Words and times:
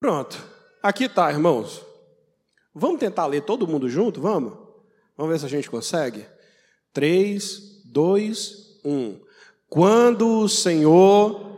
Pronto. 0.00 0.38
Aqui 0.82 1.04
está, 1.04 1.30
irmãos. 1.30 1.84
Vamos 2.72 3.00
tentar 3.00 3.26
ler 3.26 3.42
todo 3.42 3.66
mundo 3.66 3.88
junto? 3.88 4.20
Vamos? 4.20 4.56
Vamos 5.16 5.32
ver 5.32 5.38
se 5.40 5.46
a 5.46 5.48
gente 5.48 5.68
consegue? 5.68 6.24
3, 6.92 7.82
2, 7.86 8.80
1. 8.84 9.20
Quando 9.68 10.40
o 10.40 10.48
Senhor. 10.48 11.48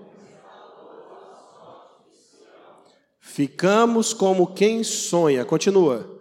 Ficamos 3.20 4.14
como 4.14 4.54
quem 4.54 4.82
sonha. 4.82 5.44
Continua. 5.44 6.20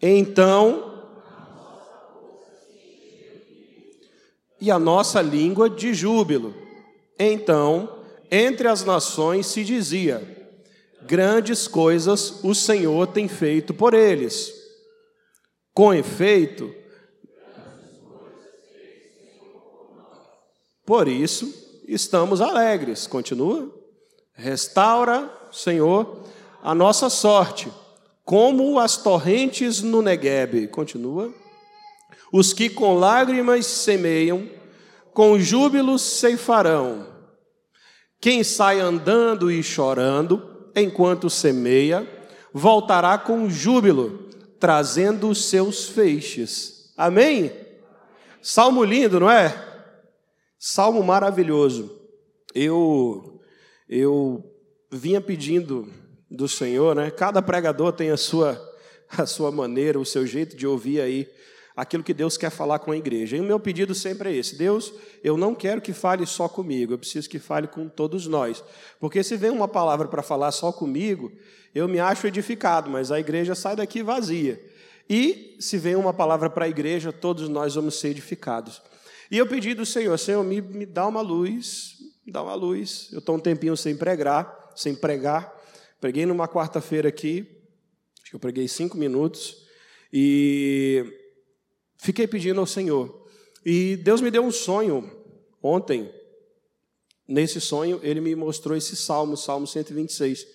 Então. 0.00 0.94
E 4.58 4.70
a 4.70 4.78
nossa 4.78 5.20
língua 5.20 5.68
de 5.68 5.92
júbilo. 5.92 6.54
Então, 7.18 8.02
entre 8.30 8.68
as 8.68 8.82
nações 8.84 9.46
se 9.46 9.62
dizia: 9.62 10.35
grandes 11.06 11.68
coisas 11.68 12.42
o 12.42 12.54
Senhor 12.54 13.06
tem 13.06 13.28
feito 13.28 13.72
por 13.72 13.94
eles. 13.94 14.52
Com 15.72 15.92
efeito, 15.92 16.74
por 20.84 21.08
isso 21.08 21.52
estamos 21.86 22.40
alegres. 22.40 23.06
Continua. 23.06 23.70
Restaura, 24.32 25.30
Senhor, 25.50 26.24
a 26.62 26.74
nossa 26.74 27.10
sorte, 27.10 27.72
como 28.24 28.78
as 28.78 28.96
torrentes 28.96 29.82
no 29.82 30.02
Neguebe. 30.02 30.68
Continua. 30.68 31.32
Os 32.32 32.52
que 32.52 32.68
com 32.68 32.98
lágrimas 32.98 33.66
semeiam, 33.66 34.48
com 35.12 35.38
júbilo 35.38 35.98
ceifarão. 35.98 37.06
Quem 38.20 38.42
sai 38.42 38.80
andando 38.80 39.50
e 39.50 39.62
chorando, 39.62 40.55
enquanto 40.76 41.30
semeia, 41.30 42.06
voltará 42.52 43.16
com 43.16 43.48
júbilo, 43.48 44.28
trazendo 44.60 45.28
os 45.28 45.46
seus 45.46 45.88
feixes. 45.88 46.92
Amém? 46.96 47.50
Salmo 48.42 48.84
lindo, 48.84 49.18
não 49.18 49.30
é? 49.30 49.54
Salmo 50.58 51.02
maravilhoso. 51.02 51.98
Eu 52.54 53.40
eu 53.88 54.44
vinha 54.90 55.20
pedindo 55.20 55.88
do 56.30 56.48
Senhor, 56.48 56.94
né? 56.94 57.10
Cada 57.10 57.40
pregador 57.40 57.92
tem 57.92 58.10
a 58.10 58.16
sua 58.16 58.60
a 59.08 59.24
sua 59.24 59.50
maneira, 59.50 59.98
o 59.98 60.04
seu 60.04 60.26
jeito 60.26 60.56
de 60.56 60.66
ouvir 60.66 61.00
aí 61.00 61.28
aquilo 61.76 62.02
que 62.02 62.14
Deus 62.14 62.38
quer 62.38 62.50
falar 62.50 62.78
com 62.78 62.90
a 62.90 62.96
igreja. 62.96 63.36
E 63.36 63.40
o 63.40 63.44
meu 63.44 63.60
pedido 63.60 63.94
sempre 63.94 64.30
é 64.30 64.36
esse: 64.36 64.56
Deus, 64.56 64.92
eu 65.22 65.36
não 65.36 65.54
quero 65.54 65.82
que 65.82 65.92
fale 65.92 66.24
só 66.26 66.48
comigo, 66.48 66.94
eu 66.94 66.98
preciso 66.98 67.28
que 67.28 67.38
fale 67.38 67.66
com 67.66 67.88
todos 67.88 68.26
nós. 68.26 68.64
Porque 68.98 69.22
se 69.22 69.36
vem 69.36 69.50
uma 69.50 69.68
palavra 69.68 70.08
para 70.08 70.22
falar 70.22 70.50
só 70.52 70.72
comigo, 70.72 71.30
eu 71.74 71.86
me 71.86 72.00
acho 72.00 72.26
edificado, 72.26 72.88
mas 72.88 73.12
a 73.12 73.20
igreja 73.20 73.54
sai 73.54 73.76
daqui 73.76 74.02
vazia. 74.02 74.58
E 75.08 75.56
se 75.60 75.76
vem 75.76 75.94
uma 75.94 76.14
palavra 76.14 76.48
para 76.48 76.64
a 76.64 76.68
igreja, 76.68 77.12
todos 77.12 77.48
nós 77.48 77.74
vamos 77.74 78.00
ser 78.00 78.08
edificados. 78.08 78.82
E 79.30 79.36
eu 79.36 79.46
pedi 79.46 79.74
do 79.74 79.84
Senhor, 79.84 80.16
Senhor, 80.18 80.42
me, 80.42 80.60
me 80.60 80.86
dá 80.86 81.06
uma 81.06 81.20
luz, 81.20 81.96
me 82.24 82.32
dá 82.32 82.42
uma 82.42 82.54
luz. 82.54 83.08
Eu 83.12 83.18
estou 83.18 83.36
um 83.36 83.40
tempinho 83.40 83.76
sem 83.76 83.96
pregar, 83.96 84.72
sem 84.74 84.94
pregar. 84.94 85.54
Preguei 86.00 86.26
numa 86.26 86.48
quarta-feira 86.48 87.08
aqui, 87.08 87.46
acho 88.20 88.30
que 88.30 88.36
eu 88.36 88.40
preguei 88.40 88.68
cinco 88.68 88.96
minutos, 88.96 89.66
e 90.12 91.04
Fiquei 92.06 92.28
pedindo 92.28 92.60
ao 92.60 92.66
Senhor. 92.68 93.26
E 93.64 93.96
Deus 93.96 94.20
me 94.20 94.30
deu 94.30 94.44
um 94.44 94.52
sonho 94.52 95.10
ontem. 95.60 96.08
Nesse 97.26 97.60
sonho, 97.60 97.98
ele 98.00 98.20
me 98.20 98.36
mostrou 98.36 98.76
esse 98.76 98.94
salmo, 98.94 99.36
Salmo 99.36 99.66
126. 99.66 100.46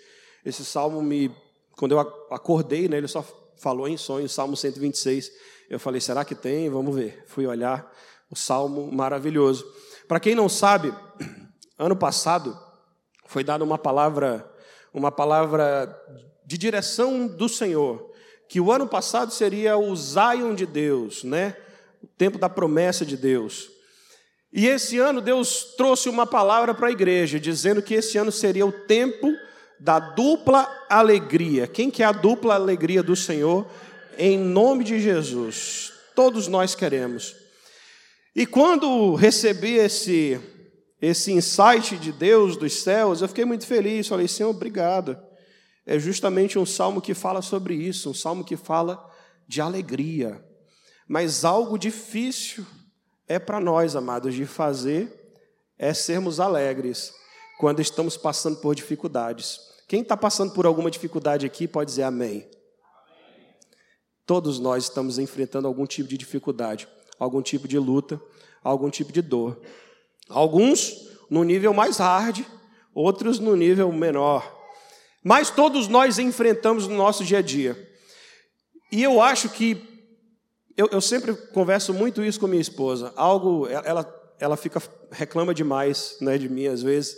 Esse 0.45 0.63
salmo 0.63 1.01
me. 1.01 1.29
Quando 1.75 1.91
eu 1.91 1.99
acordei, 1.99 2.87
né, 2.87 2.99
ele 2.99 3.09
só 3.09 3.21
falou 3.57 3.85
em 3.85 3.97
sonho, 3.97 4.29
Salmo 4.29 4.55
126. 4.55 5.29
Eu 5.69 5.77
falei, 5.77 5.99
será 5.99 6.23
que 6.23 6.35
tem? 6.35 6.69
Vamos 6.69 6.95
ver. 6.95 7.21
Fui 7.27 7.45
olhar 7.45 7.93
o 8.29 8.35
salmo 8.35 8.89
maravilhoso. 8.89 9.69
Para 10.07 10.21
quem 10.21 10.33
não 10.33 10.47
sabe, 10.47 10.93
ano 11.77 11.97
passado 11.97 12.57
foi 13.25 13.43
dada 13.43 13.61
uma 13.61 13.77
palavra, 13.77 14.49
uma 14.93 15.11
palavra 15.11 15.93
de 16.45 16.57
direção 16.57 17.27
do 17.27 17.49
Senhor 17.49 18.09
que 18.51 18.59
o 18.59 18.69
ano 18.69 18.85
passado 18.85 19.31
seria 19.31 19.77
o 19.77 19.95
Zion 19.95 20.53
de 20.53 20.65
Deus, 20.65 21.23
né? 21.23 21.55
O 22.03 22.07
tempo 22.17 22.37
da 22.37 22.49
promessa 22.49 23.05
de 23.05 23.15
Deus. 23.15 23.69
E 24.51 24.67
esse 24.67 24.97
ano 24.99 25.21
Deus 25.21 25.73
trouxe 25.77 26.09
uma 26.09 26.27
palavra 26.27 26.73
para 26.73 26.89
a 26.89 26.91
igreja, 26.91 27.39
dizendo 27.39 27.81
que 27.81 27.93
esse 27.93 28.17
ano 28.17 28.29
seria 28.29 28.65
o 28.65 28.71
tempo 28.73 29.33
da 29.79 29.99
dupla 30.01 30.69
alegria. 30.89 31.65
Quem 31.65 31.89
quer 31.89 32.03
a 32.03 32.11
dupla 32.11 32.55
alegria 32.55 33.01
do 33.01 33.15
Senhor? 33.15 33.65
Em 34.17 34.37
nome 34.37 34.83
de 34.83 34.99
Jesus. 34.99 35.93
Todos 36.13 36.49
nós 36.49 36.75
queremos. 36.75 37.33
E 38.35 38.45
quando 38.45 39.15
recebi 39.15 39.75
esse 39.77 40.37
esse 41.01 41.31
insight 41.31 41.97
de 41.97 42.11
Deus 42.11 42.57
dos 42.57 42.83
céus, 42.83 43.21
eu 43.21 43.29
fiquei 43.29 43.45
muito 43.45 43.65
feliz. 43.65 44.09
Falei, 44.09 44.27
Senhor, 44.27 44.49
obrigado 44.49 45.30
é 45.91 45.99
justamente 45.99 46.57
um 46.57 46.65
salmo 46.65 47.01
que 47.01 47.13
fala 47.13 47.41
sobre 47.41 47.73
isso, 47.73 48.09
um 48.09 48.13
salmo 48.13 48.45
que 48.45 48.55
fala 48.55 49.11
de 49.45 49.59
alegria. 49.59 50.41
Mas 51.05 51.43
algo 51.43 51.77
difícil 51.77 52.65
é 53.27 53.37
para 53.37 53.59
nós, 53.59 53.93
amados, 53.93 54.33
de 54.33 54.45
fazer 54.45 55.35
é 55.77 55.93
sermos 55.93 56.39
alegres 56.39 57.13
quando 57.59 57.81
estamos 57.81 58.15
passando 58.15 58.61
por 58.61 58.73
dificuldades. 58.73 59.59
Quem 59.85 60.01
está 60.01 60.15
passando 60.15 60.53
por 60.53 60.65
alguma 60.65 60.89
dificuldade 60.89 61.45
aqui 61.45 61.67
pode 61.67 61.89
dizer 61.89 62.03
amém. 62.03 62.49
Todos 64.25 64.59
nós 64.59 64.85
estamos 64.85 65.19
enfrentando 65.19 65.67
algum 65.67 65.85
tipo 65.85 66.07
de 66.07 66.17
dificuldade, 66.17 66.87
algum 67.19 67.41
tipo 67.41 67.67
de 67.67 67.77
luta, 67.77 68.17
algum 68.63 68.89
tipo 68.89 69.11
de 69.11 69.21
dor. 69.21 69.59
Alguns 70.29 71.09
no 71.29 71.43
nível 71.43 71.73
mais 71.73 71.97
hard, 71.97 72.45
outros 72.93 73.39
no 73.39 73.57
nível 73.57 73.91
menor. 73.91 74.60
Mas 75.23 75.49
todos 75.49 75.87
nós 75.87 76.17
enfrentamos 76.17 76.87
no 76.87 76.95
nosso 76.95 77.23
dia 77.23 77.39
a 77.39 77.41
dia. 77.41 77.89
E 78.91 79.01
eu 79.03 79.21
acho 79.21 79.49
que, 79.49 79.81
eu, 80.75 80.87
eu 80.91 81.01
sempre 81.01 81.33
converso 81.33 81.93
muito 81.93 82.23
isso 82.23 82.39
com 82.39 82.47
minha 82.47 82.61
esposa, 82.61 83.13
algo, 83.15 83.67
ela, 83.67 84.33
ela 84.39 84.57
fica, 84.57 84.81
reclama 85.11 85.53
demais 85.53 86.17
né, 86.19 86.37
de 86.37 86.49
mim 86.49 86.67
às 86.67 86.81
vezes, 86.81 87.15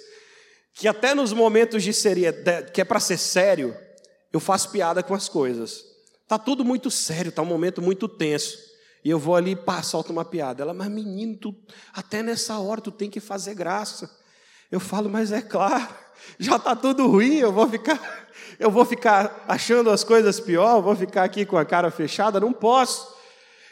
que 0.74 0.88
até 0.88 1.16
nos 1.16 1.34
momentos 1.34 1.84
de 1.84 1.94
seriedade, 1.94 2.72
que 2.72 2.82
é 2.82 2.84
para 2.84 3.00
ser 3.00 3.18
sério, 3.18 3.76
eu 4.32 4.40
faço 4.40 4.72
piada 4.72 5.02
com 5.02 5.14
as 5.14 5.30
coisas. 5.30 5.84
Tá 6.28 6.40
tudo 6.40 6.66
muito 6.66 6.90
sério, 6.90 7.32
tá 7.32 7.42
um 7.42 7.46
momento 7.46 7.82
muito 7.82 8.08
tenso. 8.08 8.58
E 9.04 9.10
eu 9.10 9.20
vou 9.20 9.36
ali, 9.36 9.56
pá, 9.56 9.84
solto 9.84 10.12
uma 10.12 10.24
piada. 10.24 10.64
Ela, 10.64 10.74
mas 10.74 10.90
menino, 10.90 11.36
tu, 11.36 11.56
até 11.94 12.24
nessa 12.24 12.58
hora 12.58 12.82
tu 12.82 12.92
tem 12.92 13.10
que 13.10 13.20
fazer 13.20 13.54
graça. 13.54 14.10
Eu 14.74 14.80
falo, 14.80 15.08
mas 15.08 15.32
é 15.32 15.40
claro, 15.40 15.88
já 16.40 16.56
está 16.56 16.76
tudo 16.76 17.06
ruim, 17.06 17.36
eu 17.36 17.52
vou 17.52 17.70
ficar, 17.70 18.26
eu 18.60 18.72
vou 18.72 18.84
ficar 18.84 19.46
achando 19.48 19.92
as 19.92 20.04
coisas 20.04 20.40
pior, 20.40 20.82
vou 20.82 20.96
ficar 20.96 21.24
aqui 21.24 21.46
com 21.46 21.60
a 21.60 21.64
cara 21.64 21.92
fechada, 21.92 22.40
não 22.40 22.52
posso. 22.52 23.16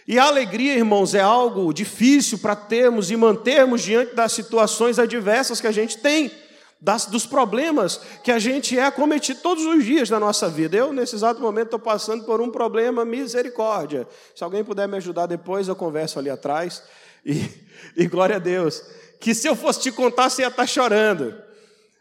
E 0.08 0.20
a 0.20 0.26
alegria, 0.26 0.76
irmãos, 0.76 1.16
é 1.16 1.20
algo 1.20 1.74
difícil 1.74 2.38
para 2.38 2.56
termos 2.56 3.10
e 3.10 3.18
mantermos 3.18 3.82
diante 3.82 4.14
das 4.14 4.32
situações 4.32 5.00
adversas 5.00 5.60
que 5.60 5.66
a 5.66 5.72
gente 5.72 5.98
tem, 5.98 6.32
das, 6.80 7.08
dos 7.08 7.26
problemas 7.26 8.00
que 8.24 8.32
a 8.32 8.38
gente 8.38 8.78
é 8.78 8.86
acometido 8.86 9.40
todos 9.42 9.66
os 9.66 9.84
dias 9.84 10.08
na 10.08 10.20
nossa 10.20 10.48
vida. 10.50 10.78
Eu, 10.78 10.94
nesse 10.94 11.16
exato 11.16 11.42
momento, 11.42 11.66
estou 11.66 11.80
passando 11.80 12.26
por 12.26 12.40
um 12.40 12.52
problema, 12.52 13.04
misericórdia. 13.04 14.08
Se 14.36 14.44
alguém 14.44 14.64
puder 14.64 14.88
me 14.88 14.98
ajudar 14.98 15.26
depois, 15.26 15.68
eu 15.68 15.76
converso 15.76 16.20
ali 16.20 16.30
atrás. 16.30 16.84
E, 17.26 17.50
e 17.98 18.06
glória 18.06 18.36
a 18.36 18.40
Deus 18.40 18.84
que 19.22 19.36
se 19.36 19.48
eu 19.48 19.56
fosse 19.56 19.80
te 19.80 19.92
contar, 19.92 20.30
você 20.30 20.42
ia 20.42 20.48
estar 20.48 20.66
chorando. 20.66 21.34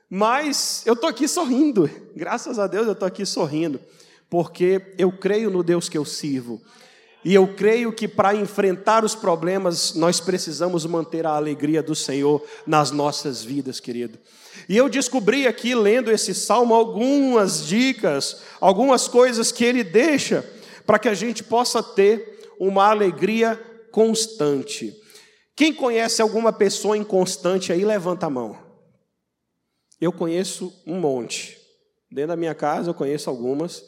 Mas 0.09 0.83
eu 0.87 0.95
estou 0.95 1.09
aqui 1.09 1.29
sorrindo, 1.29 1.89
graças 2.17 2.59
a 2.59 2.67
Deus 2.67 2.87
eu 2.87 2.95
estou 2.95 3.07
aqui 3.07 3.25
sorrindo, 3.25 3.79
porque 4.29 4.95
eu 4.99 5.13
creio 5.13 5.51
no 5.51 5.63
Deus 5.63 5.89
que 5.89 5.97
eu 5.97 6.05
sirvo. 6.05 6.61
E 7.23 7.35
eu 7.35 7.47
creio 7.55 7.93
que 7.93 8.09
para 8.09 8.35
enfrentar 8.35 9.05
os 9.05 9.15
problemas, 9.15 9.95
nós 9.95 10.19
precisamos 10.19 10.87
manter 10.87 11.27
a 11.27 11.37
alegria 11.37 11.83
do 11.83 11.95
Senhor 11.95 12.43
nas 12.67 12.91
nossas 12.91 13.45
vidas, 13.45 13.79
querido. 13.79 14.19
E 14.67 14.77
eu 14.77 14.89
descobri 14.89 15.47
aqui, 15.47 15.75
lendo 15.75 16.11
esse 16.11 16.35
salmo, 16.35 16.75
algumas 16.75 17.67
dicas, 17.67 18.41
algumas 18.59 19.07
coisas 19.07 19.53
que 19.53 19.65
ele 19.65 19.85
deixa 19.85 20.49
para 20.87 20.99
que 20.99 21.09
a 21.09 21.15
gente 21.15 21.45
possa 21.45 21.83
ter 21.83 22.49
uma 22.59 22.87
alegria 22.87 23.61
constante. 23.91 25.00
Quem 25.61 25.75
conhece 25.75 26.23
alguma 26.23 26.55
pessoa 26.55 26.97
inconstante 26.97 27.71
aí, 27.71 27.85
levanta 27.85 28.25
a 28.25 28.31
mão. 28.31 28.57
Eu 30.01 30.11
conheço 30.11 30.73
um 30.87 30.99
monte. 30.99 31.61
Dentro 32.11 32.29
da 32.29 32.37
minha 32.37 32.55
casa 32.55 32.89
eu 32.89 32.95
conheço 32.95 33.29
algumas, 33.29 33.85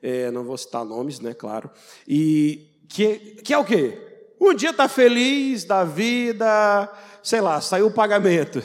é, 0.00 0.30
não 0.30 0.44
vou 0.44 0.56
citar 0.56 0.84
nomes, 0.84 1.18
né, 1.18 1.34
claro. 1.34 1.68
E 2.06 2.86
que, 2.88 3.16
que 3.42 3.52
é 3.52 3.58
o 3.58 3.64
quê? 3.64 3.98
Um 4.40 4.54
dia 4.54 4.70
está 4.70 4.88
feliz 4.88 5.64
da 5.64 5.82
vida, 5.82 6.92
sei 7.24 7.40
lá, 7.40 7.60
saiu 7.60 7.88
o 7.88 7.92
pagamento. 7.92 8.62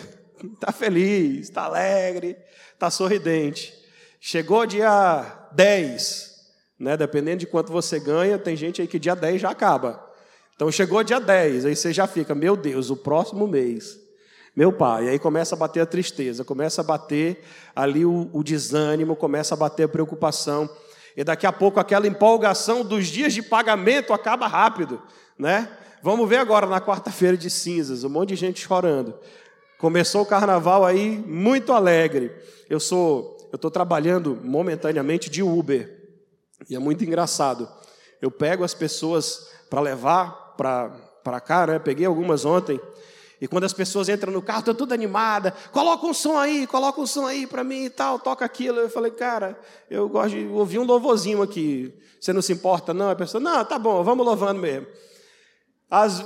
Está 0.54 0.70
feliz, 0.72 1.50
está 1.50 1.64
alegre, 1.64 2.38
está 2.76 2.92
sorridente. 2.92 3.74
Chegou 4.20 4.68
dia 4.68 5.50
10, 5.54 6.32
né? 6.78 6.96
Dependendo 6.96 7.40
de 7.40 7.48
quanto 7.48 7.72
você 7.72 8.00
ganha, 8.00 8.38
tem 8.38 8.56
gente 8.56 8.84
aí 8.84 8.88
que 8.88 9.00
dia 9.00 9.16
10 9.16 9.42
já 9.42 9.50
acaba. 9.50 10.11
Então 10.62 10.72
chegou 10.72 11.04
dia 11.04 11.20
10, 11.20 11.66
aí 11.66 11.76
você 11.76 11.92
já 11.92 12.06
fica, 12.06 12.36
meu 12.36 12.56
Deus, 12.56 12.92
o 12.92 12.96
próximo 12.96 13.48
mês. 13.48 14.00
Meu 14.56 14.72
pai, 14.72 15.10
aí 15.10 15.18
começa 15.18 15.56
a 15.56 15.58
bater 15.58 15.80
a 15.80 15.88
tristeza, 15.88 16.44
começa 16.44 16.82
a 16.82 16.84
bater 16.84 17.44
ali 17.76 18.06
o, 18.06 18.30
o 18.32 18.44
desânimo, 18.44 19.16
começa 19.16 19.56
a 19.56 19.58
bater 19.58 19.86
a 19.86 19.88
preocupação. 19.88 20.70
E 21.18 21.24
daqui 21.24 21.48
a 21.48 21.52
pouco 21.52 21.80
aquela 21.80 22.06
empolgação 22.06 22.86
dos 22.86 23.08
dias 23.08 23.34
de 23.34 23.42
pagamento 23.42 24.14
acaba 24.14 24.46
rápido, 24.46 25.02
né? 25.36 25.68
Vamos 26.04 26.30
ver 26.30 26.38
agora 26.38 26.68
na 26.68 26.80
quarta-feira 26.80 27.36
de 27.36 27.50
cinzas, 27.50 28.04
um 28.04 28.10
monte 28.10 28.30
de 28.30 28.36
gente 28.36 28.62
chorando. 28.62 29.16
Começou 29.80 30.22
o 30.22 30.28
carnaval 30.28 30.86
aí 30.86 31.18
muito 31.26 31.74
alegre. 31.74 32.32
Eu 32.70 32.80
sou, 32.80 33.36
eu 33.52 33.56
estou 33.56 33.72
trabalhando 33.72 34.40
momentaneamente 34.44 35.28
de 35.28 35.42
Uber 35.42 35.92
e 36.70 36.76
é 36.76 36.80
muito 36.80 37.04
engraçado. 37.04 37.68
Eu 38.22 38.30
pego 38.30 38.64
as 38.64 38.76
pessoas 38.76 39.50
para 39.68 39.82
levar 39.82 40.42
para 40.58 41.40
cá, 41.40 41.68
né? 41.68 41.80
Peguei 41.80 42.06
algumas 42.06 42.46
ontem. 42.46 42.80
E 43.42 43.48
quando 43.48 43.64
as 43.64 43.74
pessoas 43.74 44.08
entram 44.08 44.32
no 44.32 44.42
carro, 44.42 44.60
estão 44.60 44.76
tudo 44.76 44.94
animada, 44.94 45.52
coloca 45.72 46.06
um 46.06 46.14
som 46.14 46.38
aí, 46.38 46.68
coloca 46.68 47.02
um 47.02 47.08
som 47.08 47.26
aí 47.26 47.48
para 47.48 47.64
mim 47.64 47.86
e 47.86 47.90
tal, 47.90 48.20
toca 48.20 48.46
aquilo. 48.46 48.80
Eu 48.80 48.90
falei, 48.90 49.12
cara, 49.12 49.60
eu 49.90 50.08
gosto 50.08 50.36
de 50.36 50.46
ouvir 50.46 50.78
um 50.78 50.84
louvorzinho 50.84 51.42
aqui. 51.42 51.92
Você 52.20 52.32
não 52.32 52.42
se 52.42 52.54
importa, 52.54 52.94
não? 52.94 53.10
A 53.10 53.16
pessoa, 53.16 53.42
não, 53.42 53.66
tá 53.66 53.80
bom, 53.80 54.04
vamos 54.04 54.24
louvando 54.24 54.62
mesmo. 54.62 54.86
As, 55.90 56.24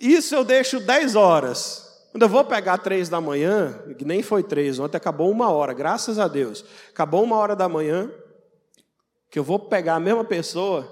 isso 0.00 0.34
eu 0.34 0.42
deixo 0.42 0.80
10 0.80 1.14
horas. 1.14 1.86
Quando 2.10 2.22
eu 2.22 2.28
vou 2.30 2.42
pegar 2.42 2.78
três 2.78 3.10
da 3.10 3.20
manhã, 3.20 3.78
que 3.98 4.04
nem 4.04 4.22
foi 4.22 4.42
três, 4.42 4.78
ontem 4.78 4.96
acabou 4.96 5.30
uma 5.30 5.50
hora, 5.50 5.74
graças 5.74 6.18
a 6.18 6.26
Deus. 6.26 6.64
Acabou 6.88 7.22
uma 7.22 7.36
hora 7.36 7.54
da 7.54 7.68
manhã, 7.68 8.10
que 9.30 9.38
eu 9.38 9.44
vou 9.44 9.58
pegar 9.58 9.96
a 9.96 10.00
mesma 10.00 10.24
pessoa, 10.24 10.90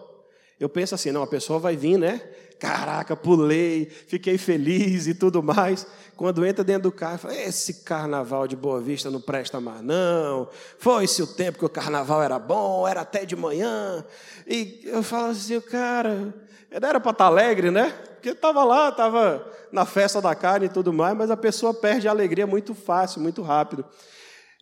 eu 0.60 0.68
penso 0.68 0.94
assim, 0.94 1.10
não, 1.10 1.22
a 1.22 1.26
pessoa 1.26 1.58
vai 1.58 1.76
vir, 1.76 1.96
né? 1.96 2.20
Caraca, 2.58 3.16
pulei, 3.16 3.86
fiquei 3.86 4.38
feliz 4.38 5.06
e 5.06 5.14
tudo 5.14 5.42
mais. 5.42 5.86
Quando 6.16 6.46
entra 6.46 6.62
dentro 6.62 6.84
do 6.84 6.92
carro, 6.92 7.18
fala, 7.18 7.34
esse 7.34 7.82
carnaval 7.82 8.46
de 8.46 8.54
Boa 8.54 8.80
Vista 8.80 9.10
não 9.10 9.20
presta 9.20 9.60
mais, 9.60 9.82
não. 9.82 10.48
Foi-se 10.78 11.22
o 11.22 11.26
tempo 11.26 11.58
que 11.58 11.64
o 11.64 11.68
carnaval 11.68 12.22
era 12.22 12.38
bom, 12.38 12.86
era 12.86 13.00
até 13.00 13.24
de 13.24 13.34
manhã. 13.34 14.04
E 14.46 14.80
eu 14.84 15.02
falo 15.02 15.32
assim, 15.32 15.60
cara, 15.60 16.32
era 16.70 17.00
para 17.00 17.10
estar 17.10 17.24
tá 17.24 17.26
alegre, 17.26 17.70
né? 17.70 17.90
Porque 18.14 18.30
estava 18.30 18.64
lá, 18.64 18.88
estava 18.88 19.44
na 19.70 19.84
festa 19.84 20.20
da 20.20 20.34
carne 20.34 20.66
e 20.66 20.70
tudo 20.70 20.92
mais, 20.92 21.16
mas 21.16 21.30
a 21.30 21.36
pessoa 21.36 21.74
perde 21.74 22.06
a 22.08 22.10
alegria 22.10 22.46
muito 22.46 22.74
fácil, 22.74 23.20
muito 23.20 23.42
rápido. 23.42 23.84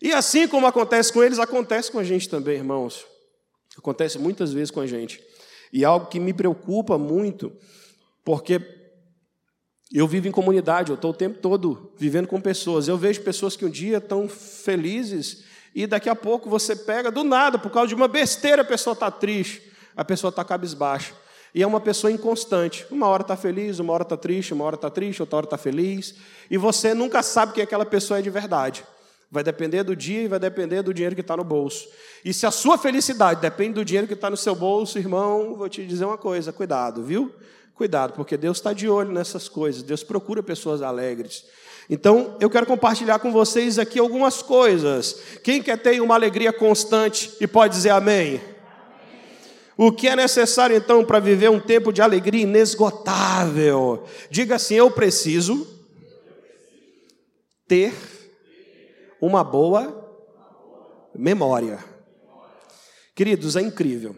E 0.01 0.13
assim 0.13 0.49
como 0.49 0.67
acontece 0.67 1.13
com 1.13 1.23
eles, 1.23 1.39
acontece 1.39 1.93
com 1.93 1.99
a 1.99 2.05
gente 2.05 2.29
também, 2.29 2.57
irmãos. 2.57 3.07
Acontece 3.79 4.19
muitas 4.19 4.53
vezes 4.53 4.71
com 4.71 4.81
a 4.81 4.87
gente. 4.87 5.23
E 5.73 5.85
algo 5.85 6.07
que 6.07 6.19
me 6.19 6.33
preocupa 6.33 6.99
muito, 6.99 7.53
porque 8.25 8.61
eu 9.93 10.07
vivo 10.07 10.27
em 10.27 10.33
comunidade, 10.33 10.91
eu 10.91 10.95
estou 10.95 11.11
o 11.11 11.15
tempo 11.15 11.39
todo 11.39 11.93
vivendo 11.99 12.27
com 12.27 12.41
pessoas. 12.41 12.89
Eu 12.89 12.97
vejo 12.97 13.21
pessoas 13.21 13.57
que 13.57 13.65
um 13.65 13.71
dia 13.71 13.99
estão 13.99 14.29
felizes 14.29 15.45
e 15.75 15.87
daqui 15.87 16.09
a 16.09 16.15
pouco 16.15 16.49
você 16.49 16.77
pega 16.77 17.11
do 17.11 17.25
nada, 17.25 17.59
por 17.59 17.71
causa 17.71 17.89
de 17.89 17.95
uma 17.95 18.09
besteira, 18.09 18.63
a 18.63 18.65
pessoa 18.65 18.95
está 18.95 19.11
triste, 19.11 19.63
a 19.97 20.05
pessoa 20.05 20.29
está 20.31 20.45
cabisbaixa. 20.45 21.15
E 21.55 21.63
é 21.63 21.67
uma 21.67 21.81
pessoa 21.81 22.11
inconstante. 22.11 22.87
Uma 22.91 23.07
hora 23.09 23.23
está 23.23 23.37
feliz, 23.37 23.79
uma 23.79 23.93
hora 23.93 24.03
está 24.03 24.17
triste, 24.17 24.55
uma 24.55 24.65
hora 24.65 24.77
está 24.77 24.89
triste, 24.89 25.21
outra 25.21 25.37
hora 25.37 25.47
está 25.47 25.59
feliz. 25.59 26.15
E 26.51 26.57
você 26.57 26.95
nunca 26.95 27.23
sabe 27.23 27.53
quem 27.53 27.63
aquela 27.63 27.85
pessoa 27.85 28.19
é 28.19 28.23
de 28.23 28.31
verdade. 28.31 28.85
Vai 29.31 29.43
depender 29.43 29.83
do 29.83 29.95
dia 29.95 30.23
e 30.23 30.29
vai 30.29 30.39
depender 30.39 30.83
do 30.83 30.93
dinheiro 30.93 31.15
que 31.15 31.21
está 31.21 31.37
no 31.37 31.45
bolso. 31.45 31.87
E 32.25 32.33
se 32.33 32.47
a 32.47 32.51
sua 32.51 32.79
felicidade 32.79 33.41
depende 33.41 33.75
do 33.75 33.85
dinheiro 33.85 34.07
que 34.07 34.15
está 34.15 34.31
no 34.31 34.37
seu 34.37 34.55
bolso, 34.55 34.99
irmão, 34.99 35.55
vou 35.55 35.69
te 35.69 35.87
dizer 35.87 36.05
uma 36.05 36.19
coisa: 36.19 36.53
cuidado, 36.53 37.03
viu? 37.03 37.35
Cuidado, 37.75 38.13
porque 38.13 38.37
Deus 38.37 38.59
está 38.59 38.73
de 38.73 38.89
olho 38.89 39.13
nessas 39.13 39.49
coisas. 39.49 39.83
Deus 39.83 40.03
procura 40.03 40.43
pessoas 40.43 40.83
alegres. 40.83 41.45
Então, 41.89 42.37
eu 42.41 42.49
quero 42.49 42.67
compartilhar 42.67 43.19
com 43.19 43.33
vocês 43.33 43.79
aqui 43.79 43.99
algumas 43.99 44.43
coisas. 44.43 45.21
Quem 45.43 45.63
quer 45.63 45.79
ter 45.79 46.01
uma 46.01 46.15
alegria 46.15 46.53
constante 46.53 47.35
e 47.41 47.47
pode 47.47 47.75
dizer 47.75 47.91
amém? 47.91 48.41
O 49.77 49.91
que 49.91 50.07
é 50.07 50.15
necessário 50.15 50.77
então 50.77 51.05
para 51.05 51.19
viver 51.19 51.51
um 51.51 51.59
tempo 51.59 51.93
de 51.93 52.01
alegria 52.01 52.43
inesgotável? 52.43 54.05
Diga 54.31 54.57
assim: 54.57 54.75
eu 54.75 54.91
preciso 54.91 55.67
ter 57.67 57.93
uma 59.21 59.43
boa 59.43 60.21
memória. 61.15 61.83
Queridos, 63.15 63.57
é 63.57 63.61
incrível. 63.61 64.17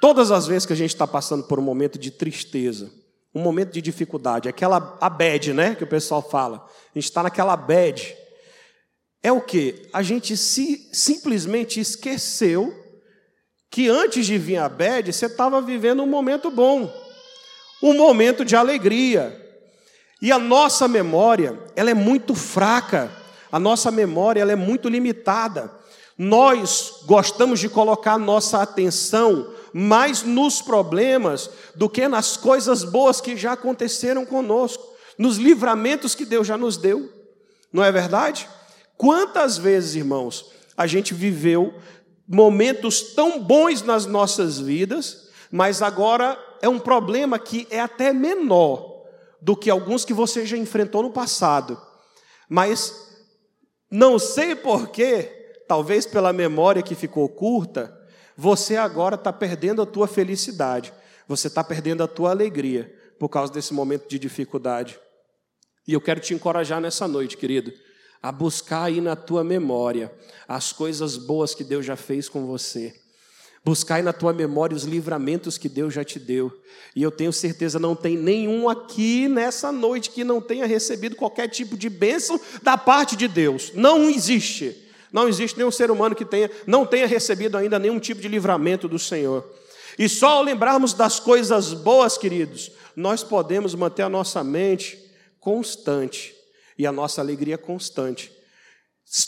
Todas 0.00 0.30
as 0.30 0.46
vezes 0.46 0.66
que 0.66 0.72
a 0.72 0.76
gente 0.76 0.94
está 0.94 1.06
passando 1.06 1.44
por 1.44 1.58
um 1.58 1.62
momento 1.62 1.98
de 1.98 2.10
tristeza, 2.10 2.90
um 3.34 3.40
momento 3.40 3.72
de 3.72 3.82
dificuldade, 3.82 4.48
aquela 4.48 4.96
a 5.00 5.08
bad, 5.08 5.52
né, 5.52 5.74
que 5.74 5.84
o 5.84 5.86
pessoal 5.86 6.22
fala, 6.22 6.66
a 6.94 6.98
gente 6.98 7.04
está 7.04 7.22
naquela 7.22 7.56
bad, 7.56 8.16
é 9.22 9.32
o 9.32 9.40
que? 9.40 9.88
A 9.92 10.02
gente 10.02 10.36
se, 10.36 10.88
simplesmente 10.92 11.80
esqueceu 11.80 12.72
que 13.70 13.88
antes 13.88 14.24
de 14.24 14.38
vir 14.38 14.58
a 14.58 14.68
bad, 14.68 15.12
você 15.12 15.26
estava 15.26 15.60
vivendo 15.60 16.02
um 16.02 16.06
momento 16.06 16.50
bom, 16.50 16.92
um 17.82 17.94
momento 17.94 18.44
de 18.44 18.54
alegria. 18.54 19.42
E 20.22 20.32
a 20.32 20.38
nossa 20.38 20.88
memória, 20.88 21.58
ela 21.74 21.90
é 21.90 21.94
muito 21.94 22.34
fraca, 22.34 23.10
a 23.50 23.58
nossa 23.58 23.90
memória 23.90 24.40
ela 24.40 24.52
é 24.52 24.56
muito 24.56 24.88
limitada. 24.88 25.70
Nós 26.16 27.00
gostamos 27.04 27.60
de 27.60 27.68
colocar 27.68 28.18
nossa 28.18 28.62
atenção 28.62 29.52
mais 29.72 30.22
nos 30.22 30.62
problemas 30.62 31.50
do 31.74 31.88
que 31.88 32.08
nas 32.08 32.36
coisas 32.36 32.84
boas 32.84 33.20
que 33.20 33.36
já 33.36 33.52
aconteceram 33.52 34.24
conosco, 34.24 34.84
nos 35.18 35.36
livramentos 35.36 36.14
que 36.14 36.24
Deus 36.24 36.46
já 36.46 36.56
nos 36.56 36.76
deu. 36.76 37.10
Não 37.72 37.82
é 37.82 37.90
verdade? 37.90 38.48
Quantas 38.96 39.58
vezes, 39.58 39.94
irmãos, 39.94 40.50
a 40.76 40.86
gente 40.86 41.12
viveu 41.14 41.74
momentos 42.26 43.14
tão 43.14 43.40
bons 43.40 43.82
nas 43.82 44.06
nossas 44.06 44.58
vidas, 44.58 45.28
mas 45.50 45.82
agora 45.82 46.38
é 46.60 46.68
um 46.68 46.78
problema 46.78 47.38
que 47.38 47.66
é 47.70 47.80
até 47.80 48.12
menor 48.12 49.04
do 49.40 49.56
que 49.56 49.70
alguns 49.70 50.04
que 50.04 50.12
você 50.12 50.44
já 50.44 50.56
enfrentou 50.56 51.02
no 51.02 51.12
passado. 51.12 51.80
Mas 52.48 53.06
não 53.90 54.18
sei 54.18 54.54
porquê, 54.54 55.62
talvez 55.68 56.04
pela 56.06 56.32
memória 56.32 56.82
que 56.82 56.94
ficou 56.94 57.28
curta, 57.28 57.96
você 58.36 58.76
agora 58.76 59.14
está 59.14 59.32
perdendo 59.32 59.82
a 59.82 59.86
tua 59.86 60.06
felicidade, 60.06 60.92
você 61.26 61.48
está 61.48 61.64
perdendo 61.64 62.02
a 62.02 62.08
tua 62.08 62.30
alegria 62.30 62.94
por 63.18 63.28
causa 63.28 63.52
desse 63.52 63.72
momento 63.72 64.08
de 64.08 64.18
dificuldade. 64.18 64.98
E 65.88 65.92
eu 65.92 66.00
quero 66.00 66.20
te 66.20 66.34
encorajar 66.34 66.80
nessa 66.80 67.08
noite, 67.08 67.36
querido 67.36 67.72
a 68.26 68.32
buscar 68.32 68.84
aí 68.84 69.00
na 69.00 69.14
tua 69.14 69.44
memória 69.44 70.12
as 70.48 70.72
coisas 70.72 71.16
boas 71.16 71.54
que 71.54 71.62
Deus 71.62 71.86
já 71.86 71.94
fez 71.94 72.28
com 72.28 72.44
você. 72.44 72.92
Buscar 73.64 73.96
aí 73.96 74.02
na 74.02 74.12
tua 74.12 74.32
memória 74.32 74.76
os 74.76 74.84
livramentos 74.84 75.56
que 75.56 75.68
Deus 75.68 75.94
já 75.94 76.04
te 76.04 76.18
deu. 76.18 76.52
E 76.94 77.02
eu 77.02 77.10
tenho 77.12 77.32
certeza 77.32 77.78
não 77.78 77.96
tem 77.96 78.16
nenhum 78.16 78.68
aqui 78.68 79.28
nessa 79.28 79.70
noite 79.70 80.10
que 80.10 80.24
não 80.24 80.40
tenha 80.40 80.66
recebido 80.66 81.14
qualquer 81.16 81.48
tipo 81.48 81.76
de 81.76 81.88
bênção 81.88 82.40
da 82.62 82.76
parte 82.76 83.16
de 83.16 83.28
Deus. 83.28 83.72
Não 83.74 84.10
existe. 84.10 84.85
Não 85.12 85.28
existe 85.28 85.56
nenhum 85.56 85.70
ser 85.70 85.90
humano 85.90 86.14
que 86.14 86.24
tenha, 86.24 86.50
não 86.66 86.84
tenha 86.84 87.06
recebido 87.06 87.56
ainda 87.56 87.78
nenhum 87.78 87.98
tipo 87.98 88.20
de 88.20 88.28
livramento 88.28 88.88
do 88.88 88.98
Senhor. 88.98 89.44
E 89.98 90.08
só 90.08 90.28
ao 90.28 90.42
lembrarmos 90.42 90.92
das 90.92 91.18
coisas 91.18 91.72
boas, 91.72 92.18
queridos, 92.18 92.70
nós 92.94 93.22
podemos 93.22 93.74
manter 93.74 94.02
a 94.02 94.08
nossa 94.08 94.44
mente 94.44 94.98
constante 95.40 96.34
e 96.78 96.86
a 96.86 96.92
nossa 96.92 97.20
alegria 97.20 97.56
constante. 97.56 98.32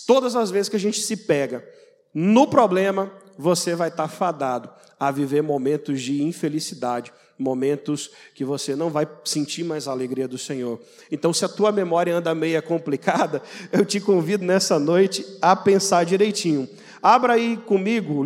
Todas 0.07 0.35
as 0.35 0.51
vezes 0.51 0.69
que 0.69 0.77
a 0.77 0.81
gente 0.81 1.01
se 1.01 1.17
pega 1.17 1.67
no 2.13 2.47
problema, 2.47 3.13
você 3.39 3.75
vai 3.75 3.89
estar 3.89 4.09
fadado 4.09 4.71
a 4.99 5.11
viver 5.11 5.43
momentos 5.43 6.03
de 6.03 6.23
infelicidade, 6.23 7.13
momentos 7.39 8.11
que 8.35 8.45
você 8.45 8.75
não 8.75 8.91
vai 8.91 9.09
sentir 9.25 9.63
mais 9.63 9.87
a 9.87 9.93
alegria 9.93 10.27
do 10.27 10.37
Senhor. 10.37 10.81
Então, 11.11 11.33
se 11.33 11.45
a 11.45 11.49
tua 11.49 11.71
memória 11.71 12.17
anda 12.17 12.35
meia 12.35 12.61
complicada, 12.61 13.43
eu 13.73 13.85
te 13.85 14.01
convido 14.01 14.45
nessa 14.45 14.79
noite 14.79 15.25
a 15.41 15.55
pensar 15.55 16.05
direitinho. 16.05 16.69
Abra 17.01 17.35
aí 17.35 17.57
comigo 17.57 18.25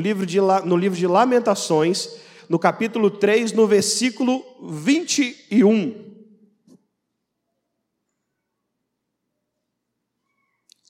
no 0.64 0.76
livro 0.76 0.96
de 0.96 1.06
Lamentações, 1.06 2.08
no 2.48 2.58
capítulo 2.58 3.10
3, 3.10 3.52
no 3.52 3.66
versículo 3.66 4.42
21. 4.62 6.12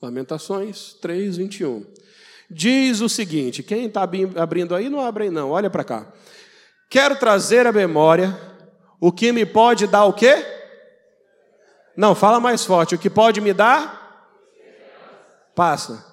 Lamentações 0.00 0.94
3, 1.00 1.36
21. 1.36 1.86
Diz 2.50 3.00
o 3.00 3.08
seguinte: 3.08 3.62
quem 3.62 3.86
está 3.86 4.02
abrindo 4.36 4.74
aí, 4.74 4.88
não 4.88 5.00
abre 5.00 5.24
aí, 5.24 5.30
não, 5.30 5.50
olha 5.50 5.70
para 5.70 5.84
cá. 5.84 6.12
Quero 6.92 7.16
trazer 7.16 7.66
à 7.66 7.72
memória 7.72 8.38
o 9.00 9.10
que 9.10 9.32
me 9.32 9.46
pode 9.46 9.86
dar 9.86 10.04
o 10.04 10.12
quê? 10.12 10.44
Não, 11.96 12.14
fala 12.14 12.38
mais 12.38 12.66
forte. 12.66 12.94
O 12.94 12.98
que 12.98 13.08
pode 13.08 13.40
me 13.40 13.54
dar? 13.54 14.28
Passa. 15.54 16.04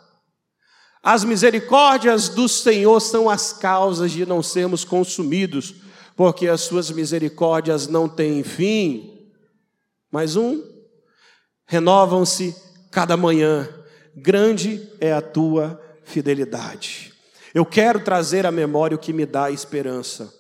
As 1.03 1.25
misericórdias 1.25 2.29
do 2.29 2.47
Senhor 2.47 2.97
são 3.01 3.29
as 3.29 3.51
causas 3.51 4.13
de 4.13 4.25
não 4.25 4.41
sermos 4.41 4.85
consumidos, 4.85 5.75
porque 6.15 6.47
as 6.47 6.61
suas 6.61 6.89
misericórdias 6.89 7.85
não 7.85 8.07
têm 8.07 8.41
fim. 8.41 9.29
Mais 10.09 10.37
um, 10.37 10.63
renovam-se 11.65 12.55
cada 12.89 13.17
manhã, 13.17 13.67
grande 14.15 14.89
é 15.01 15.11
a 15.11 15.21
tua 15.21 15.77
fidelidade. 16.05 17.13
Eu 17.53 17.65
quero 17.65 17.99
trazer 17.99 18.45
à 18.45 18.51
memória 18.51 18.95
o 18.95 18.99
que 18.99 19.11
me 19.11 19.25
dá 19.25 19.51
esperança. 19.51 20.38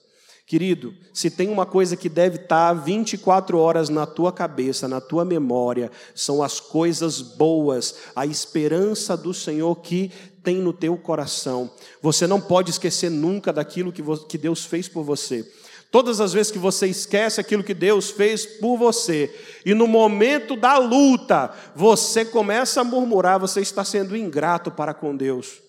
Querido, 0.49 0.95
se 1.13 1.29
tem 1.29 1.47
uma 1.47 1.63
coisa 1.63 1.95
que 1.95 2.09
deve 2.09 2.37
estar 2.37 2.73
24 2.73 3.55
horas 3.59 3.87
na 3.87 4.07
tua 4.07 4.31
cabeça, 4.31 4.87
na 4.87 4.99
tua 4.99 5.23
memória, 5.23 5.91
são 6.15 6.41
as 6.41 6.59
coisas 6.59 7.21
boas, 7.21 7.97
a 8.15 8.25
esperança 8.25 9.15
do 9.15 9.31
Senhor 9.31 9.75
que 9.75 10.11
tem 10.41 10.55
no 10.55 10.73
teu 10.73 10.97
coração. 10.97 11.69
Você 12.01 12.25
não 12.25 12.41
pode 12.41 12.71
esquecer 12.71 13.11
nunca 13.11 13.53
daquilo 13.53 13.93
que 13.93 14.37
Deus 14.39 14.65
fez 14.65 14.87
por 14.87 15.03
você. 15.03 15.47
Todas 15.91 16.19
as 16.19 16.33
vezes 16.33 16.51
que 16.51 16.57
você 16.57 16.87
esquece 16.87 17.39
aquilo 17.39 17.63
que 17.63 17.75
Deus 17.75 18.09
fez 18.09 18.47
por 18.47 18.75
você, 18.75 19.31
e 19.63 19.75
no 19.75 19.85
momento 19.85 20.55
da 20.55 20.79
luta, 20.79 21.53
você 21.75 22.25
começa 22.25 22.81
a 22.81 22.83
murmurar, 22.83 23.39
você 23.39 23.61
está 23.61 23.85
sendo 23.85 24.17
ingrato 24.17 24.71
para 24.71 24.95
com 24.95 25.15
Deus, 25.15 25.61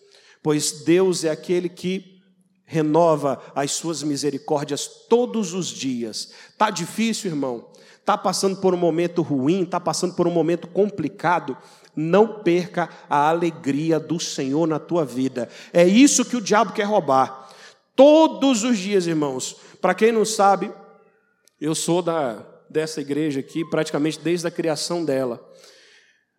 pois 0.42 0.72
Deus 0.84 1.22
é 1.22 1.28
aquele 1.28 1.68
que 1.68 2.09
renova 2.70 3.42
as 3.52 3.72
suas 3.72 4.00
misericórdias 4.04 4.86
todos 5.08 5.54
os 5.54 5.66
dias. 5.66 6.32
Tá 6.56 6.70
difícil, 6.70 7.32
irmão? 7.32 7.66
Tá 8.04 8.16
passando 8.16 8.58
por 8.60 8.72
um 8.72 8.76
momento 8.76 9.22
ruim, 9.22 9.64
tá 9.64 9.80
passando 9.80 10.14
por 10.14 10.28
um 10.28 10.30
momento 10.30 10.68
complicado? 10.68 11.58
Não 11.96 12.44
perca 12.44 12.88
a 13.08 13.28
alegria 13.28 13.98
do 13.98 14.20
Senhor 14.20 14.68
na 14.68 14.78
tua 14.78 15.04
vida. 15.04 15.48
É 15.72 15.84
isso 15.84 16.24
que 16.24 16.36
o 16.36 16.40
diabo 16.40 16.72
quer 16.72 16.84
roubar. 16.84 17.50
Todos 17.96 18.62
os 18.62 18.78
dias, 18.78 19.08
irmãos. 19.08 19.56
Para 19.80 19.92
quem 19.92 20.12
não 20.12 20.24
sabe, 20.24 20.72
eu 21.60 21.74
sou 21.74 22.00
da 22.00 22.46
dessa 22.70 23.00
igreja 23.00 23.40
aqui 23.40 23.64
praticamente 23.64 24.20
desde 24.20 24.46
a 24.46 24.50
criação 24.50 25.04
dela. 25.04 25.44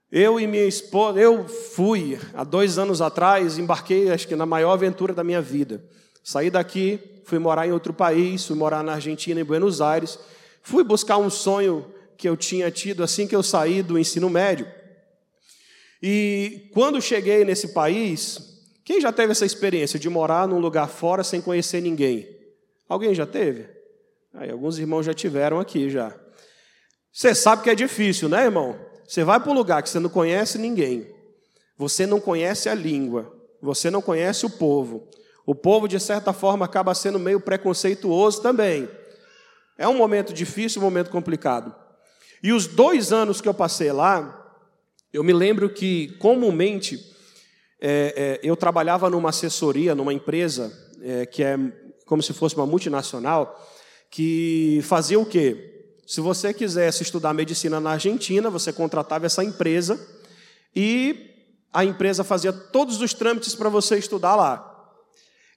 Eu 0.09 0.39
e 0.39 0.47
minha 0.47 0.65
esposa, 0.65 1.19
eu 1.19 1.45
fui 1.45 2.17
há 2.33 2.45
dois 2.45 2.77
anos 2.77 3.01
atrás, 3.01 3.57
embarquei 3.57 4.09
acho 4.09 4.29
que 4.29 4.35
na 4.35 4.45
maior 4.45 4.71
aventura 4.71 5.13
da 5.13 5.25
minha 5.25 5.41
vida. 5.41 5.83
Saí 6.24 6.50
daqui, 6.50 7.00
fui 7.25 7.40
morar 7.40 7.68
em 7.68 7.72
outro 7.72 7.94
país, 7.94 8.46
fui 8.46 8.56
morar 8.56 8.84
na 8.84 8.94
Argentina, 8.94 9.40
em 9.40 9.44
Buenos 9.44 9.82
Aires. 9.82 10.20
Fui 10.62 10.84
buscar 10.84 11.18
um 11.18 11.30
sonho 11.30 11.92
que 12.18 12.28
eu 12.30 12.38
tinha 12.38 12.70
tido 12.70 13.04
assim 13.04 13.28
que 13.28 13.36
eu 13.36 13.42
saí 13.42 13.82
do 13.82 13.98
ensino 13.98 14.30
médio. 14.30 14.68
E 16.01 16.70
quando 16.74 17.01
cheguei 17.01 17.44
nesse 17.46 17.70
país, 17.70 18.60
quem 18.84 19.00
já 19.00 19.12
teve 19.12 19.32
essa 19.32 19.46
experiência 19.46 20.00
de 20.00 20.10
morar 20.10 20.48
num 20.48 20.60
lugar 20.60 20.88
fora 20.88 21.24
sem 21.24 21.42
conhecer 21.42 21.82
ninguém? 21.82 22.28
Alguém 22.88 23.13
já 23.13 23.25
teve? 23.25 23.68
Aí, 24.34 24.50
alguns 24.50 24.78
irmãos 24.80 25.04
já 25.04 25.13
tiveram 25.13 25.60
aqui 25.60 25.90
já. 25.90 26.16
Você 27.12 27.36
sabe 27.36 27.63
que 27.63 27.70
é 27.70 27.75
difícil, 27.75 28.30
né, 28.30 28.46
irmão? 28.46 28.80
Você 29.08 29.24
vai 29.24 29.40
para 29.40 29.51
um 29.51 29.54
lugar 29.54 29.84
que 29.84 29.90
você 29.90 30.00
não 30.00 30.10
conhece 30.10 30.58
ninguém, 30.58 31.08
você 31.78 32.06
não 32.06 32.20
conhece 32.20 32.70
a 32.70 32.74
língua, 32.74 33.34
você 33.62 33.92
não 33.92 34.01
conhece 34.01 34.46
o 34.46 34.50
povo, 34.50 35.08
o 35.45 35.55
povo, 35.55 35.88
de 35.88 36.00
certa 36.00 36.33
forma, 36.33 36.65
acaba 36.65 36.93
sendo 36.93 37.19
meio 37.19 37.39
preconceituoso 37.39 38.41
também. 38.41 38.89
É 39.77 39.88
um 39.88 39.98
momento 39.98 40.33
difícil, 40.33 40.81
um 40.81 40.86
momento 40.86 41.10
complicado. 41.10 41.74
E 42.43 42.53
os 42.53 42.67
dois 42.67 43.12
anos 43.12 43.41
que 43.41 43.50
eu 43.50 43.53
passei 43.53 43.91
lá, 43.91 44.38
eu 45.12 45.24
me 45.24 45.33
lembro 45.33 45.69
que, 45.69 46.15
comumente, 46.19 47.00
é, 47.79 48.39
é, 48.43 48.48
eu 48.48 48.55
trabalhava 48.55 49.10
numa 49.10 49.29
assessoria, 49.29 49.95
numa 49.95 50.13
empresa, 50.13 50.71
é, 51.01 51.25
que 51.25 51.43
é 51.43 51.57
como 52.05 52.21
se 52.21 52.33
fosse 52.33 52.55
uma 52.55 52.65
multinacional, 52.65 53.57
que 54.10 54.81
fazia 54.83 55.19
o 55.19 55.25
quê? 55.25 55.69
Se 56.05 56.19
você 56.19 56.53
quisesse 56.53 57.03
estudar 57.03 57.33
medicina 57.33 57.79
na 57.79 57.91
Argentina, 57.91 58.50
você 58.50 58.74
contratava 58.74 59.25
essa 59.25 59.43
empresa 59.43 60.00
e 60.75 61.31
a 61.71 61.86
empresa 61.86 62.24
fazia 62.24 62.51
todos 62.51 63.01
os 63.01 63.13
trâmites 63.13 63.55
para 63.55 63.69
você 63.69 63.98
estudar 63.98 64.36
lá. 64.36 64.71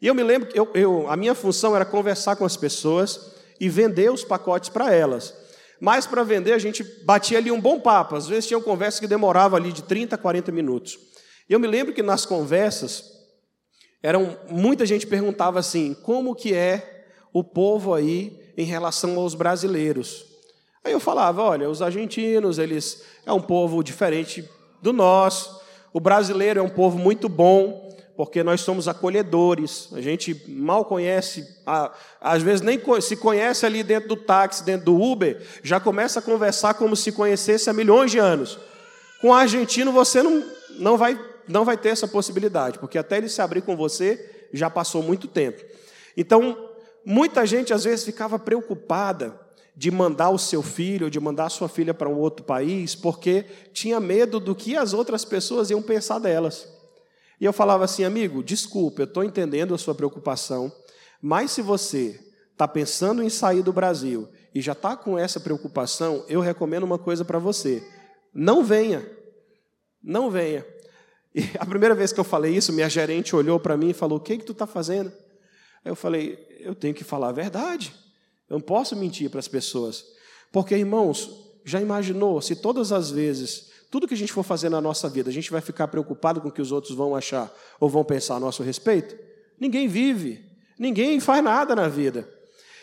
E 0.04 0.06
eu 0.06 0.14
me 0.14 0.22
lembro 0.22 0.50
que 0.50 0.60
eu, 0.60 0.68
eu, 0.74 1.08
a 1.08 1.16
minha 1.16 1.34
função 1.34 1.74
era 1.74 1.82
conversar 1.82 2.36
com 2.36 2.44
as 2.44 2.58
pessoas 2.58 3.32
e 3.58 3.70
vender 3.70 4.12
os 4.12 4.22
pacotes 4.22 4.68
para 4.68 4.92
elas. 4.92 5.32
Mas 5.80 6.06
para 6.06 6.22
vender 6.22 6.52
a 6.52 6.58
gente 6.58 6.84
batia 7.06 7.38
ali 7.38 7.50
um 7.50 7.58
bom 7.58 7.80
papo. 7.80 8.14
Às 8.14 8.26
vezes 8.26 8.46
tinha 8.46 8.60
conversas 8.60 9.00
que 9.00 9.06
demorava 9.06 9.56
ali 9.56 9.72
de 9.72 9.82
30 9.82 10.14
a 10.14 10.18
40 10.18 10.52
minutos. 10.52 10.98
E 11.48 11.54
eu 11.54 11.58
me 11.58 11.66
lembro 11.66 11.94
que 11.94 12.02
nas 12.02 12.26
conversas, 12.26 13.02
eram, 14.02 14.36
muita 14.50 14.84
gente 14.84 15.06
perguntava 15.06 15.58
assim: 15.58 15.96
como 16.02 16.34
que 16.34 16.52
é 16.52 17.06
o 17.32 17.42
povo 17.42 17.94
aí 17.94 18.38
em 18.58 18.66
relação 18.66 19.18
aos 19.18 19.34
brasileiros? 19.34 20.26
Aí 20.84 20.92
eu 20.92 21.00
falava: 21.00 21.42
olha, 21.42 21.70
os 21.70 21.80
argentinos, 21.80 22.58
eles 22.58 23.02
é 23.24 23.32
um 23.32 23.40
povo 23.40 23.82
diferente 23.82 24.46
do 24.82 24.92
nosso. 24.92 25.62
O 25.94 25.98
brasileiro 25.98 26.60
é 26.60 26.62
um 26.62 26.68
povo 26.68 26.98
muito 26.98 27.26
bom 27.26 27.83
porque 28.16 28.42
nós 28.44 28.60
somos 28.60 28.86
acolhedores, 28.86 29.88
a 29.92 30.00
gente 30.00 30.44
mal 30.48 30.84
conhece, 30.84 31.46
às 32.20 32.42
vezes 32.42 32.60
nem 32.60 32.80
se 33.00 33.16
conhece 33.16 33.66
ali 33.66 33.82
dentro 33.82 34.10
do 34.10 34.16
táxi, 34.16 34.64
dentro 34.64 34.86
do 34.86 35.00
Uber, 35.00 35.42
já 35.62 35.80
começa 35.80 36.20
a 36.20 36.22
conversar 36.22 36.74
como 36.74 36.94
se 36.94 37.10
conhecesse 37.10 37.68
há 37.68 37.72
milhões 37.72 38.12
de 38.12 38.18
anos. 38.18 38.58
Com 39.20 39.28
o 39.28 39.32
argentino 39.32 39.90
você 39.90 40.22
não, 40.22 40.44
não, 40.78 40.96
vai, 40.96 41.18
não 41.48 41.64
vai 41.64 41.76
ter 41.76 41.88
essa 41.88 42.06
possibilidade, 42.06 42.78
porque 42.78 42.98
até 42.98 43.16
ele 43.16 43.28
se 43.28 43.42
abrir 43.42 43.62
com 43.62 43.76
você 43.76 44.46
já 44.52 44.70
passou 44.70 45.02
muito 45.02 45.26
tempo. 45.26 45.64
Então, 46.16 46.70
muita 47.04 47.44
gente 47.44 47.74
às 47.74 47.82
vezes 47.82 48.04
ficava 48.04 48.38
preocupada 48.38 49.40
de 49.76 49.90
mandar 49.90 50.30
o 50.30 50.38
seu 50.38 50.62
filho, 50.62 51.10
de 51.10 51.18
mandar 51.18 51.46
a 51.46 51.50
sua 51.50 51.68
filha 51.68 51.92
para 51.92 52.08
um 52.08 52.16
outro 52.16 52.44
país, 52.44 52.94
porque 52.94 53.44
tinha 53.72 53.98
medo 53.98 54.38
do 54.38 54.54
que 54.54 54.76
as 54.76 54.92
outras 54.92 55.24
pessoas 55.24 55.68
iam 55.70 55.82
pensar 55.82 56.20
delas. 56.20 56.73
E 57.44 57.46
eu 57.46 57.52
falava 57.52 57.84
assim, 57.84 58.04
amigo, 58.04 58.42
desculpa, 58.42 59.02
eu 59.02 59.04
estou 59.04 59.22
entendendo 59.22 59.74
a 59.74 59.76
sua 59.76 59.94
preocupação, 59.94 60.72
mas 61.20 61.50
se 61.50 61.60
você 61.60 62.18
está 62.50 62.66
pensando 62.66 63.22
em 63.22 63.28
sair 63.28 63.62
do 63.62 63.70
Brasil 63.70 64.26
e 64.54 64.62
já 64.62 64.72
está 64.72 64.96
com 64.96 65.18
essa 65.18 65.38
preocupação, 65.38 66.24
eu 66.26 66.40
recomendo 66.40 66.84
uma 66.84 66.98
coisa 66.98 67.22
para 67.22 67.38
você: 67.38 67.86
não 68.32 68.64
venha, 68.64 69.06
não 70.02 70.30
venha. 70.30 70.64
E 71.34 71.42
a 71.60 71.66
primeira 71.66 71.94
vez 71.94 72.14
que 72.14 72.18
eu 72.18 72.24
falei 72.24 72.56
isso, 72.56 72.72
minha 72.72 72.88
gerente 72.88 73.36
olhou 73.36 73.60
para 73.60 73.76
mim 73.76 73.90
e 73.90 73.94
falou: 73.94 74.16
O 74.16 74.22
que, 74.22 74.38
que 74.38 74.44
tu 74.46 74.52
está 74.52 74.66
fazendo? 74.66 75.12
Aí 75.84 75.92
eu 75.92 75.96
falei: 75.96 76.38
Eu 76.60 76.74
tenho 76.74 76.94
que 76.94 77.04
falar 77.04 77.28
a 77.28 77.32
verdade. 77.32 77.94
Eu 78.48 78.54
não 78.54 78.62
posso 78.62 78.96
mentir 78.96 79.28
para 79.28 79.40
as 79.40 79.48
pessoas. 79.48 80.02
Porque, 80.50 80.74
irmãos, 80.74 81.30
já 81.62 81.78
imaginou 81.78 82.40
se 82.40 82.56
todas 82.56 82.90
as 82.90 83.10
vezes 83.10 83.73
tudo 83.94 84.08
que 84.08 84.14
a 84.14 84.16
gente 84.16 84.32
for 84.32 84.42
fazer 84.42 84.68
na 84.68 84.80
nossa 84.80 85.08
vida, 85.08 85.30
a 85.30 85.32
gente 85.32 85.52
vai 85.52 85.60
ficar 85.60 85.86
preocupado 85.86 86.40
com 86.40 86.48
o 86.48 86.50
que 86.50 86.60
os 86.60 86.72
outros 86.72 86.96
vão 86.96 87.14
achar 87.14 87.48
ou 87.78 87.88
vão 87.88 88.02
pensar 88.02 88.34
a 88.34 88.40
nosso 88.40 88.60
respeito? 88.60 89.16
Ninguém 89.56 89.86
vive, 89.86 90.44
ninguém 90.76 91.20
faz 91.20 91.44
nada 91.44 91.76
na 91.76 91.86
vida. 91.86 92.28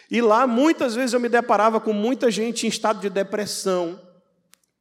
E 0.09 0.21
lá, 0.21 0.47
muitas 0.47 0.95
vezes, 0.95 1.11
eu 1.11 1.19
me 1.19 1.27
deparava 1.27 1.81
com 1.81 1.91
muita 1.91 2.31
gente 2.31 2.65
em 2.65 2.69
estado 2.69 3.01
de 3.01 3.09
depressão, 3.09 3.99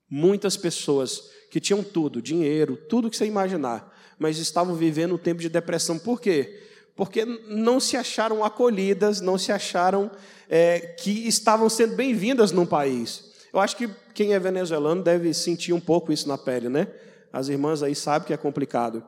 muitas 0.09 0.57
pessoas 0.57 1.21
que 1.51 1.59
tinham 1.59 1.83
tudo, 1.83 2.23
dinheiro, 2.23 2.77
tudo 2.77 3.11
que 3.11 3.17
você 3.17 3.27
imaginar, 3.27 3.93
mas 4.17 4.39
estavam 4.39 4.77
vivendo 4.77 5.17
um 5.17 5.19
tempo 5.19 5.41
de 5.41 5.49
depressão. 5.49 5.99
Por 5.99 6.21
quê? 6.21 6.63
Porque 6.95 7.25
não 7.25 7.81
se 7.81 7.97
acharam 7.97 8.45
acolhidas, 8.45 9.21
não 9.21 9.37
se 9.37 9.51
acharam 9.51 10.09
é, 10.49 10.79
que 10.79 11.27
estavam 11.27 11.69
sendo 11.69 11.97
bem-vindas 11.97 12.53
num 12.53 12.67
país. 12.67 13.33
Eu 13.53 13.59
acho 13.59 13.77
que 13.77 13.91
quem 14.21 14.35
é 14.35 14.39
venezuelano 14.39 15.03
deve 15.03 15.33
sentir 15.33 15.73
um 15.73 15.81
pouco 15.81 16.13
isso 16.13 16.29
na 16.29 16.37
pele, 16.37 16.69
né? 16.69 16.89
As 17.33 17.49
irmãs 17.49 17.83
aí 17.83 17.95
sabem 17.95 18.27
que 18.27 18.35
é 18.35 18.37
complicado. 18.37 19.03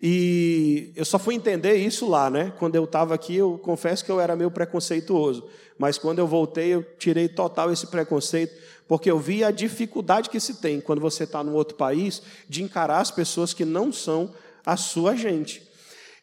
E 0.00 0.90
eu 0.96 1.04
só 1.04 1.18
fui 1.18 1.34
entender 1.34 1.74
isso 1.74 2.08
lá, 2.08 2.30
né? 2.30 2.50
Quando 2.58 2.74
eu 2.74 2.84
estava 2.84 3.14
aqui, 3.14 3.36
eu 3.36 3.58
confesso 3.58 4.02
que 4.02 4.10
eu 4.10 4.18
era 4.18 4.34
meio 4.34 4.50
preconceituoso. 4.50 5.46
Mas 5.76 5.98
quando 5.98 6.18
eu 6.18 6.26
voltei, 6.26 6.68
eu 6.68 6.82
tirei 6.98 7.28
total 7.28 7.70
esse 7.70 7.88
preconceito, 7.88 8.58
porque 8.88 9.10
eu 9.10 9.18
vi 9.18 9.44
a 9.44 9.50
dificuldade 9.50 10.30
que 10.30 10.40
se 10.40 10.54
tem 10.54 10.80
quando 10.80 10.98
você 11.02 11.24
está 11.24 11.44
num 11.44 11.52
outro 11.52 11.76
país 11.76 12.22
de 12.48 12.62
encarar 12.62 13.00
as 13.00 13.10
pessoas 13.10 13.52
que 13.52 13.66
não 13.66 13.92
são 13.92 14.32
a 14.64 14.78
sua 14.78 15.14
gente. 15.14 15.62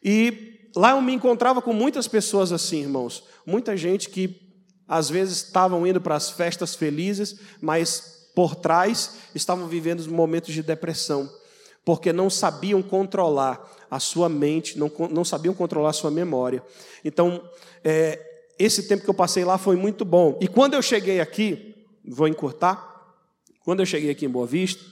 E 0.02 0.58
lá 0.74 0.90
eu 0.90 1.00
me 1.00 1.14
encontrava 1.14 1.62
com 1.62 1.72
muitas 1.72 2.08
pessoas 2.08 2.50
assim, 2.50 2.80
irmãos. 2.80 3.22
Muita 3.46 3.76
gente 3.76 4.10
que 4.10 4.36
às 4.88 5.08
vezes 5.08 5.44
estavam 5.44 5.86
indo 5.86 6.00
para 6.00 6.16
as 6.16 6.32
festas 6.32 6.74
felizes, 6.74 7.38
mas 7.60 8.20
por 8.34 8.54
trás 8.54 9.16
estavam 9.34 9.66
vivendo 9.66 10.06
momentos 10.10 10.54
de 10.54 10.62
depressão, 10.62 11.30
porque 11.84 12.12
não 12.12 12.30
sabiam 12.30 12.82
controlar 12.82 13.60
a 13.90 14.00
sua 14.00 14.28
mente, 14.28 14.78
não, 14.78 14.90
não 15.10 15.24
sabiam 15.24 15.54
controlar 15.54 15.90
a 15.90 15.94
sua 15.94 16.10
memória. 16.10 16.62
Então, 17.04 17.42
é, 17.84 18.18
esse 18.58 18.84
tempo 18.84 19.04
que 19.04 19.10
eu 19.10 19.14
passei 19.14 19.44
lá 19.44 19.58
foi 19.58 19.76
muito 19.76 20.04
bom. 20.04 20.38
E 20.40 20.48
quando 20.48 20.74
eu 20.74 20.82
cheguei 20.82 21.20
aqui, 21.20 21.74
vou 22.04 22.26
encurtar, 22.26 22.90
quando 23.64 23.80
eu 23.80 23.86
cheguei 23.86 24.10
aqui 24.10 24.24
em 24.24 24.30
Boa 24.30 24.46
Vista, 24.46 24.82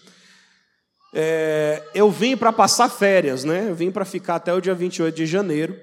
é, 1.12 1.82
eu 1.94 2.10
vim 2.10 2.36
para 2.36 2.52
passar 2.52 2.88
férias, 2.88 3.42
né? 3.44 3.66
Eu 3.68 3.74
vim 3.74 3.90
para 3.90 4.04
ficar 4.04 4.36
até 4.36 4.52
o 4.52 4.60
dia 4.60 4.74
28 4.74 5.14
de 5.14 5.26
janeiro. 5.26 5.78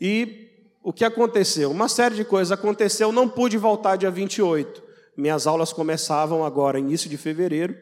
E 0.00 0.48
o 0.82 0.92
que 0.92 1.04
aconteceu? 1.04 1.70
Uma 1.70 1.88
série 1.88 2.14
de 2.14 2.24
coisas 2.24 2.52
aconteceu, 2.52 3.10
não 3.10 3.28
pude 3.28 3.56
voltar 3.58 3.96
dia 3.96 4.10
28. 4.10 4.89
Minhas 5.20 5.46
aulas 5.46 5.70
começavam 5.72 6.44
agora, 6.44 6.78
início 6.78 7.10
de 7.10 7.18
fevereiro. 7.18 7.76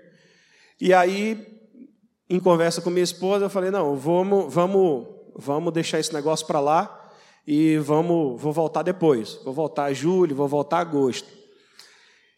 E 0.80 0.92
aí, 0.92 1.60
em 2.28 2.40
conversa 2.40 2.82
com 2.82 2.90
minha 2.90 3.04
esposa, 3.04 3.44
eu 3.44 3.50
falei: 3.50 3.70
não, 3.70 3.94
vamos, 3.94 4.52
vamos, 4.52 5.06
vamos 5.36 5.72
deixar 5.72 6.00
esse 6.00 6.12
negócio 6.12 6.44
para 6.46 6.58
lá 6.58 7.12
e 7.46 7.78
vamos, 7.78 8.40
vou 8.40 8.52
voltar 8.52 8.82
depois. 8.82 9.40
Vou 9.44 9.54
voltar 9.54 9.92
julho, 9.92 10.34
vou 10.34 10.48
voltar 10.48 10.80
agosto. 10.80 11.28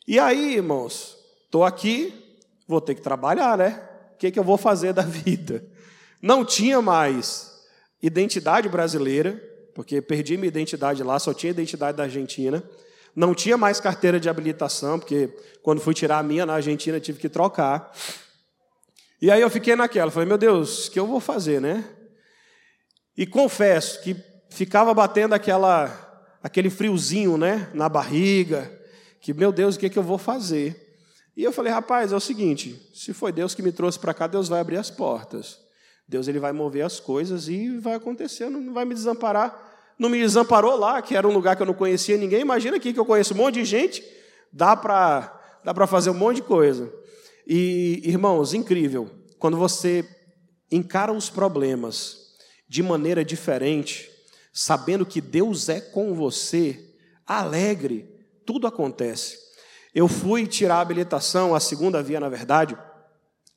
E 0.07 0.19
aí, 0.19 0.57
irmãos, 0.57 1.17
estou 1.47 1.65
aqui, 1.65 2.13
vou 2.69 2.81
ter 2.81 2.95
que 2.95 3.01
trabalhar, 3.01 3.57
né? 3.57 3.83
O 4.15 4.19
que, 4.19 4.31
que 4.31 4.39
eu 4.39 4.45
vou 4.45 4.59
fazer 4.59 4.93
da 4.93 5.03
vida? 5.03 5.65
Não 6.21 6.45
tinha 6.45 6.83
mais 6.83 7.51
identidade 8.03 8.69
brasileira, 8.69 9.33
porque 9.75 10.03
perdi 10.03 10.37
minha 10.37 10.49
identidade 10.49 11.03
lá, 11.03 11.19
só 11.19 11.33
tinha 11.33 11.53
identidade 11.53 11.97
da 11.97 12.03
Argentina. 12.03 12.63
Não 13.21 13.35
tinha 13.35 13.59
mais 13.59 13.79
carteira 13.79 14.19
de 14.19 14.31
habilitação, 14.31 14.99
porque 14.99 15.29
quando 15.63 15.79
fui 15.79 15.93
tirar 15.93 16.21
a 16.21 16.23
minha 16.23 16.47
na 16.47 16.55
Argentina 16.55 16.99
tive 16.99 17.19
que 17.19 17.29
trocar. 17.29 17.93
E 19.21 19.31
aí 19.31 19.43
eu 19.43 19.51
fiquei 19.51 19.77
naquela, 19.77 20.11
falei, 20.11 20.27
meu 20.27 20.39
Deus, 20.39 20.87
o 20.87 20.91
que 20.91 20.99
eu 20.99 21.07
vou 21.07 21.21
fazer, 21.21 21.61
né? 21.61 21.85
E 23.15 23.27
confesso 23.27 24.01
que 24.01 24.17
ficava 24.49 24.95
batendo 24.95 25.35
aquela 25.35 26.09
aquele 26.43 26.71
friozinho, 26.71 27.37
né, 27.37 27.69
na 27.75 27.91
barriga, 27.91 28.73
que 29.21 29.35
meu 29.35 29.53
Deus, 29.53 29.77
o 29.77 29.79
que, 29.79 29.85
é 29.85 29.91
que 29.91 29.99
eu 29.99 30.03
vou 30.03 30.17
fazer? 30.17 30.97
E 31.37 31.45
eu 31.45 31.53
falei, 31.53 31.71
rapaz, 31.71 32.13
é 32.13 32.17
o 32.17 32.21
seguinte, 32.21 32.91
se 32.95 33.13
foi 33.13 33.33
Deus 33.33 33.55
que 33.55 33.61
me 33.61 33.71
trouxe 33.71 33.99
para 33.99 34.15
cá, 34.15 34.27
Deus 34.27 34.49
vai 34.49 34.61
abrir 34.61 34.79
as 34.79 34.91
portas. 34.91 35.59
Deus 36.09 36.27
ele 36.27 36.39
vai 36.39 36.53
mover 36.53 36.87
as 36.87 36.99
coisas 36.99 37.49
e 37.49 37.69
vai 37.81 37.97
acontecer, 37.97 38.49
não 38.49 38.73
vai 38.73 38.87
me 38.87 38.95
desamparar. 38.95 39.70
Não 40.01 40.09
me 40.09 40.19
desamparou 40.19 40.77
lá, 40.77 41.03
que 41.03 41.15
era 41.15 41.29
um 41.29 41.31
lugar 41.31 41.55
que 41.55 41.61
eu 41.61 41.67
não 41.67 41.75
conhecia 41.75 42.17
ninguém. 42.17 42.41
Imagina 42.41 42.79
aqui 42.79 42.91
que 42.91 42.99
eu 42.99 43.05
conheço 43.05 43.35
um 43.35 43.37
monte 43.37 43.57
de 43.57 43.67
gente, 43.67 44.03
dá 44.51 44.75
para 44.75 45.39
dá 45.63 45.75
para 45.75 45.87
fazer 45.87 46.09
um 46.09 46.15
monte 46.15 46.37
de 46.37 46.43
coisa. 46.43 46.91
E, 47.47 48.01
irmãos, 48.03 48.55
incrível, 48.55 49.11
quando 49.39 49.59
você 49.59 50.09
encara 50.73 51.13
os 51.13 51.29
problemas 51.29 52.31
de 52.67 52.83
maneira 52.83 53.23
diferente, 53.23 54.11
sabendo 54.55 55.05
que 55.05 55.21
Deus 55.21 55.69
é 55.69 55.83
com 55.83 56.15
você, 56.15 56.83
alegre, 57.27 58.09
tudo 58.47 58.67
acontece. 58.67 59.37
Eu 59.95 60.09
fui 60.09 60.47
tirar 60.47 60.77
a 60.77 60.81
habilitação, 60.81 61.55
a 61.55 61.61
segunda 61.61 62.03
via, 62.03 62.19
na 62.19 62.31
verdade, 62.31 62.75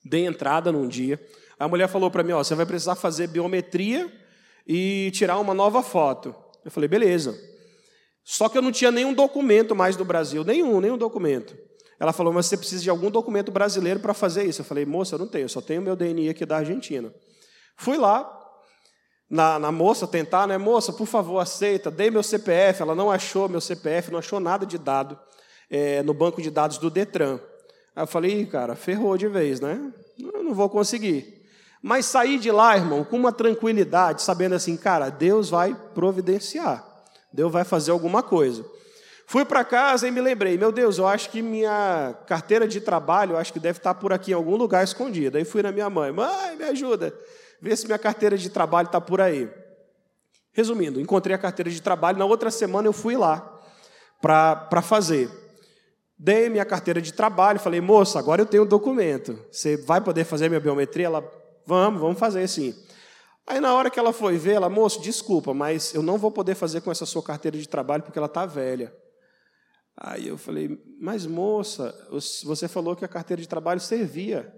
dei 0.03 0.25
entrada 0.25 0.73
num 0.73 0.89
dia. 0.89 1.25
A 1.57 1.69
mulher 1.69 1.87
falou 1.87 2.11
para 2.11 2.21
mim: 2.21 2.33
Ó, 2.33 2.43
você 2.43 2.53
vai 2.53 2.65
precisar 2.65 2.95
fazer 2.95 3.27
biometria 3.27 4.11
e 4.65 5.11
tirar 5.13 5.39
uma 5.39 5.53
nova 5.53 5.81
foto. 5.81 6.35
Eu 6.63 6.71
falei: 6.71 6.87
beleza. 6.87 7.37
Só 8.23 8.47
que 8.47 8.57
eu 8.57 8.61
não 8.61 8.71
tinha 8.71 8.91
nenhum 8.91 9.13
documento 9.13 9.75
mais 9.75 9.95
do 9.95 10.05
Brasil, 10.05 10.43
nenhum, 10.43 10.79
nenhum 10.79 10.97
documento. 10.97 11.55
Ela 11.99 12.13
falou, 12.13 12.33
mas 12.33 12.45
você 12.45 12.57
precisa 12.57 12.83
de 12.83 12.89
algum 12.89 13.11
documento 13.11 13.51
brasileiro 13.51 13.99
para 13.99 14.13
fazer 14.13 14.45
isso. 14.45 14.61
Eu 14.61 14.65
falei, 14.65 14.85
moça, 14.85 15.15
eu 15.15 15.19
não 15.19 15.27
tenho, 15.27 15.45
eu 15.45 15.49
só 15.49 15.61
tenho 15.61 15.81
meu 15.81 15.95
DNI 15.95 16.29
aqui 16.29 16.45
da 16.45 16.57
Argentina. 16.57 17.13
Fui 17.77 17.97
lá, 17.97 18.29
na, 19.29 19.57
na, 19.57 19.71
moça 19.71 20.05
tentar, 20.05 20.47
né? 20.47 20.57
Moça, 20.57 20.93
por 20.93 21.07
favor, 21.07 21.39
aceita. 21.39 21.89
Dei 21.89 22.11
meu 22.11 22.21
CPF, 22.21 22.81
ela 22.81 22.93
não 22.93 23.09
achou 23.09 23.49
meu 23.49 23.61
CPF, 23.61 24.11
não 24.11 24.19
achou 24.19 24.39
nada 24.39 24.65
de 24.65 24.77
dado 24.77 25.19
é, 25.69 26.03
no 26.03 26.13
banco 26.13 26.41
de 26.41 26.51
dados 26.51 26.77
do 26.77 26.89
Detran. 26.89 27.39
Aí 27.95 28.03
eu 28.03 28.07
falei, 28.07 28.45
cara, 28.45 28.75
ferrou 28.75 29.17
de 29.17 29.27
vez, 29.27 29.59
né? 29.59 29.91
Eu 30.19 30.43
não 30.43 30.53
vou 30.53 30.69
conseguir. 30.69 31.32
Mas 31.85 32.05
saí 32.05 32.39
de 32.39 32.49
lá, 32.49 32.77
irmão, 32.77 33.03
com 33.03 33.17
uma 33.17 33.33
tranquilidade, 33.33 34.21
sabendo 34.21 34.55
assim, 34.55 34.77
cara, 34.77 35.09
Deus 35.09 35.49
vai 35.49 35.75
providenciar. 35.93 36.81
Deus 37.33 37.51
vai 37.51 37.65
fazer 37.65 37.91
alguma 37.91 38.23
coisa. 38.23 38.63
Fui 39.27 39.43
para 39.43 39.65
casa 39.65 40.07
e 40.07 40.11
me 40.11 40.21
lembrei, 40.21 40.57
meu 40.57 40.71
Deus, 40.71 40.97
eu 40.97 41.05
acho 41.05 41.29
que 41.29 41.41
minha 41.41 42.15
carteira 42.25 42.65
de 42.65 42.79
trabalho, 42.79 43.33
eu 43.33 43.37
acho 43.37 43.51
que 43.51 43.59
deve 43.59 43.79
estar 43.79 43.95
por 43.95 44.13
aqui 44.13 44.31
em 44.31 44.33
algum 44.33 44.55
lugar 44.55 44.81
escondida. 44.81 45.37
Aí 45.37 45.43
fui 45.43 45.61
na 45.61 45.73
minha 45.73 45.89
mãe, 45.89 46.09
mãe, 46.09 46.55
me 46.55 46.63
ajuda, 46.63 47.13
vê 47.61 47.75
se 47.75 47.85
minha 47.85 47.99
carteira 47.99 48.37
de 48.37 48.49
trabalho 48.49 48.85
está 48.85 49.01
por 49.01 49.19
aí. 49.19 49.51
Resumindo, 50.53 51.01
encontrei 51.01 51.35
a 51.35 51.39
carteira 51.39 51.69
de 51.69 51.81
trabalho, 51.81 52.17
na 52.17 52.25
outra 52.25 52.49
semana 52.49 52.87
eu 52.87 52.93
fui 52.93 53.17
lá 53.17 53.59
para 54.21 54.81
fazer. 54.81 55.29
Dei 56.17 56.47
minha 56.47 56.63
carteira 56.63 57.01
de 57.01 57.11
trabalho, 57.11 57.59
falei, 57.59 57.81
moça, 57.81 58.19
agora 58.19 58.41
eu 58.41 58.45
tenho 58.45 58.63
um 58.63 58.67
documento, 58.67 59.37
você 59.51 59.75
vai 59.75 59.99
poder 59.99 60.23
fazer 60.23 60.47
minha 60.47 60.61
biometria? 60.61 61.07
Ela, 61.07 61.42
vamos, 61.65 62.01
vamos 62.01 62.19
fazer 62.19 62.47
sim. 62.47 62.75
Aí 63.45 63.59
na 63.59 63.73
hora 63.73 63.89
que 63.89 63.99
ela 63.99 64.13
foi 64.13 64.37
ver, 64.37 64.53
ela, 64.53 64.69
moço, 64.69 65.01
desculpa, 65.01 65.53
mas 65.53 65.93
eu 65.93 66.01
não 66.01 66.17
vou 66.17 66.31
poder 66.31 66.55
fazer 66.55 66.81
com 66.81 66.91
essa 66.91 67.05
sua 67.05 67.21
carteira 67.21 67.57
de 67.57 67.67
trabalho 67.67 68.03
porque 68.03 68.17
ela 68.17 68.27
está 68.27 68.45
velha. 68.45 68.95
Aí 69.95 70.27
eu 70.27 70.37
falei, 70.37 70.81
mas 70.99 71.25
moça, 71.25 71.93
você 72.43 72.67
falou 72.67 72.95
que 72.95 73.05
a 73.05 73.07
carteira 73.07 73.41
de 73.41 73.47
trabalho 73.47 73.79
servia. 73.79 74.53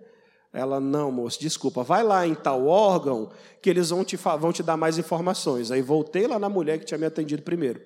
Ela, 0.54 0.80
não, 0.80 1.12
moço, 1.12 1.40
desculpa, 1.40 1.84
vai 1.84 2.02
lá 2.02 2.26
em 2.26 2.34
tal 2.34 2.66
órgão 2.66 3.30
que 3.62 3.70
eles 3.70 3.90
vão 3.90 4.06
te, 4.06 4.16
vão 4.16 4.54
te 4.54 4.64
dar 4.64 4.78
mais 4.78 4.98
informações. 4.98 5.72
Aí 5.72 5.82
voltei 5.82 6.28
lá 6.28 6.40
na 6.40 6.48
mulher 6.48 6.80
que 6.80 6.86
tinha 6.86 6.98
me 6.98 7.06
atendido 7.06 7.42
primeiro. 7.42 7.82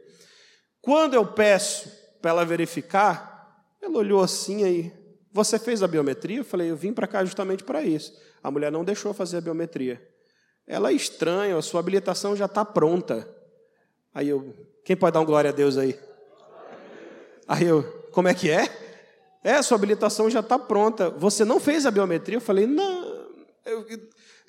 Quando 0.82 1.16
eu 1.16 1.26
peço 1.26 1.92
para 2.22 2.32
ela 2.32 2.46
verificar, 2.46 3.66
ela 3.82 3.98
olhou 3.98 4.22
assim 4.22 4.64
aí, 4.64 4.94
você 5.32 5.58
fez 5.58 5.82
a 5.82 5.88
biometria? 5.88 6.38
Eu 6.38 6.46
falei, 6.46 6.70
eu 6.70 6.76
vim 6.76 6.94
para 6.94 7.08
cá 7.08 7.26
justamente 7.26 7.64
para 7.64 7.82
isso. 7.82 8.14
A 8.44 8.50
mulher 8.50 8.72
não 8.72 8.84
deixou 8.84 9.14
fazer 9.14 9.38
a 9.38 9.42
biometria. 9.42 10.02
Ela 10.66 10.92
é 10.92 10.94
estranha, 10.94 11.58
a 11.58 11.62
sua 11.62 11.80
habilitação 11.80 12.36
já 12.36 12.46
está 12.46 12.64
pronta. 12.64 13.28
Aí 14.14 14.30
eu, 14.30 14.54
quem 14.84 14.96
pode 14.96 15.14
dar 15.14 15.22
um 15.22 15.26
glória 15.26 15.50
a 15.50 15.54
Deus 15.54 15.78
aí? 15.78 16.00
Aí 17.48 17.66
eu, 17.66 17.84
como 18.12 18.28
é 18.28 18.34
que 18.34 18.50
é? 18.50 18.68
É, 19.44 19.62
sua 19.62 19.76
habilitação 19.76 20.30
já 20.30 20.42
está 20.42 20.60
pronta. 20.60 21.10
Você 21.10 21.44
não 21.44 21.60
fez 21.60 21.86
a 21.86 21.92
biometria? 21.92 22.38
Eu 22.38 22.42
falei, 22.42 22.68
não. 22.68 23.28
Eu, 23.66 23.86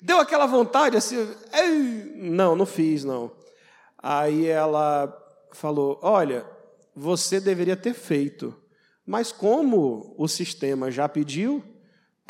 deu 0.01 0.19
aquela 0.19 0.45
vontade 0.45 0.97
assim, 0.97 1.15
não, 2.15 2.55
não 2.55 2.65
fiz, 2.65 3.03
não. 3.03 3.31
Aí 3.97 4.47
ela 4.47 5.15
falou, 5.51 5.99
olha, 6.01 6.45
você 6.95 7.39
deveria 7.39 7.75
ter 7.75 7.93
feito, 7.93 8.55
mas 9.05 9.31
como 9.31 10.15
o 10.17 10.27
sistema 10.27 10.89
já 10.89 11.07
pediu, 11.07 11.63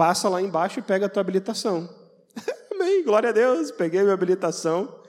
passa 0.01 0.27
lá 0.27 0.41
embaixo 0.41 0.79
e 0.79 0.81
pega 0.81 1.05
a 1.05 1.09
tua 1.09 1.21
habilitação. 1.21 1.87
Amém, 2.73 3.03
glória 3.03 3.29
a 3.29 3.31
Deus, 3.31 3.69
peguei 3.69 4.01
minha 4.01 4.15
habilitação. 4.15 4.99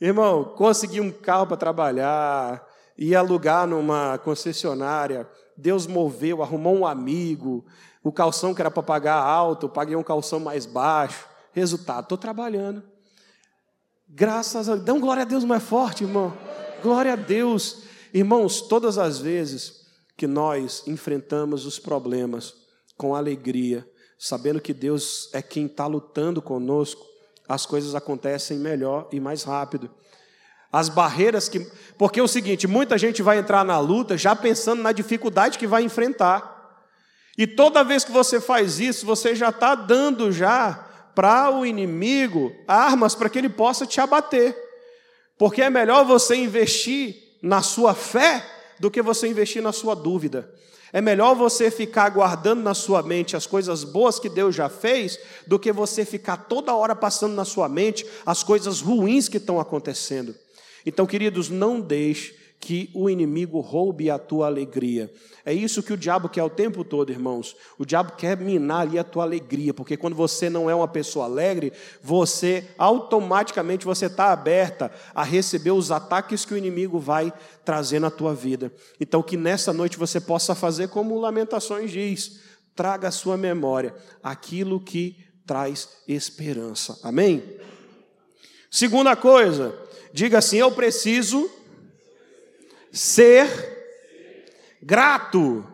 Irmão, 0.00 0.42
consegui 0.42 1.00
um 1.00 1.12
carro 1.12 1.46
para 1.46 1.56
trabalhar, 1.56 2.66
ia 2.98 3.20
alugar 3.20 3.68
numa 3.68 4.18
concessionária, 4.18 5.30
Deus 5.56 5.86
moveu, 5.86 6.42
arrumou 6.42 6.76
um 6.76 6.84
amigo, 6.84 7.64
o 8.02 8.10
calção 8.10 8.52
que 8.52 8.60
era 8.60 8.68
para 8.68 8.82
pagar 8.82 9.14
alto, 9.14 9.68
paguei 9.68 9.94
um 9.94 10.02
calção 10.02 10.40
mais 10.40 10.66
baixo. 10.66 11.28
Resultado, 11.52 12.02
estou 12.02 12.18
trabalhando. 12.18 12.82
Graças 14.08 14.68
a 14.68 14.74
Deus, 14.74 14.98
um 14.98 15.00
glória 15.00 15.22
a 15.22 15.24
Deus 15.24 15.44
mais 15.44 15.62
forte, 15.62 16.02
irmão. 16.02 16.36
Glória 16.82 17.12
a 17.12 17.16
Deus. 17.16 17.84
Irmãos, 18.12 18.60
todas 18.60 18.98
as 18.98 19.20
vezes 19.20 19.86
que 20.16 20.26
nós 20.26 20.82
enfrentamos 20.88 21.64
os 21.64 21.78
problemas 21.78 22.54
com 22.96 23.14
alegria, 23.14 23.88
sabendo 24.22 24.60
que 24.60 24.74
Deus 24.74 25.30
é 25.32 25.40
quem 25.40 25.64
está 25.64 25.86
lutando 25.86 26.42
conosco, 26.42 27.06
as 27.48 27.64
coisas 27.64 27.94
acontecem 27.94 28.58
melhor 28.58 29.08
e 29.10 29.18
mais 29.18 29.42
rápido. 29.44 29.90
As 30.70 30.90
barreiras 30.90 31.48
que. 31.48 31.66
Porque 31.96 32.20
é 32.20 32.22
o 32.22 32.28
seguinte: 32.28 32.68
muita 32.68 32.98
gente 32.98 33.22
vai 33.22 33.38
entrar 33.38 33.64
na 33.64 33.80
luta 33.80 34.18
já 34.18 34.36
pensando 34.36 34.82
na 34.82 34.92
dificuldade 34.92 35.58
que 35.58 35.66
vai 35.66 35.82
enfrentar. 35.82 36.58
E 37.38 37.46
toda 37.46 37.82
vez 37.82 38.04
que 38.04 38.12
você 38.12 38.38
faz 38.40 38.78
isso, 38.78 39.06
você 39.06 39.34
já 39.34 39.48
está 39.48 39.74
dando 39.74 40.30
já 40.30 40.86
para 41.14 41.50
o 41.50 41.64
inimigo 41.64 42.52
armas 42.68 43.14
para 43.14 43.30
que 43.30 43.38
ele 43.38 43.48
possa 43.48 43.86
te 43.86 44.00
abater. 44.00 44.54
Porque 45.38 45.62
é 45.62 45.70
melhor 45.70 46.04
você 46.04 46.36
investir 46.36 47.16
na 47.42 47.62
sua 47.62 47.94
fé 47.94 48.46
do 48.78 48.90
que 48.90 49.00
você 49.00 49.26
investir 49.26 49.62
na 49.62 49.72
sua 49.72 49.94
dúvida. 49.94 50.52
É 50.92 51.00
melhor 51.00 51.34
você 51.34 51.70
ficar 51.70 52.08
guardando 52.08 52.62
na 52.62 52.74
sua 52.74 53.02
mente 53.02 53.36
as 53.36 53.46
coisas 53.46 53.84
boas 53.84 54.18
que 54.18 54.28
Deus 54.28 54.54
já 54.54 54.68
fez, 54.68 55.18
do 55.46 55.58
que 55.58 55.72
você 55.72 56.04
ficar 56.04 56.36
toda 56.36 56.74
hora 56.74 56.96
passando 56.96 57.34
na 57.34 57.44
sua 57.44 57.68
mente 57.68 58.04
as 58.26 58.42
coisas 58.42 58.80
ruins 58.80 59.28
que 59.28 59.36
estão 59.36 59.60
acontecendo. 59.60 60.34
Então, 60.84 61.06
queridos, 61.06 61.48
não 61.48 61.80
deixe 61.80 62.39
que 62.60 62.90
o 62.92 63.08
inimigo 63.08 63.58
roube 63.58 64.10
a 64.10 64.18
tua 64.18 64.46
alegria. 64.46 65.10
É 65.46 65.52
isso 65.52 65.82
que 65.82 65.94
o 65.94 65.96
diabo 65.96 66.28
quer 66.28 66.42
o 66.42 66.50
tempo 66.50 66.84
todo, 66.84 67.10
irmãos. 67.10 67.56
O 67.78 67.86
diabo 67.86 68.12
quer 68.12 68.36
minar 68.36 68.82
ali 68.82 68.98
a 68.98 69.02
tua 69.02 69.24
alegria, 69.24 69.72
porque 69.72 69.96
quando 69.96 70.14
você 70.14 70.50
não 70.50 70.68
é 70.68 70.74
uma 70.74 70.86
pessoa 70.86 71.24
alegre, 71.24 71.72
você 72.02 72.68
automaticamente 72.76 73.86
você 73.86 74.06
está 74.06 74.30
aberta 74.30 74.92
a 75.14 75.24
receber 75.24 75.70
os 75.70 75.90
ataques 75.90 76.44
que 76.44 76.52
o 76.52 76.56
inimigo 76.58 76.98
vai 76.98 77.32
trazer 77.64 77.98
na 77.98 78.10
tua 78.10 78.34
vida. 78.34 78.70
Então 79.00 79.22
que 79.22 79.38
nessa 79.38 79.72
noite 79.72 79.96
você 79.96 80.20
possa 80.20 80.54
fazer 80.54 80.88
como 80.88 81.18
Lamentações 81.18 81.90
diz, 81.90 82.40
traga 82.76 83.08
à 83.08 83.10
sua 83.10 83.38
memória 83.38 83.94
aquilo 84.22 84.78
que 84.78 85.16
traz 85.46 85.88
esperança. 86.06 86.98
Amém? 87.02 87.42
Segunda 88.70 89.16
coisa, 89.16 89.74
diga 90.12 90.38
assim: 90.38 90.58
eu 90.58 90.70
preciso 90.70 91.50
ser 92.92 93.48
grato. 94.82 95.64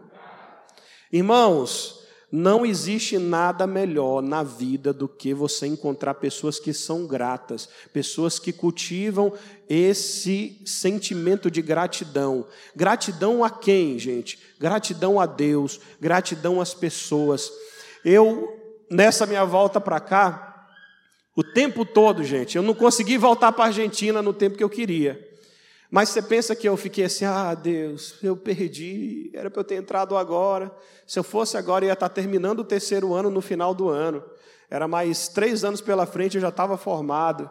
Irmãos, 1.13 1.97
não 2.31 2.67
existe 2.67 3.19
nada 3.19 3.67
melhor 3.67 4.21
na 4.21 4.43
vida 4.43 4.93
do 4.93 5.09
que 5.09 5.33
você 5.33 5.67
encontrar 5.67 6.15
pessoas 6.15 6.59
que 6.59 6.73
são 6.73 7.07
gratas, 7.07 7.69
pessoas 7.93 8.39
que 8.39 8.53
cultivam 8.53 9.33
esse 9.69 10.61
sentimento 10.67 11.51
de 11.51 11.63
gratidão. 11.63 12.47
Gratidão 12.75 13.45
a 13.45 13.51
quem, 13.51 13.99
gente? 13.99 14.39
Gratidão 14.59 15.21
a 15.21 15.27
Deus, 15.27 15.81
gratidão 16.01 16.61
às 16.61 16.75
pessoas. 16.75 17.51
Eu, 18.05 18.49
nessa 18.91 19.25
minha 19.25 19.45
volta 19.45 19.81
para 19.81 20.01
cá, 20.01 20.69
o 21.37 21.45
tempo 21.45 21.85
todo, 21.85 22.25
gente, 22.25 22.57
eu 22.57 22.63
não 22.63 22.75
consegui 22.75 23.17
voltar 23.17 23.53
para 23.53 23.65
a 23.65 23.69
Argentina 23.69 24.21
no 24.21 24.33
tempo 24.33 24.57
que 24.57 24.65
eu 24.65 24.71
queria. 24.71 25.36
Mas 25.91 26.09
você 26.09 26.21
pensa 26.21 26.57
que 26.57 26.69
eu 26.69 26.77
fiquei 26.77 27.05
assim, 27.05 27.25
ah, 27.25 27.55
Deus, 27.55 28.17
eu 28.23 28.37
perdi, 28.37 29.31
era 29.33 29.51
para 29.51 29.61
eu 29.61 29.65
ter 29.65 29.77
entrado 29.77 30.17
agora. 30.17 30.75
Se 31.07 31.19
eu 31.19 31.23
fosse 31.23 31.57
agora, 31.57 31.85
eu 31.85 31.89
ia 31.89 31.93
estar 31.93 32.09
terminando 32.09 32.61
o 32.61 32.65
terceiro 32.65 33.15
ano 33.15 33.31
no 33.31 33.41
final 33.41 33.75
do 33.75 33.89
ano. 33.89 34.23
Era 34.69 34.89
mais 34.89 35.29
três 35.29 35.63
anos 35.65 35.81
pela 35.81 36.07
frente, 36.07 36.37
eu 36.37 36.41
já 36.41 36.49
estava 36.49 36.77
formado. 36.77 37.51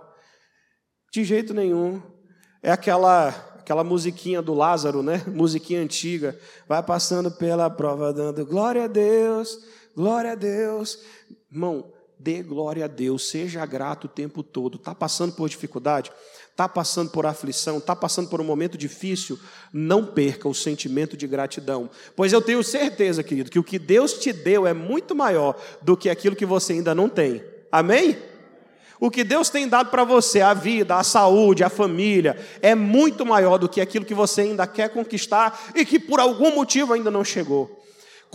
De 1.11 1.23
jeito 1.23 1.53
nenhum. 1.53 2.01
É 2.61 2.71
aquela, 2.71 3.29
aquela 3.57 3.83
musiquinha 3.83 4.41
do 4.41 4.53
Lázaro, 4.53 5.01
né? 5.01 5.23
Musiquinha 5.27 5.81
antiga. 5.81 6.37
Vai 6.67 6.83
passando 6.83 7.31
pela 7.31 7.69
prova, 7.69 8.11
dando 8.11 8.45
glória 8.45 8.83
a 8.83 8.87
Deus, 8.87 9.59
glória 9.95 10.33
a 10.33 10.35
Deus. 10.35 10.99
Irmão, 11.49 11.93
dê 12.19 12.43
glória 12.43 12.83
a 12.83 12.87
Deus, 12.87 13.29
seja 13.29 13.65
grato 13.65 14.05
o 14.05 14.09
tempo 14.09 14.43
todo. 14.43 14.77
Está 14.77 14.93
passando 14.93 15.33
por 15.33 15.47
dificuldade? 15.47 16.11
Está 16.55 16.69
passando 16.69 17.09
por 17.09 17.25
aflição, 17.25 17.79
está 17.79 17.93
passando 17.93 18.29
por 18.29 18.39
um 18.39 18.45
momento 18.45 18.77
difícil, 18.77 19.37
não 19.73 20.05
perca 20.05 20.47
o 20.47 20.55
sentimento 20.55 21.17
de 21.17 21.27
gratidão. 21.27 21.89
Pois 22.15 22.31
eu 22.31 22.41
tenho 22.41 22.63
certeza, 22.63 23.21
querido, 23.21 23.51
que 23.51 23.59
o 23.59 23.63
que 23.63 23.77
Deus 23.77 24.13
te 24.13 24.31
deu 24.31 24.65
é 24.65 24.73
muito 24.73 25.13
maior 25.13 25.61
do 25.81 25.97
que 25.97 26.09
aquilo 26.09 26.33
que 26.33 26.45
você 26.45 26.71
ainda 26.71 26.95
não 26.95 27.09
tem. 27.09 27.43
Amém? 27.69 28.17
O 29.01 29.11
que 29.11 29.25
Deus 29.25 29.49
tem 29.49 29.67
dado 29.67 29.89
para 29.89 30.05
você, 30.05 30.39
a 30.39 30.53
vida, 30.53 30.95
a 30.95 31.03
saúde, 31.03 31.61
a 31.61 31.69
família, 31.69 32.39
é 32.61 32.73
muito 32.73 33.25
maior 33.25 33.57
do 33.57 33.67
que 33.67 33.81
aquilo 33.81 34.05
que 34.05 34.13
você 34.13 34.39
ainda 34.39 34.65
quer 34.65 34.87
conquistar 34.87 35.73
e 35.75 35.85
que 35.85 35.99
por 35.99 36.21
algum 36.21 36.55
motivo 36.55 36.93
ainda 36.93 37.11
não 37.11 37.25
chegou. 37.25 37.84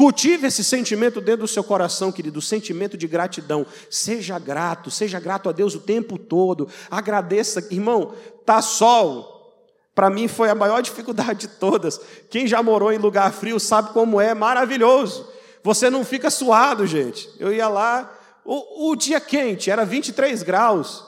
Cultive 0.00 0.46
esse 0.46 0.64
sentimento 0.64 1.20
dentro 1.20 1.42
do 1.42 1.46
seu 1.46 1.62
coração, 1.62 2.10
querido, 2.10 2.38
o 2.38 2.42
sentimento 2.42 2.96
de 2.96 3.06
gratidão. 3.06 3.66
Seja 3.90 4.38
grato, 4.38 4.90
seja 4.90 5.20
grato 5.20 5.50
a 5.50 5.52
Deus 5.52 5.74
o 5.74 5.80
tempo 5.80 6.16
todo. 6.16 6.70
Agradeça, 6.90 7.68
irmão, 7.70 8.14
tá 8.46 8.62
sol. 8.62 9.68
Para 9.94 10.08
mim 10.08 10.26
foi 10.26 10.48
a 10.48 10.54
maior 10.54 10.80
dificuldade 10.80 11.40
de 11.40 11.48
todas. 11.48 12.00
Quem 12.30 12.46
já 12.46 12.62
morou 12.62 12.90
em 12.90 12.96
lugar 12.96 13.30
frio 13.30 13.60
sabe 13.60 13.92
como 13.92 14.18
é 14.18 14.32
maravilhoso. 14.32 15.28
Você 15.62 15.90
não 15.90 16.02
fica 16.02 16.30
suado, 16.30 16.86
gente. 16.86 17.28
Eu 17.38 17.52
ia 17.52 17.68
lá, 17.68 18.10
o, 18.42 18.90
o 18.92 18.96
dia 18.96 19.20
quente, 19.20 19.70
era 19.70 19.84
23 19.84 20.42
graus. 20.42 21.04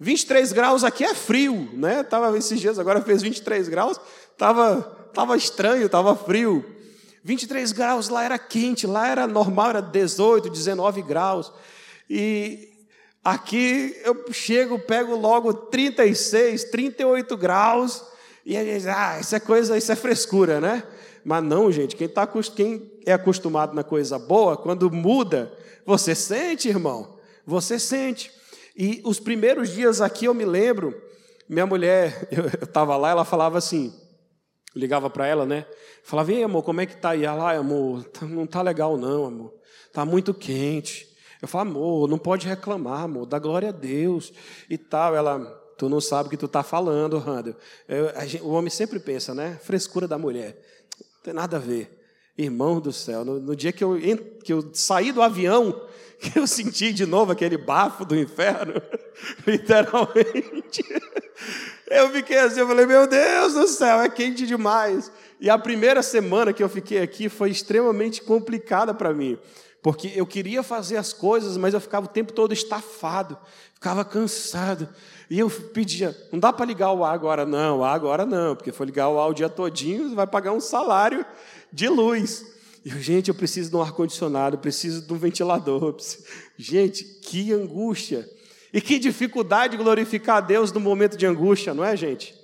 23 0.00 0.52
graus 0.52 0.82
aqui 0.82 1.04
é 1.04 1.14
frio, 1.14 1.70
né? 1.74 2.02
Tava 2.02 2.36
esses 2.36 2.58
dias, 2.58 2.76
agora 2.80 3.02
fez 3.02 3.22
23 3.22 3.68
graus, 3.68 4.00
tava, 4.36 4.80
tava 5.14 5.36
estranho, 5.36 5.88
tava 5.88 6.16
frio. 6.16 6.71
23 7.24 7.72
graus 7.72 8.08
lá 8.08 8.24
era 8.24 8.38
quente, 8.38 8.86
lá 8.86 9.08
era 9.08 9.26
normal, 9.26 9.70
era 9.70 9.80
18, 9.80 10.50
19 10.50 11.02
graus. 11.02 11.52
E 12.10 12.68
aqui 13.24 13.96
eu 14.04 14.32
chego, 14.32 14.78
pego 14.78 15.14
logo 15.14 15.52
36, 15.54 16.64
38 16.64 17.36
graus, 17.36 18.04
e 18.44 18.56
aí 18.56 18.74
diz, 18.74 18.86
ah, 18.86 19.18
isso 19.20 19.36
é 19.36 19.40
coisa, 19.40 19.78
isso 19.78 19.92
é 19.92 19.96
frescura, 19.96 20.60
né? 20.60 20.82
Mas 21.24 21.44
não, 21.44 21.70
gente, 21.70 21.94
quem, 21.94 22.08
tá, 22.08 22.28
quem 22.56 22.90
é 23.06 23.12
acostumado 23.12 23.74
na 23.74 23.84
coisa 23.84 24.18
boa, 24.18 24.56
quando 24.56 24.90
muda, 24.90 25.52
você 25.86 26.14
sente, 26.14 26.68
irmão, 26.68 27.16
você 27.46 27.78
sente. 27.78 28.32
E 28.76 29.00
os 29.04 29.20
primeiros 29.20 29.70
dias 29.70 30.00
aqui 30.00 30.24
eu 30.24 30.34
me 30.34 30.44
lembro, 30.44 31.00
minha 31.48 31.66
mulher, 31.66 32.26
eu 32.32 32.46
estava 32.64 32.96
lá, 32.96 33.10
ela 33.10 33.24
falava 33.24 33.58
assim, 33.58 33.94
ligava 34.74 35.10
para 35.10 35.26
ela, 35.26 35.44
né? 35.44 35.66
Falava, 36.02 36.32
ei, 36.32 36.42
amor, 36.42 36.62
como 36.62 36.80
é 36.80 36.86
que 36.86 36.96
tá 36.96 37.10
aí? 37.10 37.24
Ela, 37.24 37.52
amor, 37.56 38.04
tá, 38.04 38.26
não 38.26 38.46
tá 38.46 38.62
legal 38.62 38.96
não, 38.96 39.26
amor. 39.26 39.54
Tá 39.92 40.04
muito 40.04 40.32
quente. 40.32 41.08
Eu 41.40 41.48
falo, 41.48 41.70
amor, 41.70 42.08
não 42.08 42.18
pode 42.18 42.46
reclamar, 42.46 43.02
amor, 43.02 43.26
dá 43.26 43.38
glória 43.38 43.68
a 43.68 43.72
Deus 43.72 44.32
e 44.70 44.78
tal. 44.78 45.14
Ela, 45.14 45.40
tu 45.76 45.88
não 45.88 46.00
sabe 46.00 46.28
o 46.28 46.30
que 46.30 46.36
tu 46.36 46.48
tá 46.48 46.62
falando, 46.62 47.18
Randall. 47.18 47.56
o 48.42 48.50
homem 48.50 48.70
sempre 48.70 49.00
pensa, 49.00 49.34
né? 49.34 49.58
Frescura 49.62 50.06
da 50.06 50.16
mulher. 50.16 50.60
Não 51.00 51.22
tem 51.22 51.34
nada 51.34 51.56
a 51.56 51.60
ver. 51.60 51.98
Irmão 52.38 52.80
do 52.80 52.92
céu, 52.92 53.26
no, 53.26 53.38
no 53.38 53.54
dia 53.54 53.72
que 53.72 53.84
eu, 53.84 53.98
que 54.42 54.52
eu 54.52 54.70
saí 54.72 55.12
do 55.12 55.20
avião, 55.20 55.86
eu 56.36 56.46
senti 56.46 56.92
de 56.92 57.04
novo 57.04 57.32
aquele 57.32 57.56
bafo 57.56 58.04
do 58.04 58.16
inferno, 58.16 58.80
literalmente. 59.46 60.84
Eu 61.88 62.10
fiquei 62.10 62.38
assim, 62.38 62.60
eu 62.60 62.68
falei, 62.68 62.86
meu 62.86 63.06
Deus 63.06 63.54
do 63.54 63.66
céu, 63.66 64.00
é 64.00 64.08
quente 64.08 64.46
demais. 64.46 65.10
E 65.40 65.50
a 65.50 65.58
primeira 65.58 66.02
semana 66.02 66.52
que 66.52 66.62
eu 66.62 66.68
fiquei 66.68 67.02
aqui 67.02 67.28
foi 67.28 67.50
extremamente 67.50 68.22
complicada 68.22 68.94
para 68.94 69.12
mim, 69.12 69.36
porque 69.82 70.12
eu 70.14 70.24
queria 70.24 70.62
fazer 70.62 70.96
as 70.96 71.12
coisas, 71.12 71.56
mas 71.56 71.74
eu 71.74 71.80
ficava 71.80 72.06
o 72.06 72.08
tempo 72.08 72.32
todo 72.32 72.52
estafado, 72.52 73.36
ficava 73.74 74.04
cansado. 74.04 74.88
E 75.28 75.38
eu 75.38 75.50
pedia, 75.50 76.16
não 76.30 76.38
dá 76.38 76.52
para 76.52 76.66
ligar 76.66 76.92
o 76.92 77.04
ar 77.04 77.14
agora, 77.14 77.44
não, 77.44 77.78
o 77.78 77.84
ar 77.84 77.94
agora 77.94 78.24
não, 78.24 78.54
porque 78.54 78.70
for 78.70 78.84
ligar 78.84 79.08
o 79.08 79.20
ar 79.20 79.28
o 79.28 79.34
dia 79.34 79.48
todinho, 79.48 80.14
vai 80.14 80.26
pagar 80.26 80.52
um 80.52 80.60
salário 80.60 81.26
de 81.72 81.88
luz. 81.88 82.61
Eu, 82.84 83.00
gente, 83.00 83.28
eu 83.28 83.34
preciso 83.34 83.70
de 83.70 83.76
um 83.76 83.82
ar-condicionado, 83.82 84.58
preciso 84.58 85.02
de 85.02 85.12
um 85.12 85.16
ventilador. 85.16 85.96
Gente, 86.56 87.04
que 87.04 87.52
angústia. 87.52 88.28
E 88.72 88.80
que 88.80 88.98
dificuldade 88.98 89.76
glorificar 89.76 90.38
a 90.38 90.40
Deus 90.40 90.72
no 90.72 90.80
momento 90.80 91.16
de 91.16 91.26
angústia, 91.26 91.74
não 91.74 91.84
é, 91.84 91.96
gente? 91.96 92.34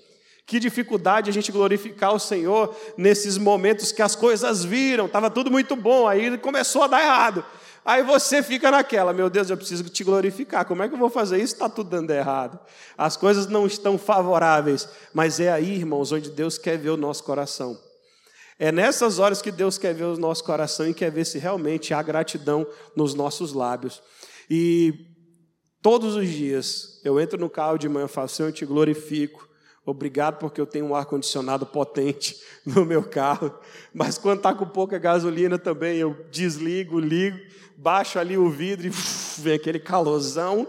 Que 0.46 0.60
dificuldade 0.60 1.30
a 1.30 1.32
gente 1.32 1.50
glorificar 1.50 2.14
o 2.14 2.18
Senhor 2.18 2.74
nesses 2.96 3.36
momentos 3.38 3.92
que 3.92 4.02
as 4.02 4.14
coisas 4.14 4.64
viram, 4.64 5.06
estava 5.06 5.30
tudo 5.30 5.50
muito 5.50 5.74
bom, 5.74 6.06
aí 6.06 6.36
começou 6.38 6.82
a 6.82 6.86
dar 6.86 7.02
errado. 7.02 7.44
Aí 7.84 8.02
você 8.02 8.42
fica 8.42 8.70
naquela, 8.70 9.14
meu 9.14 9.30
Deus, 9.30 9.48
eu 9.48 9.56
preciso 9.56 9.82
te 9.84 10.04
glorificar. 10.04 10.66
Como 10.66 10.82
é 10.82 10.88
que 10.88 10.94
eu 10.94 10.98
vou 10.98 11.08
fazer 11.08 11.38
isso? 11.38 11.54
Está 11.54 11.70
tudo 11.70 11.88
dando 11.88 12.10
errado. 12.10 12.58
As 12.98 13.16
coisas 13.16 13.46
não 13.46 13.66
estão 13.66 13.96
favoráveis. 13.96 14.86
Mas 15.14 15.40
é 15.40 15.50
aí, 15.50 15.76
irmãos, 15.76 16.12
onde 16.12 16.30
Deus 16.30 16.58
quer 16.58 16.76
ver 16.76 16.90
o 16.90 16.98
nosso 16.98 17.24
coração. 17.24 17.78
É 18.58 18.72
nessas 18.72 19.18
horas 19.18 19.40
que 19.40 19.52
Deus 19.52 19.78
quer 19.78 19.94
ver 19.94 20.04
o 20.04 20.16
nosso 20.16 20.42
coração 20.42 20.88
e 20.88 20.94
quer 20.94 21.10
ver 21.10 21.24
se 21.24 21.38
realmente 21.38 21.94
há 21.94 22.02
gratidão 22.02 22.66
nos 22.96 23.14
nossos 23.14 23.52
lábios. 23.52 24.02
E 24.50 25.08
Todos 25.80 26.16
os 26.16 26.28
dias 26.28 27.00
eu 27.04 27.20
entro 27.20 27.38
no 27.38 27.48
carro 27.48 27.78
de 27.78 27.88
manhã 27.88 28.06
e 28.06 28.08
falo, 28.08 28.28
Senhor, 28.28 28.48
eu 28.48 28.52
te 28.52 28.66
glorifico. 28.66 29.48
Obrigado 29.86 30.38
porque 30.38 30.60
eu 30.60 30.66
tenho 30.66 30.86
um 30.86 30.94
ar-condicionado 30.94 31.64
potente 31.64 32.36
no 32.66 32.84
meu 32.84 33.02
carro. 33.02 33.54
Mas 33.94 34.18
quando 34.18 34.38
está 34.38 34.52
com 34.52 34.66
pouca 34.66 34.98
gasolina 34.98 35.56
também, 35.56 35.96
eu 35.96 36.26
desligo, 36.30 36.98
ligo, 36.98 37.38
baixo 37.76 38.18
ali 38.18 38.36
o 38.36 38.50
vidro 38.50 38.86
e 38.86 38.90
uf, 38.90 39.40
vem 39.40 39.54
aquele 39.54 39.78
calorzão. 39.78 40.66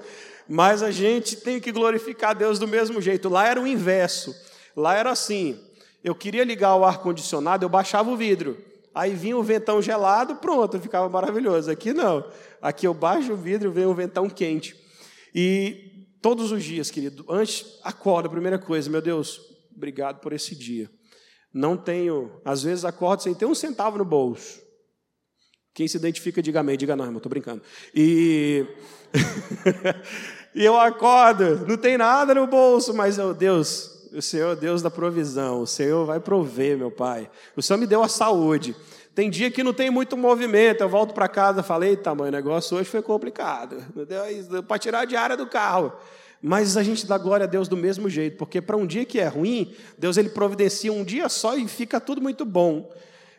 Mas 0.47 0.84
a 0.84 0.91
gente 0.91 1.36
tem 1.36 1.60
que 1.60 1.71
glorificar 1.71 2.36
Deus 2.36 2.60
do 2.60 2.67
mesmo 2.67 3.02
jeito. 3.02 3.30
Lá 3.30 3.47
era 3.47 3.60
o 3.60 3.67
inverso. 3.67 4.34
Lá 4.75 4.95
era 4.95 5.12
assim: 5.12 5.60
eu 6.03 6.15
queria 6.15 6.43
ligar 6.43 6.75
o 6.75 6.85
ar-condicionado, 6.85 7.65
eu 7.65 7.69
baixava 7.69 8.09
o 8.09 8.17
vidro. 8.17 8.57
Aí 8.93 9.13
vinha 9.13 9.38
o 9.38 9.43
ventão 9.43 9.81
gelado, 9.81 10.35
pronto, 10.38 10.79
ficava 10.79 11.07
maravilhoso. 11.09 11.69
Aqui 11.69 11.93
não. 11.93 12.25
Aqui 12.62 12.88
eu 12.88 12.93
baixo 12.93 13.33
o 13.33 13.38
vidro 13.38 13.71
vem 13.71 13.85
o 13.85 13.93
ventão 13.93 14.29
quente. 14.29 14.75
E 15.33 16.07
todos 16.21 16.51
os 16.51 16.63
dias, 16.63 16.89
querido, 16.89 17.25
antes, 17.29 17.79
acorda, 17.83 18.29
primeira 18.29 18.57
coisa, 18.57 18.89
meu 18.89 19.01
Deus, 19.01 19.39
obrigado 19.75 20.19
por 20.19 20.33
esse 20.33 20.55
dia. 20.55 20.89
Não 21.53 21.77
tenho, 21.77 22.39
às 22.43 22.63
vezes 22.63 22.85
acordo 22.85 23.23
sem 23.23 23.33
ter 23.33 23.45
um 23.45 23.55
centavo 23.55 23.97
no 23.97 24.05
bolso. 24.05 24.62
Quem 25.73 25.88
se 25.88 25.97
identifica, 25.97 26.41
diga 26.41 26.59
amém, 26.59 26.77
diga 26.77 26.95
não, 26.95 27.05
irmão, 27.05 27.17
estou 27.17 27.29
brincando. 27.29 27.62
E... 27.93 28.65
e 30.53 30.65
eu 30.65 30.77
acordo, 30.77 31.65
não 31.67 31.77
tem 31.77 31.97
nada 31.97 32.33
no 32.35 32.47
bolso, 32.47 32.93
mas, 32.93 33.17
oh, 33.17 33.33
Deus, 33.33 33.98
o 34.13 34.21
Senhor 34.21 34.53
é 34.53 34.55
Deus 34.55 34.81
da 34.81 34.89
provisão, 34.89 35.61
o 35.61 35.67
Senhor 35.67 36.05
vai 36.05 36.19
prover, 36.19 36.77
meu 36.77 36.91
Pai. 36.91 37.29
O 37.55 37.61
Senhor 37.61 37.79
me 37.79 37.87
deu 37.87 38.03
a 38.03 38.07
saúde. 38.07 38.75
Tem 39.13 39.29
dia 39.29 39.51
que 39.51 39.63
não 39.63 39.73
tem 39.73 39.89
muito 39.89 40.15
movimento, 40.15 40.81
eu 40.81 40.89
volto 40.89 41.13
para 41.13 41.27
casa 41.27 41.61
falei, 41.61 41.91
eita 41.91 42.15
mãe, 42.15 42.29
o 42.29 42.31
negócio 42.31 42.77
hoje 42.77 42.89
foi 42.89 43.01
complicado. 43.01 43.77
Para 44.67 44.79
tirar 44.79 45.01
a 45.01 45.05
diária 45.05 45.35
do 45.35 45.47
carro. 45.47 45.93
Mas 46.41 46.77
a 46.77 46.83
gente 46.83 47.05
dá 47.05 47.17
glória 47.17 47.43
a 47.43 47.47
Deus 47.47 47.67
do 47.67 47.75
mesmo 47.75 48.09
jeito, 48.09 48.37
porque 48.37 48.61
para 48.61 48.77
um 48.77 48.87
dia 48.87 49.03
que 49.03 49.19
é 49.19 49.27
ruim, 49.27 49.75
Deus 49.97 50.15
ele 50.15 50.29
providencia 50.29 50.91
um 50.91 51.03
dia 51.03 51.27
só 51.27 51.57
e 51.57 51.67
fica 51.67 51.99
tudo 51.99 52.21
muito 52.21 52.45
bom. 52.45 52.89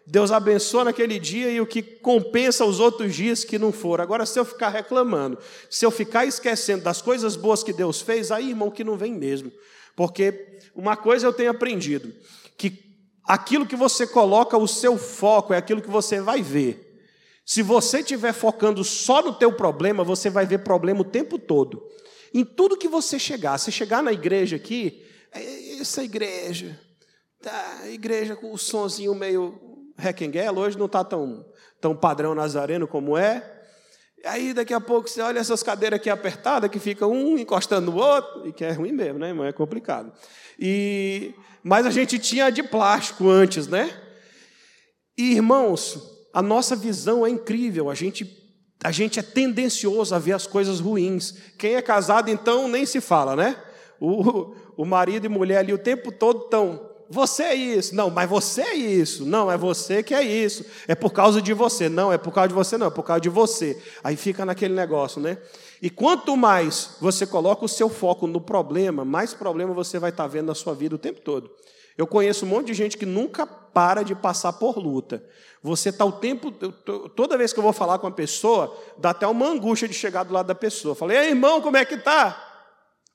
Deus 0.06 0.32
abençoa 0.32 0.84
naquele 0.84 1.18
dia 1.18 1.50
e 1.50 1.60
o 1.60 1.66
que 1.66 1.82
compensa 1.82 2.64
os 2.64 2.80
outros 2.80 3.14
dias 3.14 3.44
que 3.44 3.58
não 3.58 3.72
foram. 3.72 4.02
Agora, 4.02 4.26
se 4.26 4.38
eu 4.38 4.44
ficar 4.44 4.68
reclamando, 4.68 5.38
se 5.70 5.86
eu 5.86 5.90
ficar 5.90 6.26
esquecendo 6.26 6.82
das 6.82 7.00
coisas 7.00 7.36
boas 7.36 7.62
que 7.62 7.72
Deus 7.72 8.00
fez, 8.00 8.30
aí, 8.30 8.50
irmão, 8.50 8.70
que 8.70 8.84
não 8.84 8.96
vem 8.96 9.14
mesmo. 9.14 9.52
Porque 9.94 10.49
uma 10.74 10.96
coisa 10.96 11.26
eu 11.26 11.32
tenho 11.32 11.50
aprendido, 11.50 12.12
que 12.56 12.90
aquilo 13.24 13.66
que 13.66 13.76
você 13.76 14.06
coloca 14.06 14.56
o 14.56 14.68
seu 14.68 14.96
foco 14.98 15.52
é 15.52 15.56
aquilo 15.56 15.82
que 15.82 15.90
você 15.90 16.20
vai 16.20 16.42
ver. 16.42 16.86
Se 17.44 17.62
você 17.62 17.98
estiver 17.98 18.32
focando 18.32 18.84
só 18.84 19.22
no 19.22 19.34
teu 19.34 19.52
problema, 19.52 20.04
você 20.04 20.30
vai 20.30 20.46
ver 20.46 20.58
problema 20.58 21.00
o 21.00 21.04
tempo 21.04 21.38
todo. 21.38 21.82
Em 22.32 22.44
tudo 22.44 22.76
que 22.76 22.86
você 22.86 23.18
chegar, 23.18 23.58
se 23.58 23.72
chegar 23.72 24.02
na 24.02 24.12
igreja 24.12 24.56
aqui, 24.56 25.04
é, 25.32 25.80
essa 25.80 26.04
igreja, 26.04 26.78
tá, 27.42 27.88
igreja 27.88 28.36
com 28.36 28.52
o 28.52 28.58
sonzinho 28.58 29.14
meio 29.14 29.58
requenguela, 29.96 30.60
hoje 30.60 30.78
não 30.78 30.86
está 30.86 31.02
tão, 31.02 31.44
tão 31.80 31.96
padrão 31.96 32.34
nazareno 32.34 32.86
como 32.86 33.16
é. 33.16 33.59
Aí 34.24 34.52
daqui 34.52 34.74
a 34.74 34.80
pouco 34.80 35.08
você 35.08 35.20
olha 35.20 35.38
essas 35.38 35.62
cadeiras 35.62 35.98
aqui 35.98 36.10
apertadas, 36.10 36.70
que 36.70 36.78
fica 36.78 37.06
um 37.06 37.38
encostando 37.38 37.90
no 37.90 37.98
outro, 37.98 38.46
e 38.46 38.52
que 38.52 38.64
é 38.64 38.72
ruim 38.72 38.92
mesmo, 38.92 39.18
né, 39.18 39.28
irmão? 39.28 39.46
É 39.46 39.52
complicado. 39.52 40.12
E, 40.58 41.34
mas 41.62 41.86
a 41.86 41.90
gente 41.90 42.18
tinha 42.18 42.50
de 42.50 42.62
plástico 42.62 43.28
antes, 43.28 43.66
né? 43.66 43.90
E, 45.16 45.32
irmãos, 45.32 45.98
a 46.34 46.42
nossa 46.42 46.76
visão 46.76 47.26
é 47.26 47.30
incrível, 47.30 47.88
a 47.88 47.94
gente, 47.94 48.26
a 48.84 48.90
gente 48.90 49.18
é 49.18 49.22
tendencioso 49.22 50.14
a 50.14 50.18
ver 50.18 50.32
as 50.32 50.46
coisas 50.46 50.80
ruins. 50.80 51.34
Quem 51.58 51.74
é 51.74 51.82
casado, 51.82 52.30
então, 52.30 52.68
nem 52.68 52.84
se 52.84 53.00
fala, 53.00 53.34
né? 53.34 53.56
O, 53.98 54.54
o 54.76 54.84
marido 54.84 55.24
e 55.24 55.28
mulher 55.28 55.58
ali 55.58 55.72
o 55.72 55.78
tempo 55.78 56.12
todo 56.12 56.44
estão 56.44 56.89
você 57.12 57.42
é 57.42 57.54
isso. 57.56 57.92
Não, 57.92 58.08
mas 58.08 58.30
você 58.30 58.62
é 58.62 58.74
isso. 58.74 59.26
Não, 59.26 59.50
é 59.50 59.56
você 59.56 60.00
que 60.00 60.14
é 60.14 60.22
isso. 60.22 60.64
É 60.86 60.94
por 60.94 61.12
causa 61.12 61.42
de 61.42 61.52
você. 61.52 61.88
Não, 61.88 62.12
é 62.12 62.16
por 62.16 62.32
causa 62.32 62.46
de 62.46 62.54
você, 62.54 62.78
não, 62.78 62.86
é 62.86 62.90
por 62.90 63.02
causa 63.02 63.20
de 63.20 63.28
você. 63.28 63.82
Aí 64.04 64.14
fica 64.14 64.46
naquele 64.46 64.74
negócio, 64.74 65.20
né? 65.20 65.36
E 65.82 65.90
quanto 65.90 66.36
mais 66.36 66.96
você 67.00 67.26
coloca 67.26 67.64
o 67.64 67.68
seu 67.68 67.88
foco 67.88 68.28
no 68.28 68.40
problema, 68.40 69.04
mais 69.04 69.34
problema 69.34 69.74
você 69.74 69.98
vai 69.98 70.10
estar 70.10 70.28
vendo 70.28 70.46
na 70.46 70.54
sua 70.54 70.72
vida 70.72 70.94
o 70.94 70.98
tempo 70.98 71.20
todo. 71.20 71.50
Eu 71.98 72.06
conheço 72.06 72.46
um 72.46 72.48
monte 72.48 72.68
de 72.68 72.74
gente 72.74 72.96
que 72.96 73.04
nunca 73.04 73.44
para 73.44 74.04
de 74.04 74.14
passar 74.14 74.52
por 74.52 74.78
luta. 74.78 75.24
Você 75.64 75.88
está 75.88 76.04
o 76.04 76.12
tempo. 76.12 76.52
Toda 77.16 77.36
vez 77.36 77.52
que 77.52 77.58
eu 77.58 77.64
vou 77.64 77.72
falar 77.72 77.98
com 77.98 78.06
uma 78.06 78.12
pessoa, 78.12 78.72
dá 78.96 79.10
até 79.10 79.26
uma 79.26 79.48
angústia 79.48 79.88
de 79.88 79.94
chegar 79.94 80.22
do 80.22 80.32
lado 80.32 80.46
da 80.46 80.54
pessoa. 80.54 80.94
Falei, 80.94 81.18
ei, 81.18 81.28
irmão, 81.30 81.60
como 81.60 81.76
é 81.76 81.84
que 81.84 81.96
tá? 81.96 82.40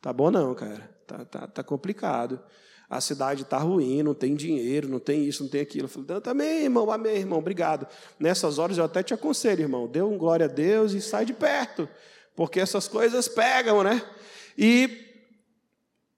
Tá 0.02 0.12
bom, 0.12 0.30
não, 0.30 0.54
cara. 0.54 0.94
Tá, 1.08 1.24
tá, 1.24 1.48
tá 1.48 1.64
complicado 1.64 2.42
a 2.90 3.02
cidade 3.02 3.42
está 3.42 3.58
ruim, 3.58 4.04
não 4.04 4.14
tem 4.14 4.36
dinheiro, 4.36 4.88
não 4.88 5.00
tem 5.00 5.26
isso, 5.26 5.44
não 5.44 5.50
tem 5.50 5.62
aquilo. 5.62 5.86
Eu 5.86 5.90
falei, 5.90 6.22
também, 6.22 6.64
irmão, 6.64 6.92
amém, 6.92 7.18
irmão, 7.18 7.40
obrigado. 7.40 7.88
Nessas 8.20 8.60
horas 8.60 8.78
eu 8.78 8.84
até 8.84 9.02
te 9.02 9.14
aconselho, 9.14 9.62
irmão, 9.62 9.88
dê 9.88 10.02
um 10.02 10.18
glória 10.18 10.46
a 10.46 10.50
Deus 10.50 10.94
e 10.94 11.02
sai 11.02 11.26
de 11.26 11.34
perto, 11.34 11.90
porque 12.36 12.60
essas 12.60 12.88
coisas 12.88 13.28
pegam, 13.28 13.84
né? 13.84 14.04
E, 14.58 14.90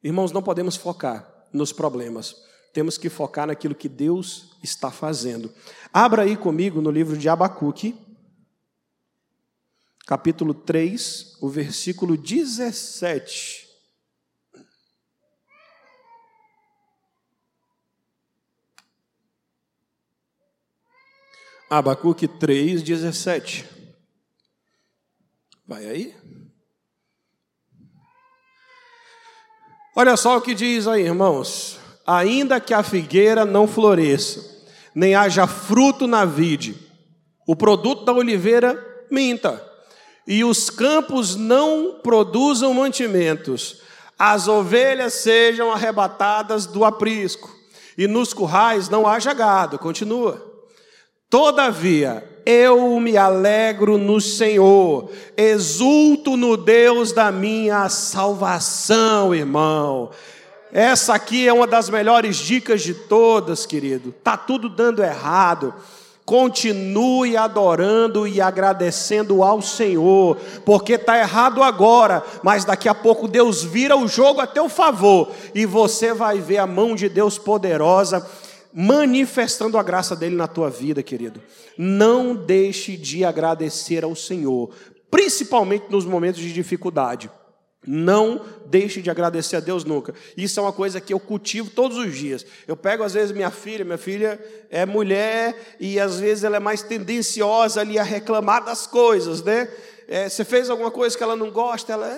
irmãos, 0.04 0.32
não 0.32 0.44
podemos 0.44 0.76
focar 0.76 1.28
nos 1.54 1.72
problemas, 1.72 2.36
temos 2.74 2.98
que 2.98 3.10
focar 3.10 3.48
naquilo 3.48 3.74
que 3.74 3.90
Deus 3.90 4.58
está 4.62 4.92
fazendo. 4.92 5.52
Abra 5.94 6.24
aí 6.24 6.36
comigo 6.36 6.82
no 6.82 6.92
livro 6.92 7.18
de 7.18 7.30
Abacuque, 7.30 7.96
capítulo 10.06 10.54
3, 10.54 11.38
o 11.42 11.50
versículo 11.50 12.18
17. 12.18 13.67
Abacuque 21.70 22.30
3, 22.30 22.82
17. 22.82 23.66
Vai 25.68 25.86
aí. 25.86 26.16
Olha 29.94 30.16
só 30.16 30.38
o 30.38 30.42
que 30.42 30.56
diz 30.56 30.88
aí, 30.88 31.04
irmãos. 31.04 31.78
Ainda 32.06 32.62
que 32.62 32.74
a 32.74 32.84
figueira 32.84 33.44
não 33.44 33.68
floresça, 33.68 34.64
nem 34.96 35.14
haja 35.14 35.46
fruto 35.46 36.08
na 36.08 36.24
vide, 36.24 36.74
o 37.46 37.54
produto 37.54 38.06
da 38.06 38.14
oliveira 38.14 39.06
minta, 39.12 39.62
e 40.26 40.46
os 40.46 40.70
campos 40.70 41.36
não 41.36 42.00
produzam 42.02 42.74
mantimentos, 42.74 43.82
as 44.18 44.48
ovelhas 44.48 45.16
sejam 45.16 45.70
arrebatadas 45.70 46.66
do 46.66 46.86
aprisco, 46.86 47.54
e 47.98 48.08
nos 48.08 48.34
currais 48.34 48.88
não 48.88 49.06
haja 49.06 49.34
gado. 49.34 49.78
Continua. 49.78 50.47
Todavia, 51.30 52.24
eu 52.46 52.98
me 53.02 53.18
alegro 53.18 53.98
no 53.98 54.22
Senhor, 54.22 55.12
exulto 55.36 56.38
no 56.38 56.56
Deus 56.56 57.12
da 57.12 57.34
minha 57.34 57.90
salvação, 57.90 59.36
irmão. 59.36 60.10
Essa 60.72 61.16
aqui 61.16 61.46
é 61.46 61.52
uma 61.52 61.68
das 61.68 61.90
melhores 61.90 62.38
dicas 62.38 62.82
de 62.82 62.94
todas, 62.94 63.66
querido. 63.66 64.14
Tá 64.24 64.38
tudo 64.38 64.70
dando 64.70 65.04
errado. 65.04 65.74
Continue 66.24 67.36
adorando 67.36 68.26
e 68.26 68.40
agradecendo 68.40 69.44
ao 69.44 69.62
Senhor, 69.62 70.38
porque 70.66 70.94
está 70.94 71.18
errado 71.18 71.62
agora, 71.62 72.24
mas 72.42 72.64
daqui 72.64 72.88
a 72.88 72.96
pouco 72.96 73.28
Deus 73.28 73.66
vira 73.66 73.98
o 73.98 74.08
jogo 74.08 74.40
a 74.40 74.48
teu 74.48 74.70
favor 74.70 75.30
e 75.54 75.66
você 75.66 76.14
vai 76.14 76.40
ver 76.40 76.60
a 76.60 76.68
mão 76.68 76.96
de 76.96 77.10
Deus 77.10 77.38
poderosa 77.38 78.26
manifestando 78.80 79.76
a 79.76 79.82
graça 79.82 80.16
dele 80.16 80.36
na 80.36 80.48
tua 80.48 80.70
vida, 80.70 81.02
querido. 81.02 81.42
Não 81.76 82.36
deixe 82.36 82.96
de 82.96 83.26
agradecer 83.26 84.04
ao 84.04 84.16
Senhor, 84.16 84.70
principalmente 85.10 85.86
nos 85.90 86.06
momentos 86.06 86.40
de 86.40 86.54
dificuldade. 86.54 87.28
Não 87.88 88.40
deixe 88.68 89.02
de 89.02 89.10
agradecer 89.10 89.56
a 89.56 89.60
Deus 89.60 89.84
nunca. 89.84 90.14
Isso 90.36 90.60
é 90.60 90.64
uma 90.64 90.72
coisa 90.72 91.02
que 91.02 91.12
eu 91.12 91.20
cultivo 91.20 91.72
todos 91.72 91.98
os 91.98 92.16
dias. 92.16 92.46
Eu 92.68 92.78
pego, 92.78 93.02
às 93.02 93.14
vezes, 93.14 93.32
minha 93.32 93.50
filha, 93.50 93.84
minha 93.84 93.98
filha 93.98 94.40
é 94.70 94.86
mulher 94.86 95.56
e 95.80 96.00
às 96.00 96.20
vezes 96.20 96.44
ela 96.44 96.58
é 96.58 96.60
mais 96.60 96.84
tendenciosa 96.84 97.82
ali 97.82 97.98
a 97.98 98.04
reclamar 98.04 98.64
das 98.64 98.86
coisas, 98.86 99.42
né? 99.42 99.70
É, 100.08 100.30
você 100.30 100.46
fez 100.46 100.70
alguma 100.70 100.90
coisa 100.90 101.18
que 101.18 101.22
ela 101.22 101.36
não 101.36 101.52
gosta, 101.52 101.92
ela, 101.92 102.10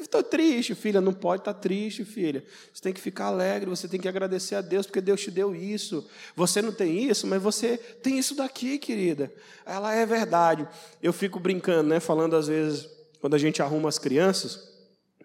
estou 0.00 0.22
triste, 0.22 0.72
filha, 0.72 1.00
não 1.00 1.12
pode 1.12 1.42
estar 1.42 1.52
tá 1.52 1.58
triste, 1.58 2.04
filha. 2.04 2.44
Você 2.72 2.80
tem 2.80 2.92
que 2.92 3.00
ficar 3.00 3.26
alegre, 3.26 3.68
você 3.68 3.88
tem 3.88 3.98
que 3.98 4.06
agradecer 4.06 4.54
a 4.54 4.60
Deus, 4.60 4.86
porque 4.86 5.00
Deus 5.00 5.20
te 5.20 5.32
deu 5.32 5.52
isso. 5.52 6.08
Você 6.36 6.62
não 6.62 6.70
tem 6.70 7.10
isso, 7.10 7.26
mas 7.26 7.42
você 7.42 7.76
tem 7.76 8.18
isso 8.20 8.36
daqui, 8.36 8.78
querida. 8.78 9.32
Ela 9.66 9.92
é 9.92 10.06
verdade. 10.06 10.68
Eu 11.02 11.12
fico 11.12 11.40
brincando, 11.40 11.88
né? 11.88 11.98
Falando 11.98 12.36
às 12.36 12.46
vezes, 12.46 12.88
quando 13.20 13.34
a 13.34 13.38
gente 13.38 13.60
arruma 13.60 13.88
as 13.88 13.98
crianças, 13.98 14.70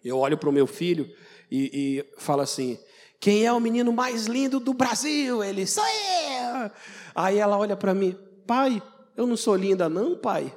eu 0.03 0.17
olho 0.17 0.39
para 0.39 0.49
o 0.49 0.53
meu 0.53 0.65
filho 0.65 1.13
e, 1.51 1.99
e 1.99 2.05
falo 2.17 2.41
assim: 2.41 2.79
quem 3.19 3.45
é 3.45 3.53
o 3.53 3.59
menino 3.59 3.93
mais 3.93 4.25
lindo 4.25 4.59
do 4.59 4.73
Brasil? 4.73 5.43
Ele, 5.43 5.67
sou 5.67 5.85
eu. 5.85 6.71
Aí 7.13 7.37
ela 7.37 7.55
olha 7.55 7.77
para 7.77 7.93
mim, 7.93 8.17
pai, 8.47 8.81
eu 9.15 9.27
não 9.27 9.37
sou 9.37 9.55
linda, 9.55 9.87
não, 9.87 10.17
pai. 10.17 10.51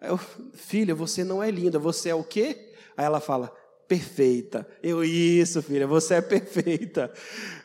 Eu, 0.00 0.18
filha, 0.54 0.94
você 0.94 1.24
não 1.24 1.42
é 1.42 1.50
linda, 1.50 1.78
você 1.78 2.10
é 2.10 2.14
o 2.14 2.22
quê? 2.22 2.72
Aí 2.96 3.04
ela 3.04 3.20
fala, 3.20 3.52
perfeita. 3.88 4.68
Eu, 4.82 5.02
isso, 5.02 5.62
filha, 5.62 5.86
você 5.86 6.14
é 6.14 6.20
perfeita. 6.20 7.10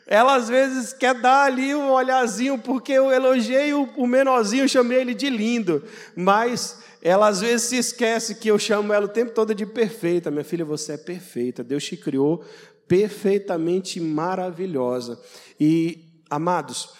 Ela 0.06 0.36
às 0.36 0.48
vezes 0.48 0.92
quer 0.92 1.14
dar 1.14 1.44
ali 1.44 1.74
um 1.74 1.90
olhazinho, 1.90 2.58
porque 2.58 2.92
eu 2.92 3.10
elogiei 3.12 3.72
o, 3.74 3.84
o 3.96 4.06
menorzinho, 4.06 4.68
chamei 4.68 4.98
ele 5.00 5.14
de 5.14 5.28
lindo, 5.28 5.84
mas 6.16 6.78
ela 7.02 7.28
às 7.28 7.40
vezes 7.40 7.68
se 7.68 7.76
esquece 7.76 8.34
que 8.36 8.48
eu 8.48 8.58
chamo 8.58 8.92
ela 8.92 9.04
o 9.04 9.08
tempo 9.08 9.32
todo 9.32 9.54
de 9.54 9.66
perfeita. 9.66 10.30
Minha 10.30 10.44
filha, 10.44 10.64
você 10.64 10.94
é 10.94 10.96
perfeita. 10.96 11.62
Deus 11.62 11.84
te 11.84 11.98
criou 11.98 12.42
perfeitamente 12.88 14.00
maravilhosa. 14.00 15.20
E, 15.60 16.22
amados, 16.30 16.94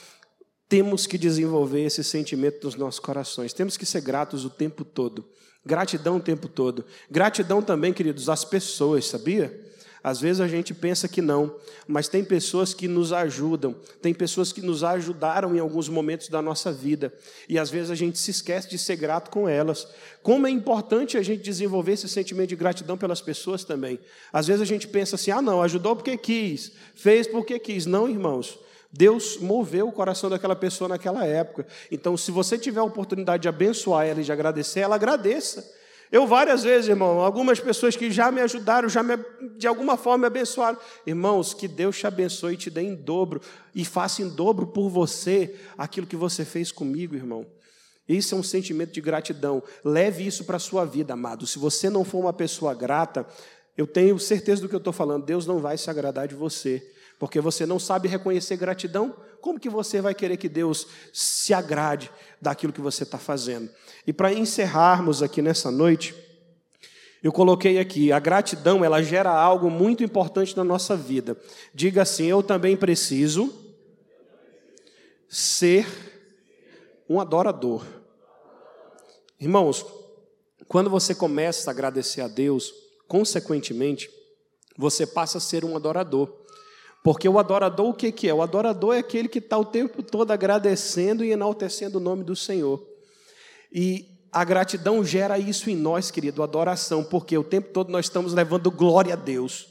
temos 0.68 1.06
que 1.06 1.18
desenvolver 1.18 1.84
esse 1.84 2.02
sentimento 2.02 2.64
nos 2.64 2.74
nossos 2.74 3.00
corações. 3.00 3.52
Temos 3.52 3.76
que 3.76 3.86
ser 3.86 4.00
gratos 4.00 4.44
o 4.44 4.50
tempo 4.50 4.84
todo. 4.84 5.24
Gratidão 5.64 6.16
o 6.16 6.20
tempo 6.20 6.48
todo. 6.48 6.84
Gratidão 7.10 7.62
também, 7.62 7.92
queridos, 7.92 8.28
às 8.28 8.44
pessoas, 8.44 9.06
sabia? 9.06 9.64
Às 10.04 10.20
vezes 10.20 10.42
a 10.42 10.46
gente 10.46 10.74
pensa 10.74 11.08
que 11.08 11.22
não, 11.22 11.56
mas 11.88 12.08
tem 12.08 12.22
pessoas 12.22 12.74
que 12.74 12.86
nos 12.86 13.10
ajudam, 13.10 13.74
tem 14.02 14.12
pessoas 14.12 14.52
que 14.52 14.60
nos 14.60 14.84
ajudaram 14.84 15.56
em 15.56 15.58
alguns 15.58 15.88
momentos 15.88 16.28
da 16.28 16.42
nossa 16.42 16.70
vida, 16.70 17.10
e 17.48 17.58
às 17.58 17.70
vezes 17.70 17.90
a 17.90 17.94
gente 17.94 18.18
se 18.18 18.30
esquece 18.30 18.68
de 18.68 18.76
ser 18.76 18.96
grato 18.96 19.30
com 19.30 19.48
elas. 19.48 19.88
Como 20.22 20.46
é 20.46 20.50
importante 20.50 21.16
a 21.16 21.22
gente 21.22 21.42
desenvolver 21.42 21.92
esse 21.92 22.06
sentimento 22.06 22.50
de 22.50 22.56
gratidão 22.56 22.98
pelas 22.98 23.22
pessoas 23.22 23.64
também. 23.64 23.98
Às 24.30 24.46
vezes 24.46 24.60
a 24.60 24.66
gente 24.66 24.86
pensa 24.86 25.16
assim: 25.16 25.30
ah, 25.30 25.40
não, 25.40 25.62
ajudou 25.62 25.96
porque 25.96 26.18
quis, 26.18 26.72
fez 26.94 27.26
porque 27.26 27.58
quis. 27.58 27.86
Não, 27.86 28.06
irmãos. 28.06 28.58
Deus 28.96 29.38
moveu 29.38 29.88
o 29.88 29.92
coração 29.92 30.30
daquela 30.30 30.54
pessoa 30.54 30.88
naquela 30.88 31.26
época. 31.26 31.66
Então, 31.90 32.16
se 32.16 32.30
você 32.30 32.56
tiver 32.56 32.78
a 32.78 32.84
oportunidade 32.84 33.42
de 33.42 33.48
abençoar 33.48 34.06
ela 34.06 34.20
e 34.20 34.24
de 34.24 34.30
agradecer, 34.30 34.80
ela 34.80 34.94
agradeça. 34.94 35.68
Eu 36.12 36.28
várias 36.28 36.62
vezes, 36.62 36.88
irmão, 36.88 37.20
algumas 37.20 37.58
pessoas 37.58 37.96
que 37.96 38.08
já 38.08 38.30
me 38.30 38.40
ajudaram, 38.40 38.88
já 38.88 39.02
me, 39.02 39.18
de 39.58 39.66
alguma 39.66 39.96
forma 39.96 40.18
me 40.18 40.26
abençoaram. 40.26 40.78
Irmãos, 41.04 41.52
que 41.52 41.66
Deus 41.66 41.98
te 41.98 42.06
abençoe 42.06 42.54
e 42.54 42.56
te 42.56 42.70
dê 42.70 42.82
em 42.82 42.94
dobro 42.94 43.40
e 43.74 43.84
faça 43.84 44.22
em 44.22 44.28
dobro 44.28 44.68
por 44.68 44.88
você 44.88 45.56
aquilo 45.76 46.06
que 46.06 46.14
você 46.14 46.44
fez 46.44 46.70
comigo, 46.70 47.16
irmão. 47.16 47.44
Isso 48.08 48.32
é 48.34 48.38
um 48.38 48.44
sentimento 48.44 48.92
de 48.92 49.00
gratidão. 49.00 49.60
Leve 49.84 50.24
isso 50.24 50.44
para 50.44 50.56
a 50.56 50.60
sua 50.60 50.84
vida, 50.84 51.14
amado. 51.14 51.48
Se 51.48 51.58
você 51.58 51.90
não 51.90 52.04
for 52.04 52.18
uma 52.18 52.32
pessoa 52.32 52.74
grata, 52.74 53.26
eu 53.76 53.88
tenho 53.88 54.16
certeza 54.20 54.62
do 54.62 54.68
que 54.68 54.74
eu 54.74 54.78
estou 54.78 54.92
falando. 54.92 55.24
Deus 55.24 55.46
não 55.46 55.58
vai 55.58 55.76
se 55.76 55.90
agradar 55.90 56.28
de 56.28 56.34
você, 56.36 56.93
porque 57.24 57.40
você 57.40 57.64
não 57.64 57.78
sabe 57.78 58.06
reconhecer 58.06 58.54
gratidão. 58.58 59.16
Como 59.40 59.58
que 59.58 59.70
você 59.70 59.98
vai 59.98 60.14
querer 60.14 60.36
que 60.36 60.46
Deus 60.46 60.86
se 61.10 61.54
agrade 61.54 62.10
daquilo 62.38 62.70
que 62.70 62.82
você 62.82 63.02
está 63.02 63.16
fazendo? 63.16 63.70
E 64.06 64.12
para 64.12 64.30
encerrarmos 64.30 65.22
aqui 65.22 65.40
nessa 65.40 65.70
noite, 65.70 66.14
eu 67.22 67.32
coloquei 67.32 67.78
aqui, 67.78 68.12
a 68.12 68.18
gratidão, 68.18 68.84
ela 68.84 69.02
gera 69.02 69.30
algo 69.30 69.70
muito 69.70 70.04
importante 70.04 70.54
na 70.54 70.62
nossa 70.62 70.94
vida. 70.94 71.34
Diga 71.72 72.02
assim: 72.02 72.26
eu 72.26 72.42
também 72.42 72.76
preciso 72.76 73.50
ser 75.26 75.86
um 77.08 77.18
adorador. 77.18 77.86
Irmãos, 79.40 79.86
quando 80.68 80.90
você 80.90 81.14
começa 81.14 81.70
a 81.70 81.72
agradecer 81.72 82.20
a 82.20 82.28
Deus, 82.28 82.70
consequentemente, 83.08 84.10
você 84.76 85.06
passa 85.06 85.38
a 85.38 85.40
ser 85.40 85.64
um 85.64 85.74
adorador. 85.74 86.43
Porque 87.04 87.28
o 87.28 87.38
adorador, 87.38 87.90
o 87.90 87.92
que, 87.92 88.10
que 88.10 88.26
é? 88.26 88.32
O 88.32 88.40
adorador 88.40 88.94
é 88.94 89.00
aquele 89.00 89.28
que 89.28 89.38
está 89.38 89.58
o 89.58 89.64
tempo 89.64 90.02
todo 90.02 90.30
agradecendo 90.30 91.22
e 91.22 91.32
enaltecendo 91.32 91.98
o 91.98 92.00
nome 92.00 92.24
do 92.24 92.34
Senhor. 92.34 92.82
E 93.70 94.06
a 94.32 94.42
gratidão 94.42 95.04
gera 95.04 95.38
isso 95.38 95.68
em 95.68 95.76
nós, 95.76 96.10
querido, 96.10 96.42
adoração, 96.42 97.04
porque 97.04 97.36
o 97.36 97.44
tempo 97.44 97.74
todo 97.74 97.92
nós 97.92 98.06
estamos 98.06 98.32
levando 98.32 98.70
glória 98.70 99.12
a 99.12 99.16
Deus. 99.16 99.68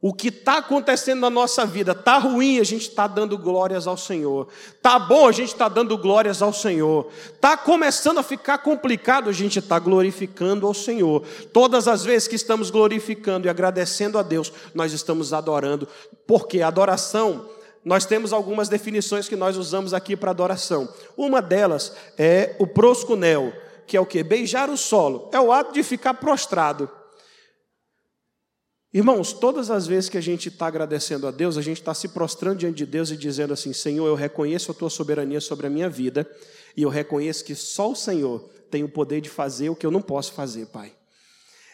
O 0.00 0.14
que 0.14 0.28
está 0.28 0.58
acontecendo 0.58 1.20
na 1.20 1.30
nossa 1.30 1.66
vida 1.66 1.90
está 1.90 2.18
ruim, 2.18 2.60
a 2.60 2.64
gente 2.64 2.88
está 2.88 3.08
dando 3.08 3.36
glórias 3.36 3.88
ao 3.88 3.96
Senhor. 3.96 4.46
Está 4.76 4.96
bom, 4.96 5.26
a 5.26 5.32
gente 5.32 5.48
está 5.48 5.68
dando 5.68 5.98
glórias 5.98 6.40
ao 6.40 6.52
Senhor. 6.52 7.08
Está 7.34 7.56
começando 7.56 8.18
a 8.18 8.22
ficar 8.22 8.58
complicado, 8.58 9.28
a 9.28 9.32
gente 9.32 9.58
está 9.58 9.76
glorificando 9.76 10.68
ao 10.68 10.74
Senhor. 10.74 11.24
Todas 11.52 11.88
as 11.88 12.04
vezes 12.04 12.28
que 12.28 12.36
estamos 12.36 12.70
glorificando 12.70 13.48
e 13.48 13.50
agradecendo 13.50 14.18
a 14.18 14.22
Deus, 14.22 14.52
nós 14.72 14.92
estamos 14.92 15.32
adorando. 15.32 15.88
Porque 16.28 16.62
adoração 16.62 17.46
nós 17.84 18.04
temos 18.04 18.32
algumas 18.32 18.68
definições 18.68 19.28
que 19.28 19.34
nós 19.34 19.56
usamos 19.56 19.92
aqui 19.92 20.14
para 20.14 20.30
adoração. 20.30 20.88
Uma 21.16 21.42
delas 21.42 21.92
é 22.16 22.54
o 22.60 22.68
proscunel, 22.68 23.52
que 23.84 23.96
é 23.96 24.00
o 24.00 24.06
que? 24.06 24.22
Beijar 24.22 24.70
o 24.70 24.76
solo. 24.76 25.28
É 25.32 25.40
o 25.40 25.50
ato 25.50 25.72
de 25.72 25.82
ficar 25.82 26.14
prostrado. 26.14 26.88
Irmãos, 28.92 29.34
todas 29.34 29.70
as 29.70 29.86
vezes 29.86 30.08
que 30.08 30.16
a 30.16 30.20
gente 30.20 30.48
está 30.48 30.66
agradecendo 30.66 31.26
a 31.26 31.30
Deus, 31.30 31.58
a 31.58 31.62
gente 31.62 31.78
está 31.78 31.92
se 31.92 32.08
prostrando 32.08 32.58
diante 32.58 32.78
de 32.78 32.86
Deus 32.86 33.10
e 33.10 33.16
dizendo 33.16 33.52
assim: 33.52 33.72
Senhor, 33.72 34.06
eu 34.06 34.14
reconheço 34.14 34.70
a 34.70 34.74
tua 34.74 34.88
soberania 34.88 35.40
sobre 35.40 35.66
a 35.66 35.70
minha 35.70 35.90
vida, 35.90 36.28
e 36.76 36.82
eu 36.82 36.88
reconheço 36.88 37.44
que 37.44 37.54
só 37.54 37.90
o 37.90 37.96
Senhor 37.96 38.48
tem 38.70 38.82
o 38.82 38.88
poder 38.88 39.20
de 39.20 39.28
fazer 39.28 39.68
o 39.68 39.76
que 39.76 39.84
eu 39.84 39.90
não 39.90 40.00
posso 40.00 40.32
fazer, 40.32 40.66
Pai. 40.66 40.92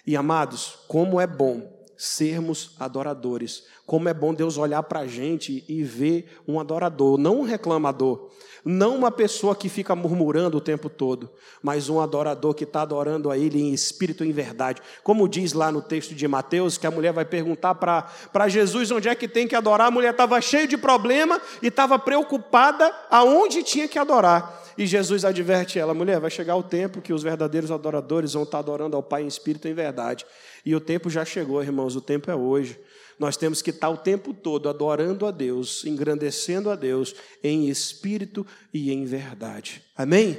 E 0.06 0.16
amados, 0.16 0.80
como 0.88 1.20
é 1.20 1.26
bom 1.26 1.73
sermos 1.96 2.72
adoradores. 2.78 3.64
Como 3.86 4.08
é 4.08 4.14
bom 4.14 4.32
Deus 4.32 4.56
olhar 4.56 4.82
para 4.82 5.00
a 5.00 5.06
gente 5.06 5.64
e 5.68 5.82
ver 5.82 6.40
um 6.48 6.58
adorador, 6.58 7.18
não 7.18 7.40
um 7.40 7.42
reclamador, 7.42 8.30
não 8.64 8.96
uma 8.96 9.10
pessoa 9.10 9.54
que 9.54 9.68
fica 9.68 9.94
murmurando 9.94 10.56
o 10.56 10.60
tempo 10.60 10.88
todo, 10.88 11.28
mas 11.62 11.90
um 11.90 12.00
adorador 12.00 12.54
que 12.54 12.64
está 12.64 12.80
adorando 12.80 13.30
a 13.30 13.36
Ele 13.36 13.60
em 13.60 13.74
espírito 13.74 14.24
e 14.24 14.28
em 14.28 14.32
verdade. 14.32 14.80
Como 15.02 15.28
diz 15.28 15.52
lá 15.52 15.70
no 15.70 15.82
texto 15.82 16.14
de 16.14 16.26
Mateus, 16.26 16.78
que 16.78 16.86
a 16.86 16.90
mulher 16.90 17.12
vai 17.12 17.26
perguntar 17.26 17.74
para 17.74 18.48
Jesus 18.48 18.90
onde 18.90 19.08
é 19.08 19.14
que 19.14 19.28
tem 19.28 19.46
que 19.46 19.54
adorar, 19.54 19.88
a 19.88 19.90
mulher 19.90 20.12
estava 20.12 20.40
cheia 20.40 20.66
de 20.66 20.78
problema 20.78 21.40
e 21.62 21.66
estava 21.66 21.98
preocupada 21.98 22.90
aonde 23.10 23.62
tinha 23.62 23.86
que 23.86 23.98
adorar. 23.98 24.62
E 24.76 24.86
Jesus 24.86 25.24
adverte 25.24 25.78
ela: 25.78 25.94
mulher, 25.94 26.20
vai 26.20 26.30
chegar 26.30 26.56
o 26.56 26.62
tempo 26.62 27.00
que 27.00 27.12
os 27.12 27.22
verdadeiros 27.22 27.70
adoradores 27.70 28.32
vão 28.32 28.42
estar 28.42 28.58
adorando 28.58 28.96
ao 28.96 29.02
Pai 29.02 29.22
em 29.22 29.26
espírito 29.26 29.68
e 29.68 29.70
em 29.70 29.74
verdade. 29.74 30.26
E 30.64 30.74
o 30.74 30.80
tempo 30.80 31.08
já 31.08 31.24
chegou, 31.24 31.62
irmãos, 31.62 31.96
o 31.96 32.00
tempo 32.00 32.30
é 32.30 32.34
hoje. 32.34 32.78
Nós 33.18 33.36
temos 33.36 33.62
que 33.62 33.70
estar 33.70 33.88
o 33.90 33.96
tempo 33.96 34.34
todo 34.34 34.68
adorando 34.68 35.26
a 35.26 35.30
Deus, 35.30 35.84
engrandecendo 35.84 36.68
a 36.68 36.74
Deus 36.74 37.14
em 37.42 37.68
espírito 37.68 38.44
e 38.72 38.92
em 38.92 39.04
verdade. 39.04 39.84
Amém? 39.96 40.36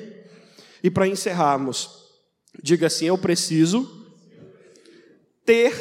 E 0.84 0.92
para 0.92 1.08
encerrarmos, 1.08 2.06
diga 2.62 2.88
assim: 2.88 3.06
eu 3.06 3.18
preciso 3.18 4.06
ter 5.46 5.74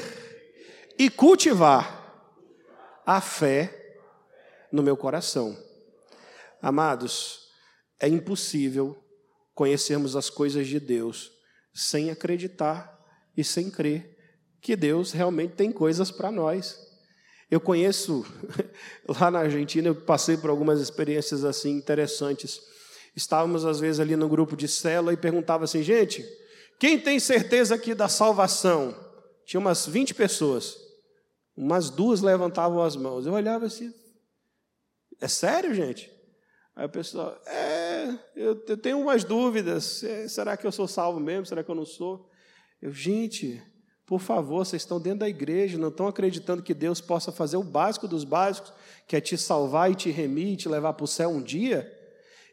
e 0.98 1.10
cultivar 1.10 2.02
a 3.04 3.20
fé 3.20 3.98
no 4.70 4.82
meu 4.82 4.96
coração. 4.96 5.56
Amados, 6.62 7.43
é 8.04 8.08
impossível 8.08 8.96
conhecermos 9.54 10.14
as 10.14 10.28
coisas 10.28 10.66
de 10.66 10.78
Deus 10.78 11.32
sem 11.72 12.10
acreditar 12.10 13.00
e 13.34 13.42
sem 13.42 13.70
crer 13.70 14.14
que 14.60 14.76
Deus 14.76 15.12
realmente 15.12 15.54
tem 15.54 15.72
coisas 15.72 16.10
para 16.10 16.30
nós. 16.30 16.78
Eu 17.50 17.60
conheço, 17.60 18.24
lá 19.20 19.30
na 19.30 19.40
Argentina, 19.40 19.88
eu 19.88 19.94
passei 19.94 20.36
por 20.36 20.50
algumas 20.50 20.80
experiências 20.80 21.44
assim 21.44 21.70
interessantes. 21.70 22.60
Estávamos, 23.16 23.64
às 23.64 23.80
vezes, 23.80 24.00
ali 24.00 24.16
no 24.16 24.28
grupo 24.28 24.54
de 24.54 24.68
célula 24.68 25.12
e 25.12 25.16
perguntava 25.16 25.64
assim, 25.64 25.82
gente, 25.82 26.26
quem 26.78 26.98
tem 26.98 27.18
certeza 27.18 27.74
aqui 27.74 27.94
da 27.94 28.08
salvação? 28.08 28.94
Tinha 29.46 29.60
umas 29.60 29.86
20 29.86 30.14
pessoas. 30.14 30.76
Umas 31.56 31.88
duas 31.88 32.20
levantavam 32.20 32.82
as 32.82 32.96
mãos. 32.96 33.26
Eu 33.26 33.32
olhava 33.32 33.66
assim, 33.66 33.92
é 35.20 35.28
sério, 35.28 35.74
gente? 35.74 36.12
Aí 36.76 36.86
o 36.86 36.88
pessoal, 36.88 37.40
é, 37.46 37.84
eu, 38.36 38.62
eu 38.66 38.76
tenho 38.76 39.00
umas 39.00 39.24
dúvidas. 39.24 40.02
É, 40.02 40.28
será 40.28 40.56
que 40.56 40.66
eu 40.66 40.72
sou 40.72 40.88
salvo 40.88 41.20
mesmo? 41.20 41.46
Será 41.46 41.62
que 41.62 41.70
eu 41.70 41.74
não 41.74 41.86
sou? 41.86 42.28
Eu, 42.80 42.92
gente, 42.92 43.62
por 44.06 44.20
favor, 44.20 44.64
vocês 44.64 44.82
estão 44.82 45.00
dentro 45.00 45.20
da 45.20 45.28
igreja, 45.28 45.78
não 45.78 45.88
estão 45.88 46.06
acreditando 46.06 46.62
que 46.62 46.74
Deus 46.74 47.00
possa 47.00 47.32
fazer 47.32 47.56
o 47.56 47.62
básico 47.62 48.06
dos 48.06 48.24
básicos, 48.24 48.72
que 49.08 49.16
é 49.16 49.20
te 49.20 49.38
salvar 49.38 49.90
e 49.90 49.94
te 49.94 50.10
remir 50.10 50.48
e 50.48 50.56
te 50.56 50.68
levar 50.68 50.92
para 50.92 51.04
o 51.04 51.08
céu 51.08 51.30
um 51.30 51.42
dia? 51.42 51.90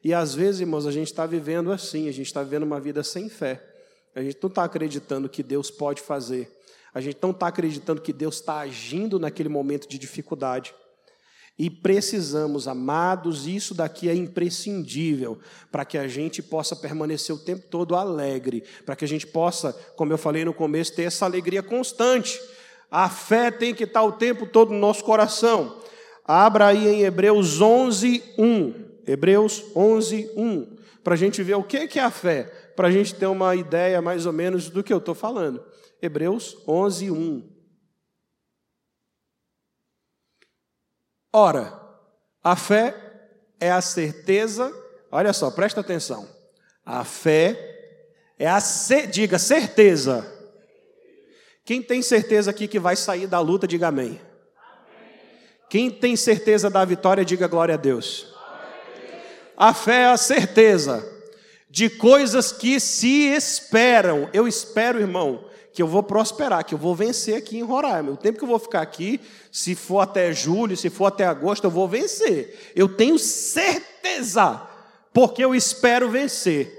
E 0.04 0.14
às 0.14 0.34
vezes, 0.34 0.62
irmãos, 0.62 0.88
a 0.88 0.92
gente 0.92 1.08
está 1.08 1.26
vivendo 1.26 1.72
assim, 1.72 2.08
a 2.08 2.12
gente 2.12 2.28
está 2.28 2.42
vivendo 2.42 2.64
uma 2.64 2.80
vida 2.80 3.04
sem 3.04 3.30
fé. 3.30 3.64
A 4.16 4.22
gente 4.22 4.38
não 4.42 4.50
está 4.50 4.64
acreditando 4.64 5.30
que 5.30 5.44
Deus 5.44 5.70
pode 5.70 6.02
fazer. 6.02 6.52
A 6.94 7.00
gente 7.00 7.18
não 7.22 7.32
está 7.32 7.48
acreditando 7.48 8.02
que 8.02 8.12
Deus 8.12 8.36
está 8.36 8.60
agindo 8.60 9.20
naquele 9.20 9.48
momento 9.48 9.88
de 9.88 9.98
dificuldade. 9.98 10.74
E 11.62 11.70
precisamos, 11.70 12.68
amados, 12.68 13.46
isso 13.46 13.76
daqui 13.76 14.10
é 14.10 14.16
imprescindível 14.16 15.38
para 15.72 15.86
que 15.86 15.96
a 15.96 16.08
gente 16.08 16.42
possa 16.42 16.76
permanecer 16.76 17.36
o 17.36 17.38
tempo 17.38 17.68
todo 17.70 17.96
alegre, 17.96 18.64
para 18.84 18.96
que 18.96 19.06
a 19.06 19.08
gente 19.08 19.28
possa, 19.28 19.72
como 19.96 20.12
eu 20.12 20.18
falei 20.18 20.44
no 20.44 20.56
começo, 20.56 20.96
ter 20.96 21.04
essa 21.04 21.24
alegria 21.24 21.62
constante. 21.62 22.42
A 22.90 23.08
fé 23.10 23.52
tem 23.52 23.76
que 23.76 23.84
estar 23.84 24.02
o 24.02 24.14
tempo 24.14 24.48
todo 24.48 24.74
no 24.74 24.80
nosso 24.80 25.04
coração. 25.04 25.78
Abra 26.26 26.66
aí 26.66 26.88
em 26.88 27.04
Hebreus 27.04 27.62
11, 27.62 28.24
1. 28.40 28.74
Hebreus 29.06 29.64
11, 29.76 30.32
1. 30.36 30.68
Para 31.04 31.14
a 31.14 31.18
gente 31.18 31.44
ver 31.44 31.58
o 31.58 31.64
que 31.64 32.00
é 32.00 32.02
a 32.02 32.10
fé, 32.10 32.52
para 32.76 32.88
a 32.88 32.92
gente 32.92 33.14
ter 33.14 33.28
uma 33.28 33.56
ideia 33.56 34.02
mais 34.02 34.26
ou 34.26 34.34
menos 34.34 34.68
do 34.68 34.84
que 34.84 34.92
eu 34.92 34.98
estou 34.98 35.14
falando. 35.14 35.64
Hebreus 36.02 36.58
11, 36.68 37.12
1. 37.12 37.51
Ora, 41.34 41.80
a 42.44 42.56
fé 42.56 42.96
é 43.60 43.72
a 43.72 43.82
certeza, 43.82 44.74
olha 45.12 45.32
só, 45.32 45.50
presta 45.52 45.82
atenção. 45.82 46.28
A 46.86 47.04
fé 47.04 47.58
é 48.38 48.48
a, 48.48 48.60
diga, 49.10 49.38
certeza. 49.38 50.26
Quem 51.64 51.82
tem 51.82 52.02
certeza 52.02 52.52
aqui 52.52 52.68
que 52.68 52.80
vai 52.80 52.96
sair 52.96 53.28
da 53.28 53.40
luta, 53.40 53.68
diga 53.68 53.88
amém. 53.88 54.20
Quem 55.70 55.90
tem 55.90 56.16
certeza 56.16 56.70
da 56.70 56.84
vitória, 56.84 57.24
diga 57.24 57.48
glória 57.48 57.76
a 57.76 57.78
Deus. 57.78 58.36
A 59.56 59.74
fé 59.74 60.02
é 60.02 60.06
a 60.08 60.18
certeza 60.18 61.08
de 61.70 61.90
coisas 61.90 62.52
que 62.52 62.80
se 62.80 63.28
esperam. 63.34 64.30
Eu 64.34 64.48
espero, 64.48 65.00
irmão, 65.00 65.46
que 65.74 65.82
eu 65.82 65.88
vou 65.88 66.04
prosperar, 66.04 66.66
que 66.66 66.74
eu 66.74 66.78
vou 66.78 66.96
vencer 66.96 67.36
aqui 67.36 67.58
em 67.58 67.64
Roraima. 67.64 68.12
O 68.12 68.18
tempo 68.18 68.38
que 68.38 68.44
eu 68.44 68.50
vou 68.50 68.60
ficar 68.60 68.82
aqui, 68.82 69.22
se 69.52 69.74
for 69.76 70.02
até 70.02 70.34
julho, 70.34 70.76
se 70.76 70.90
for 70.90 71.06
até 71.06 71.26
agosto, 71.26 71.64
eu 71.64 71.72
vou 71.72 71.88
vencer. 71.88 72.72
Eu 72.76 72.90
tenho 72.90 73.18
certeza, 73.18 74.62
porque 75.14 75.44
eu 75.44 75.56
espero 75.56 76.10
vencer. 76.10 76.78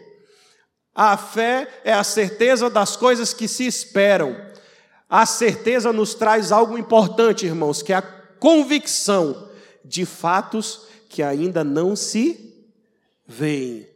A 0.94 1.16
fé 1.16 1.68
é 1.84 1.92
a 1.92 2.04
certeza 2.04 2.68
das 2.68 2.96
coisas 2.96 3.32
que 3.32 3.48
se 3.48 3.66
esperam. 3.66 4.36
A 5.08 5.24
certeza 5.24 5.92
nos 5.92 6.14
traz 6.14 6.52
algo 6.52 6.76
importante, 6.76 7.46
irmãos, 7.46 7.82
que 7.82 7.92
é 7.92 7.96
a 7.96 8.02
convicção 8.02 9.48
de 9.84 10.04
fatos 10.04 10.86
que 11.08 11.22
ainda 11.22 11.64
não 11.64 11.96
se 11.96 12.66
veem. 13.26 13.91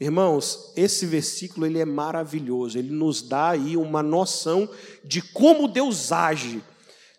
Irmãos, 0.00 0.72
esse 0.76 1.06
versículo 1.06 1.66
ele 1.66 1.80
é 1.80 1.84
maravilhoso, 1.84 2.78
ele 2.78 2.92
nos 2.92 3.20
dá 3.20 3.50
aí 3.50 3.76
uma 3.76 4.02
noção 4.02 4.68
de 5.04 5.20
como 5.20 5.66
Deus 5.66 6.12
age. 6.12 6.62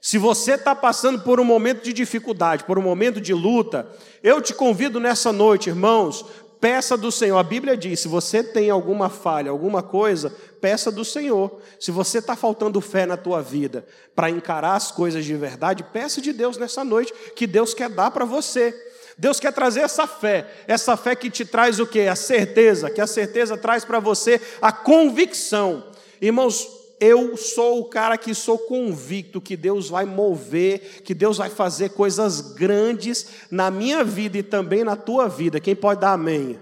Se 0.02 0.18
você 0.18 0.54
está 0.54 0.74
passando 0.74 1.20
por 1.20 1.42
um 1.42 1.44
momento 1.44 1.84
de 1.84 1.92
dificuldade, 1.92 2.64
por 2.64 2.80
um 2.80 2.82
momento 2.82 3.20
de 3.20 3.34
luta, 3.34 3.86
eu 4.24 4.42
te 4.42 4.54
convido 4.54 4.98
nessa 4.98 5.34
noite, 5.34 5.68
irmãos, 5.68 6.26
peça 6.60 6.96
do 6.96 7.12
Senhor. 7.12 7.38
A 7.38 7.44
Bíblia 7.44 7.76
diz: 7.76 8.00
se 8.00 8.08
você 8.08 8.42
tem 8.42 8.70
alguma 8.70 9.10
falha, 9.10 9.52
alguma 9.52 9.84
coisa, 9.84 10.34
peça 10.62 10.90
do 10.90 11.04
Senhor. 11.04 11.60
Se 11.82 11.92
você 11.92 12.20
está 12.20 12.36
faltando 12.36 12.80
fé 12.80 13.06
na 13.06 13.18
tua 13.18 13.42
vida 13.42 13.86
para 14.16 14.30
encarar 14.30 14.76
as 14.76 14.90
coisas 14.90 15.26
de 15.26 15.36
verdade, 15.36 15.84
peça 15.84 16.22
de 16.22 16.32
Deus 16.32 16.58
nessa 16.58 16.84
noite, 16.84 17.14
que 17.36 17.46
Deus 17.46 17.74
quer 17.74 17.90
dar 17.90 18.12
para 18.12 18.24
você. 18.24 18.74
Deus 19.20 19.38
quer 19.38 19.52
trazer 19.52 19.82
essa 19.82 20.08
fé, 20.08 20.48
essa 20.66 20.96
fé 20.96 21.14
que 21.14 21.30
te 21.30 21.44
traz 21.44 21.78
o 21.78 21.86
que? 21.86 22.08
A 22.08 22.16
certeza, 22.16 22.90
que 22.90 23.02
a 23.02 23.08
certeza 23.08 23.58
traz 23.58 23.84
para 23.84 24.00
você 24.00 24.40
a 24.62 24.72
convicção. 24.72 25.84
Irmãos, 26.22 26.66
eu 27.02 27.36
sou 27.36 27.82
o 27.82 27.86
cara 27.86 28.18
que 28.18 28.34
sou 28.34 28.58
convicto 28.58 29.42
que 29.42 29.58
Deus 29.58 29.90
vai 29.90 30.06
mover, 30.06 31.02
que 31.04 31.14
Deus 31.14 31.38
vai 31.38 31.50
fazer 31.50 31.90
coisas 31.90 32.40
grandes 32.54 33.28
na 33.52 33.70
minha 33.70 34.06
vida 34.06 34.38
e 34.38 34.44
também 34.44 34.86
na 34.86 34.96
tua 34.96 35.28
vida. 35.28 35.60
Quem 35.60 35.76
pode 35.76 36.00
dar 36.00 36.14
amém? 36.14 36.58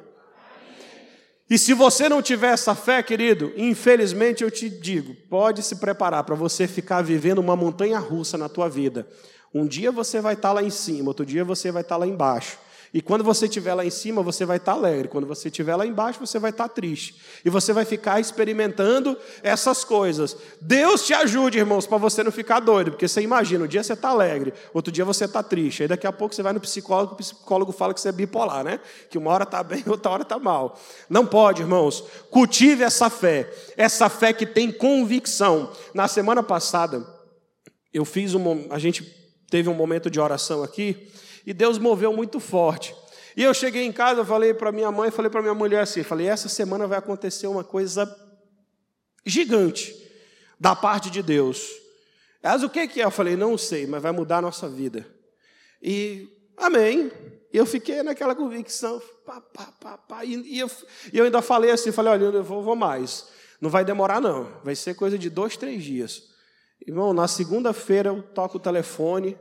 E 1.47 1.59
se 1.59 1.73
você 1.73 2.09
não 2.09 2.23
tiver 2.23 2.53
essa 2.53 2.73
fé, 2.73 3.03
querido, 3.03 3.53
infelizmente 3.55 4.43
eu 4.43 4.49
te 4.49 4.67
digo, 4.67 5.15
pode 5.29 5.61
se 5.61 5.75
preparar 5.75 6.23
para 6.23 6.35
você 6.35 6.67
ficar 6.67 7.03
vivendo 7.03 7.37
uma 7.37 7.55
montanha 7.55 7.99
russa 7.99 8.35
na 8.37 8.49
tua 8.49 8.67
vida. 8.67 9.07
Um 9.53 9.65
dia 9.65 9.91
você 9.91 10.21
vai 10.21 10.33
estar 10.33 10.53
lá 10.53 10.61
em 10.61 10.69
cima, 10.69 11.09
outro 11.09 11.25
dia 11.25 11.43
você 11.43 11.71
vai 11.71 11.81
estar 11.81 11.97
lá 11.97 12.05
embaixo. 12.05 12.57
E 12.93 13.01
quando 13.01 13.23
você 13.23 13.45
estiver 13.45 13.73
lá 13.73 13.85
em 13.85 13.89
cima, 13.89 14.21
você 14.21 14.45
vai 14.45 14.57
estar 14.57 14.71
alegre. 14.71 15.07
Quando 15.07 15.27
você 15.27 15.49
estiver 15.49 15.75
lá 15.75 15.85
embaixo, 15.85 16.19
você 16.19 16.39
vai 16.39 16.51
estar 16.51 16.69
triste. 16.69 17.15
E 17.43 17.49
você 17.49 17.73
vai 17.73 17.83
ficar 17.83 18.19
experimentando 18.19 19.17
essas 19.43 19.83
coisas. 19.83 20.37
Deus 20.61 21.05
te 21.05 21.13
ajude, 21.13 21.57
irmãos, 21.57 21.85
para 21.85 21.97
você 21.97 22.23
não 22.23 22.31
ficar 22.31 22.59
doido. 22.59 22.91
Porque 22.91 23.07
você 23.07 23.21
imagina, 23.21 23.65
um 23.65 23.67
dia 23.67 23.83
você 23.83 23.93
está 23.93 24.09
alegre, 24.09 24.53
outro 24.73 24.91
dia 24.91 25.03
você 25.03 25.25
está 25.25 25.43
triste. 25.43 25.83
Aí 25.83 25.87
daqui 25.87 26.07
a 26.07 26.13
pouco 26.13 26.33
você 26.33 26.41
vai 26.41 26.53
no 26.53 26.61
psicólogo, 26.61 27.13
o 27.13 27.17
psicólogo 27.17 27.71
fala 27.71 27.93
que 27.93 27.99
você 27.99 28.09
é 28.09 28.13
bipolar, 28.13 28.63
né? 28.63 28.79
Que 29.09 29.17
uma 29.17 29.31
hora 29.31 29.43
está 29.43 29.61
bem, 29.61 29.83
outra 29.87 30.11
hora 30.11 30.23
está 30.23 30.39
mal. 30.39 30.79
Não 31.09 31.25
pode, 31.25 31.61
irmãos. 31.61 32.03
Cultive 32.31 32.83
essa 32.83 33.09
fé. 33.09 33.51
Essa 33.75 34.07
fé 34.07 34.31
que 34.31 34.45
tem 34.45 34.71
convicção. 34.71 35.71
Na 35.93 36.07
semana 36.07 36.41
passada, 36.41 37.05
eu 37.93 38.05
fiz 38.05 38.33
um. 38.33 38.65
A 38.69 38.79
gente 38.79 39.26
teve 39.49 39.69
um 39.69 39.73
momento 39.73 40.09
de 40.09 40.19
oração 40.19 40.63
aqui 40.63 41.11
e 41.45 41.53
Deus 41.53 41.77
moveu 41.77 42.11
muito 42.13 42.39
forte. 42.39 42.95
E 43.35 43.43
eu 43.43 43.53
cheguei 43.53 43.85
em 43.85 43.91
casa, 43.91 44.25
falei 44.25 44.53
para 44.53 44.71
minha 44.71 44.91
mãe, 44.91 45.11
falei 45.11 45.29
para 45.29 45.41
minha 45.41 45.53
mulher 45.53 45.81
assim, 45.81 46.03
falei, 46.03 46.27
essa 46.27 46.49
semana 46.49 46.87
vai 46.87 46.97
acontecer 46.97 47.47
uma 47.47 47.63
coisa 47.63 48.05
gigante 49.25 49.95
da 50.59 50.75
parte 50.75 51.09
de 51.09 51.21
Deus. 51.21 51.69
Mas 52.41 52.63
o 52.63 52.69
que, 52.69 52.87
que 52.87 53.01
é? 53.01 53.05
Eu 53.05 53.11
falei, 53.11 53.35
não 53.35 53.57
sei, 53.57 53.85
mas 53.85 54.01
vai 54.01 54.11
mudar 54.11 54.37
a 54.37 54.41
nossa 54.41 54.67
vida. 54.67 55.05
E 55.81 56.27
amém. 56.57 57.11
E 57.53 57.57
eu 57.57 57.65
fiquei 57.65 58.01
naquela 58.03 58.35
convicção, 58.35 59.01
pá, 59.25 59.39
pá, 59.39 59.71
pá, 59.79 59.97
pá. 59.97 60.25
E, 60.25 60.35
e, 60.35 60.59
eu, 60.59 60.69
e 61.13 61.17
eu 61.17 61.25
ainda 61.25 61.41
falei 61.41 61.71
assim, 61.71 61.91
falei, 61.91 62.13
olha, 62.13 62.25
eu 62.25 62.43
vou, 62.43 62.63
vou 62.63 62.75
mais. 62.75 63.27
Não 63.61 63.69
vai 63.69 63.85
demorar, 63.85 64.19
não. 64.19 64.51
Vai 64.63 64.75
ser 64.75 64.95
coisa 64.95 65.17
de 65.17 65.29
dois, 65.29 65.55
três 65.57 65.83
dias. 65.83 66.29
Irmão, 66.85 67.13
na 67.13 67.27
segunda-feira 67.27 68.09
eu 68.09 68.21
toco 68.21 68.57
o 68.57 68.61
telefone 68.61 69.37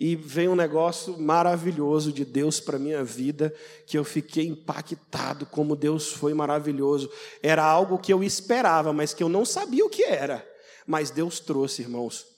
e 0.00 0.16
vem 0.16 0.48
um 0.48 0.56
negócio 0.56 1.20
maravilhoso 1.20 2.10
de 2.10 2.24
Deus 2.24 2.58
para 2.58 2.78
minha 2.78 3.04
vida, 3.04 3.54
que 3.86 3.98
eu 3.98 4.04
fiquei 4.04 4.46
impactado 4.46 5.44
como 5.44 5.76
Deus 5.76 6.10
foi 6.10 6.32
maravilhoso. 6.32 7.10
Era 7.42 7.62
algo 7.62 7.98
que 7.98 8.12
eu 8.12 8.24
esperava, 8.24 8.94
mas 8.94 9.12
que 9.12 9.22
eu 9.22 9.28
não 9.28 9.44
sabia 9.44 9.84
o 9.84 9.90
que 9.90 10.02
era. 10.02 10.48
Mas 10.86 11.10
Deus 11.10 11.38
trouxe, 11.38 11.82
irmãos. 11.82 12.29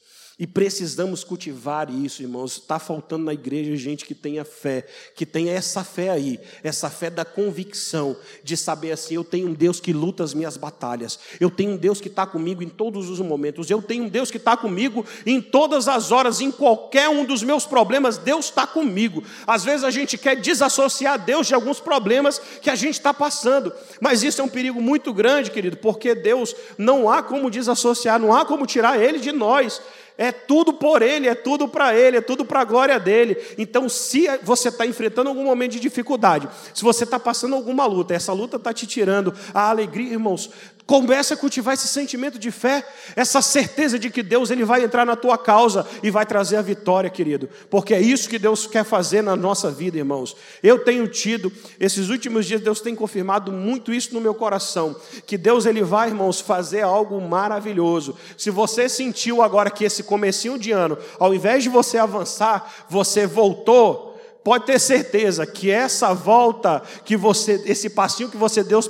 E 0.43 0.47
precisamos 0.49 1.22
cultivar 1.22 1.88
isso, 1.88 2.20
irmãos. 2.20 2.57
Está 2.57 2.80
faltando 2.80 3.26
na 3.26 3.32
igreja 3.32 3.76
gente 3.76 4.05
que 4.05 4.12
tenha 4.12 4.45
fé, 4.45 4.84
que 5.14 5.24
tenha 5.24 5.53
essa 5.53 5.84
fé 5.84 6.11
aí, 6.11 6.36
essa 6.64 6.90
fé 6.90 7.09
da 7.09 7.24
convicção, 7.24 8.16
de 8.43 8.57
saber 8.57 8.90
assim: 8.90 9.14
eu 9.14 9.22
tenho 9.22 9.47
um 9.47 9.55
Deus 9.55 9.78
que 9.78 9.93
luta 9.93 10.24
as 10.24 10.34
minhas 10.34 10.57
batalhas, 10.57 11.16
eu 11.38 11.49
tenho 11.49 11.74
um 11.74 11.76
Deus 11.76 12.01
que 12.01 12.09
está 12.09 12.26
comigo 12.26 12.61
em 12.61 12.68
todos 12.68 13.09
os 13.09 13.20
momentos, 13.20 13.70
eu 13.70 13.80
tenho 13.80 14.03
um 14.03 14.09
Deus 14.09 14.32
que 14.32 14.36
está 14.36 14.57
comigo 14.57 15.07
em 15.24 15.40
todas 15.40 15.86
as 15.86 16.11
horas, 16.11 16.40
em 16.40 16.51
qualquer 16.51 17.09
um 17.09 17.24
dos 17.24 17.45
meus 17.45 17.64
problemas, 17.64 18.18
Deus 18.18 18.47
está 18.47 18.66
comigo. 18.66 19.22
Às 19.47 19.62
vezes 19.62 19.84
a 19.84 19.93
gente 19.93 20.18
quer 20.18 20.34
desassociar 20.34 21.24
Deus 21.24 21.47
de 21.47 21.55
alguns 21.55 21.78
problemas 21.78 22.40
que 22.61 22.68
a 22.68 22.74
gente 22.74 22.95
está 22.95 23.14
passando, 23.14 23.72
mas 24.01 24.24
isso 24.24 24.40
é 24.40 24.45
um 24.45 24.49
perigo 24.49 24.82
muito 24.82 25.12
grande, 25.14 25.53
querido, 25.53 25.76
porque 25.76 26.16
Deus 26.16 26.53
não 26.76 27.09
há 27.09 27.22
como 27.22 27.49
desassociar, 27.49 28.18
não 28.18 28.34
há 28.34 28.45
como 28.45 28.66
tirar 28.66 29.01
Ele 29.01 29.20
de 29.20 29.30
nós. 29.30 29.80
É 30.17 30.31
tudo 30.31 30.73
por 30.73 31.03
Ele, 31.03 31.27
é 31.27 31.35
tudo 31.35 31.67
para 31.67 31.95
Ele, 31.95 32.19
é 32.19 32.21
tudo 32.21 32.45
para 32.45 32.61
a 32.61 32.65
glória 32.65 32.99
dele. 33.01 33.37
Então, 33.57 33.89
se 33.89 34.27
você 34.43 34.69
está 34.69 34.87
enfrentando 34.87 35.29
algum 35.29 35.45
momento 35.45 35.73
de 35.73 35.81
dificuldade, 35.81 36.49
se 36.75 36.83
você 36.83 37.05
está 37.05 37.19
passando 37.19 37.55
alguma 37.55 37.87
luta, 37.87 38.15
essa 38.15 38.33
luta 38.33 38.57
está 38.57 38.73
te 38.73 38.87
tirando 38.87 39.35
a 39.55 39.71
alegria, 39.71 40.13
irmãos, 40.13 40.51
Comece 40.85 41.33
a 41.33 41.37
cultivar 41.37 41.74
esse 41.74 41.87
sentimento 41.87 42.39
de 42.39 42.51
fé, 42.51 42.85
essa 43.14 43.41
certeza 43.41 43.99
de 43.99 44.11
que 44.11 44.22
Deus 44.22 44.51
ele 44.51 44.64
vai 44.64 44.83
entrar 44.83 45.07
na 45.07 45.14
tua 45.14 45.39
causa 45.39 45.87
e 46.03 46.11
vai 46.11 46.26
trazer 46.26 46.57
a 46.57 46.62
vitória, 46.62 47.09
querido, 47.09 47.49
porque 47.70 47.95
é 47.95 48.01
isso 48.01 48.28
que 48.28 48.39
Deus 48.39 48.66
quer 48.66 48.85
fazer 48.85 49.22
na 49.22 49.37
nossa 49.37 49.70
vida, 49.70 49.97
irmãos. 49.97 50.37
Eu 50.62 50.80
tenho 50.80 51.07
tido, 51.07 51.53
esses 51.78 52.09
últimos 52.09 52.47
dias, 52.47 52.61
Deus 52.61 52.80
tem 52.80 52.97
confirmado 52.97 53.53
muito 53.53 53.95
isso 53.95 54.12
no 54.12 54.20
meu 54.20 54.35
coração, 54.35 54.97
que 55.24 55.39
Deus 55.39 55.66
ele 55.66 55.83
vai, 55.83 56.09
irmãos, 56.09 56.41
fazer 56.41 56.83
algo 56.83 57.20
maravilhoso. 57.20 58.16
Se 58.37 58.51
você 58.51 58.89
sentiu 58.89 59.41
agora 59.41 59.70
que 59.70 59.85
esse 59.85 60.03
comecinho 60.03 60.59
de 60.59 60.72
ano, 60.72 60.99
ao 61.18 61.33
invés 61.33 61.62
de 61.62 61.68
você 61.68 61.97
avançar, 61.97 62.87
você 62.89 63.24
voltou, 63.24 64.12
pode 64.45 64.66
ter 64.66 64.78
certeza 64.78 65.47
que 65.47 65.70
essa 65.70 66.12
volta 66.12 66.82
que 67.05 67.16
você, 67.16 67.62
esse 67.64 67.88
passinho 67.90 68.28
que 68.28 68.36
você 68.36 68.62
deu, 68.64 68.80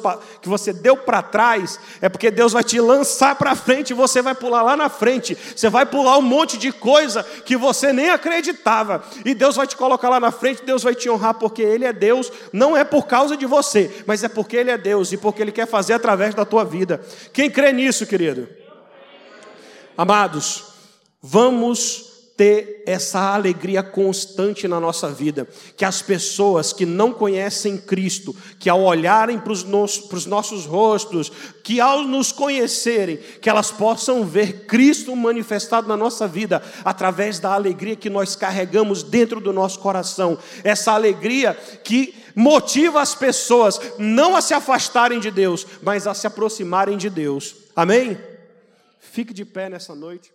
que 0.41 0.49
você 0.49 0.73
deu 0.73 0.97
para 0.97 1.23
trás, 1.23 1.79
é 2.01 2.09
porque 2.09 2.31
Deus 2.31 2.53
vai 2.53 2.65
te 2.65 2.81
lançar 2.81 3.37
para 3.37 3.55
frente 3.55 3.91
e 3.91 3.95
você 3.95 4.23
vai 4.23 4.35
pular 4.35 4.63
lá 4.63 4.77
na 4.77 4.89
frente. 4.89 5.37
Você 5.55 5.69
vai 5.69 5.85
pular 5.85 6.17
um 6.19 6.23
monte 6.23 6.57
de 6.57 6.73
coisa 6.73 7.23
que 7.23 7.57
você 7.57 7.93
nem 7.93 8.11
acreditava. 8.11 9.05
E 9.25 9.35
Deus 9.35 9.57
vai 9.57 9.67
te 9.67 9.77
colocar 9.77 10.09
lá 10.09 10.19
na 10.19 10.31
frente, 10.31 10.65
Deus 10.65 10.83
vai 10.83 10.95
te 10.95 11.11
honrar 11.11 11.35
porque 11.35 11.63
ele 11.63 11.85
é 11.85 11.93
Deus, 11.93 12.33
não 12.53 12.77
é 12.77 12.85
por 12.85 13.07
causa 13.07 13.37
de 13.37 13.45
você, 13.45 14.03
mas 14.07 14.25
é 14.25 14.29
porque 14.29 14.57
ele 14.57 14.71
é 14.71 14.79
Deus 14.79 15.13
e 15.13 15.17
porque 15.17 15.43
ele 15.43 15.53
quer 15.53 15.67
fazer 15.67 15.93
através 15.93 16.35
da 16.35 16.45
tua 16.45 16.65
vida. 16.65 17.01
Quem 17.33 17.51
crê 17.51 17.73
nisso, 17.73 18.07
querido? 18.07 18.49
Amados, 19.97 20.65
vamos 21.21 22.12
ter 22.37 22.83
essa 22.87 23.35
alegria 23.35 23.83
constante 23.83 24.67
na 24.67 24.81
nossa 24.81 25.11
vida, 25.11 25.47
que 25.77 25.85
as 25.85 26.01
pessoas 26.01 26.73
que 26.73 26.87
não 26.87 27.13
conhecem 27.13 27.77
Cristo, 27.77 28.35
que 28.59 28.71
ao 28.71 28.83
olharem 28.83 29.39
para 29.39 29.53
os, 29.53 29.65
nos, 29.65 30.27
nossos 30.27 30.65
rostos, 30.65 31.31
que 31.63 31.81
ao 31.81 32.05
nos 32.05 32.33
conhecerem, 32.33 33.19
que 33.41 33.49
elas 33.49 33.71
possam 33.71 34.25
ver 34.25 34.67
Cristo 34.67 35.15
manifestado 35.15 35.87
na 35.87 35.97
nossa 35.97 36.27
vida, 36.27 36.63
através 36.85 37.39
da 37.39 37.53
alegria 37.53 37.97
que 37.97 38.11
nós 38.11 38.35
carregamos 38.35 39.03
dentro 39.03 39.41
do 39.41 39.53
nosso 39.53 39.79
coração, 39.79 40.39
essa 40.65 40.93
alegria 40.93 41.55
que 41.85 42.15
motiva 42.35 43.01
as 43.01 43.15
pessoas 43.15 43.81
não 43.99 44.35
a 44.35 44.41
se 44.41 44.55
afastarem 44.55 45.21
de 45.21 45.31
Deus, 45.31 45.67
mas 45.83 46.07
a 46.07 46.15
se 46.15 46.27
aproximarem 46.27 46.97
de 46.97 47.11
Deus. 47.11 47.55
Amém? 47.77 48.19
Fique 48.99 49.35
de 49.35 49.45
pé 49.45 49.69
nessa 49.69 49.95
noite. 49.95 50.33